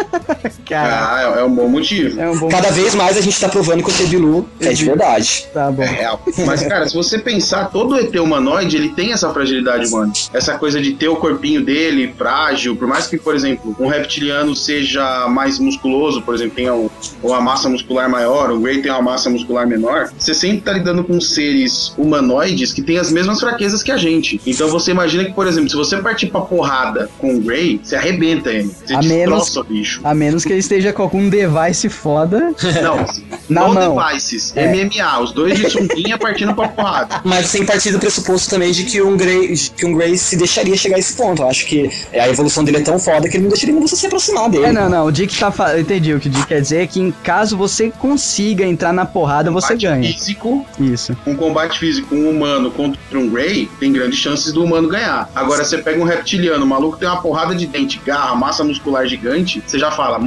[0.67, 2.19] Cara, Ah, é, é um bom motivo.
[2.19, 2.49] é um bom.
[2.49, 5.45] Cada vez mais a gente tá provando que o ET Bilu é de verdade.
[5.53, 5.83] Tá bom.
[5.83, 6.21] É real.
[6.45, 10.11] Mas, cara, se você pensar, todo ET humanoide, ele tem essa fragilidade humana.
[10.33, 14.55] Essa coisa de ter o corpinho dele frágil, por mais que, por exemplo, um reptiliano
[14.55, 16.89] seja mais musculoso, por exemplo, tenha um-
[17.23, 21.03] uma massa muscular maior, o Grey tem uma massa muscular menor, você sempre tá lidando
[21.03, 24.39] com seres humanoides que têm as mesmas fraquezas que a gente.
[24.45, 27.95] Então você imagina que, por exemplo, se você partir pra porrada com o Grey, você
[27.95, 28.63] arrebenta ele.
[28.85, 30.01] Você A destroça menos- o bicho.
[30.03, 33.05] A menos que ele esteja com algum device foda Não,
[33.49, 33.97] na no mão.
[33.97, 34.67] devices, É.
[34.73, 37.21] MMA, os dois de sunguinha partindo pra porrada.
[37.25, 40.75] Mas sem partir do pressuposto também de que um Grey, que um Grey se deixaria
[40.75, 41.41] chegar a esse ponto.
[41.41, 44.05] Eu acho que a evolução dele é tão foda que ele não deixaria você se
[44.05, 44.65] aproximar dele.
[44.65, 45.05] É, não, não.
[45.05, 45.79] O Dick tá falando.
[45.79, 46.13] Entendi.
[46.13, 49.51] O que o Dick quer dizer é que em caso você consiga entrar na porrada,
[49.51, 50.13] você Combate ganha.
[50.13, 51.15] Físico, Isso.
[51.25, 55.29] um combate físico um humano contra um Grey, tem grandes chances do humano ganhar.
[55.35, 59.05] Agora, você pega um reptiliano, o maluco tem uma porrada de dente, garra, massa muscular
[59.07, 60.17] gigante, você já fala,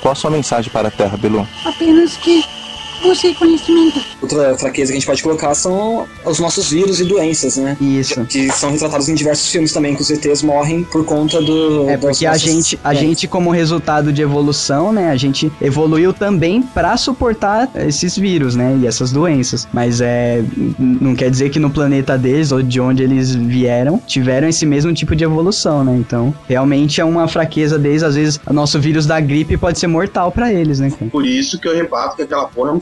[0.00, 1.46] Qual a sua mensagem para a Terra, Belu?
[1.64, 2.42] Apenas que
[3.02, 4.00] você conhecimento.
[4.20, 7.76] Outra fraqueza que a gente pode colocar são os nossos vírus e doenças, né?
[7.80, 8.24] Isso.
[8.26, 11.88] Que são retratados em diversos filmes também, que os ETs morrem por conta do.
[11.88, 16.62] É porque a gente, a gente como resultado de evolução, né, a gente evoluiu também
[16.62, 19.66] pra suportar esses vírus, né, e essas doenças.
[19.72, 20.42] Mas é
[20.78, 24.92] não quer dizer que no planeta deles ou de onde eles vieram tiveram esse mesmo
[24.92, 25.96] tipo de evolução, né?
[25.96, 29.86] Então, realmente é uma fraqueza deles, às vezes o nosso vírus da gripe pode ser
[29.86, 30.90] mortal pra eles, né?
[30.90, 31.10] cara?
[31.10, 32.78] Por isso que eu rebato que aquela porra é um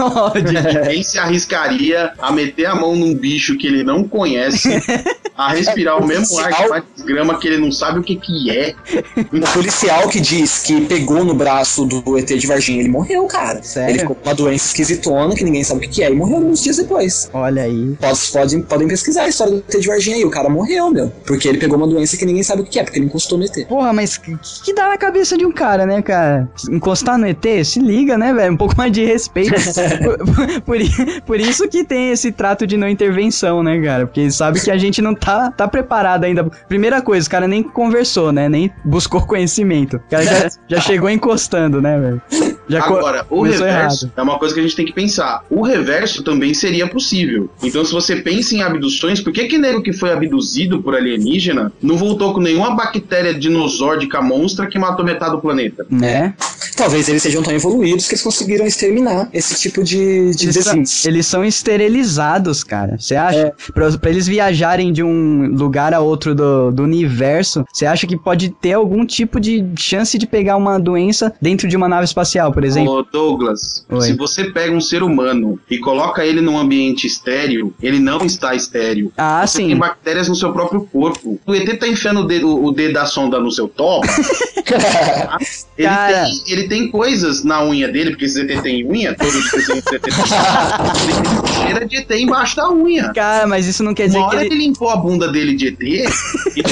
[0.00, 0.84] Ó, Dick.
[0.88, 4.68] Quem se arriscaria a meter a mão num bicho que ele não conhece,
[5.36, 8.50] a respirar o mesmo ar de uma desgrama que ele não sabe o que que
[8.50, 8.74] é?
[9.16, 13.62] O policial que diz que pegou no braço do ET de Varginha, ele morreu, cara.
[13.62, 13.90] Sério?
[13.90, 16.36] Ele ficou com uma doença esquisitona que ninguém sabe o que que é e morreu
[16.36, 17.30] alguns dias depois.
[17.32, 17.96] Olha aí.
[18.00, 20.24] Podem, podem, podem pesquisar a história do ET de Varginha aí.
[20.24, 21.10] O cara morreu, meu.
[21.26, 23.44] Porque ele pegou uma doença que ninguém sabe o que é, porque ele encostou no
[23.44, 23.66] ET.
[23.68, 26.48] Porra, mas que, que dá na cabeça de um cara, né, cara?
[26.70, 27.44] Encostar no ET?
[27.64, 28.52] Se liga, né, velho?
[28.52, 29.54] Um pouco mais de respeito.
[30.02, 34.06] por, por, por isso que tem esse trato de não intervenção, né, cara?
[34.06, 36.44] Porque sabe que a gente não tá, tá preparado ainda.
[36.68, 38.48] Primeira coisa, o cara nem conversou, né?
[38.48, 39.96] Nem buscou conhecimento.
[39.96, 42.22] O cara já, já chegou encostando, né, velho?
[42.68, 44.12] Já Agora, o reverso errado.
[44.16, 45.44] é uma coisa que a gente tem que pensar.
[45.50, 47.50] O reverso também seria possível.
[47.62, 51.72] Então, se você pensa em abduções, por que que nego que foi abduzido por alienígena
[51.82, 55.86] não voltou com nenhuma bactéria dinosaurica monstra que matou metade do planeta?
[55.90, 56.34] Né?
[56.76, 60.82] Talvez eles sejam tão evoluídos que eles conseguiram exterminar esse tipo de, de Eles são,
[61.04, 62.96] eles são esterilizados, cara.
[62.98, 63.52] Você acha?
[63.72, 68.16] Pra, pra eles viajarem de um lugar a outro do, do universo, você acha que
[68.16, 72.52] pode ter algum tipo de chance de pegar uma doença dentro de uma nave espacial,
[72.54, 72.92] por exemplo?
[72.92, 74.00] Ô, Douglas, Oi.
[74.00, 78.54] se você pega um ser humano e coloca ele num ambiente estéreo, ele não está
[78.54, 79.12] estéreo.
[79.16, 79.68] Ah, Você sim.
[79.68, 81.40] tem bactérias no seu próprio corpo.
[81.44, 84.06] O ET tá enfiando o dedo, o dedo da sonda no seu toba.
[85.76, 86.24] ele, Cara.
[86.24, 89.94] tem, ele tem coisas na unha dele, porque esse ET tem unha, todo desenho do
[89.94, 93.12] ET tem Ele cheira de ET embaixo da unha.
[93.12, 94.54] Cara, mas isso não quer dizer Uma que hora ele...
[94.54, 96.62] ele limpou a bunda dele de ET e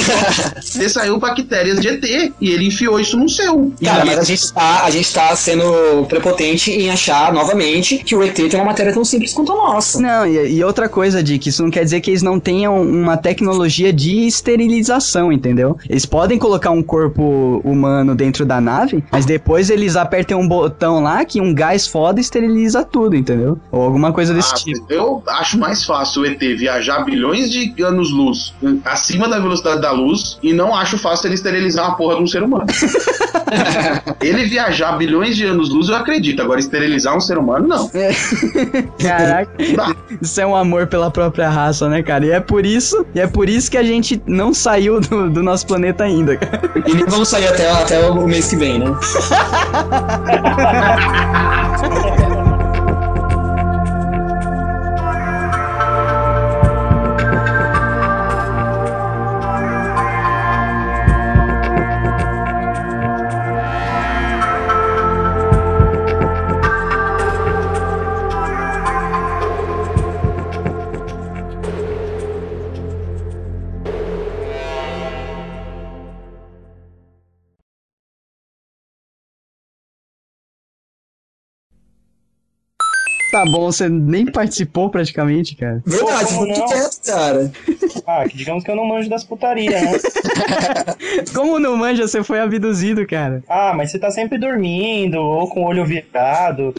[0.61, 2.33] você saiu bactérias de ET.
[2.41, 3.73] E ele enfiou isso no seu.
[3.83, 5.72] Cara, mas a gente, tá, a gente tá sendo
[6.09, 10.01] prepotente em achar novamente que o ET tem uma matéria tão simples quanto a nossa.
[10.01, 13.17] Não, e, e outra coisa, Dick, isso não quer dizer que eles não tenham uma
[13.17, 15.77] tecnologia de esterilização, entendeu?
[15.89, 21.03] Eles podem colocar um corpo humano dentro da nave, mas depois eles apertam um botão
[21.03, 23.59] lá que um gás foda esteriliza tudo, entendeu?
[23.71, 24.87] Ou alguma coisa desse Ah, tipo.
[24.89, 28.55] Eu acho mais fácil o ET viajar bilhões de anos-luz
[28.85, 32.27] acima da velocidade da luz e não acho fácil ele esterilizar uma porra de um
[32.27, 32.67] ser humano.
[34.21, 37.91] ele viajar bilhões de anos-luz eu acredito, agora esterilizar um ser humano, não.
[39.01, 39.97] Caraca, Não dá.
[40.21, 42.27] isso é um amor pela própria raça, né, cara?
[42.27, 45.43] E é por isso, e é por isso que a gente não saiu do, do
[45.43, 46.61] nosso planeta ainda, cara.
[46.87, 48.87] E nem vamos sair até, até o mês que vem, né?
[83.43, 85.83] Tá bom, você nem participou praticamente, cara.
[85.85, 86.67] Verdade, Pô, muito não.
[86.67, 87.53] quieto, cara.
[88.07, 89.99] Ah, que digamos que eu não manjo das putarias, né?
[91.35, 93.43] Como não manja, você foi abduzido, cara.
[93.49, 96.73] Ah, mas você tá sempre dormindo, ou com o olho virado.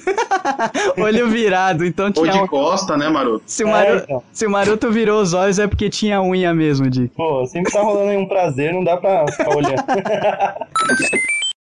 [0.98, 2.32] Olho virado, então Ou tinha.
[2.44, 3.44] de costa, né, maroto?
[3.46, 4.24] Se o, É, Maroto, então.
[4.32, 7.10] se o Maroto virou os olhos é porque tinha unha mesmo, Dick.
[7.16, 9.84] Pô, sempre tá rolando aí um prazer, não dá pra ficar olhando.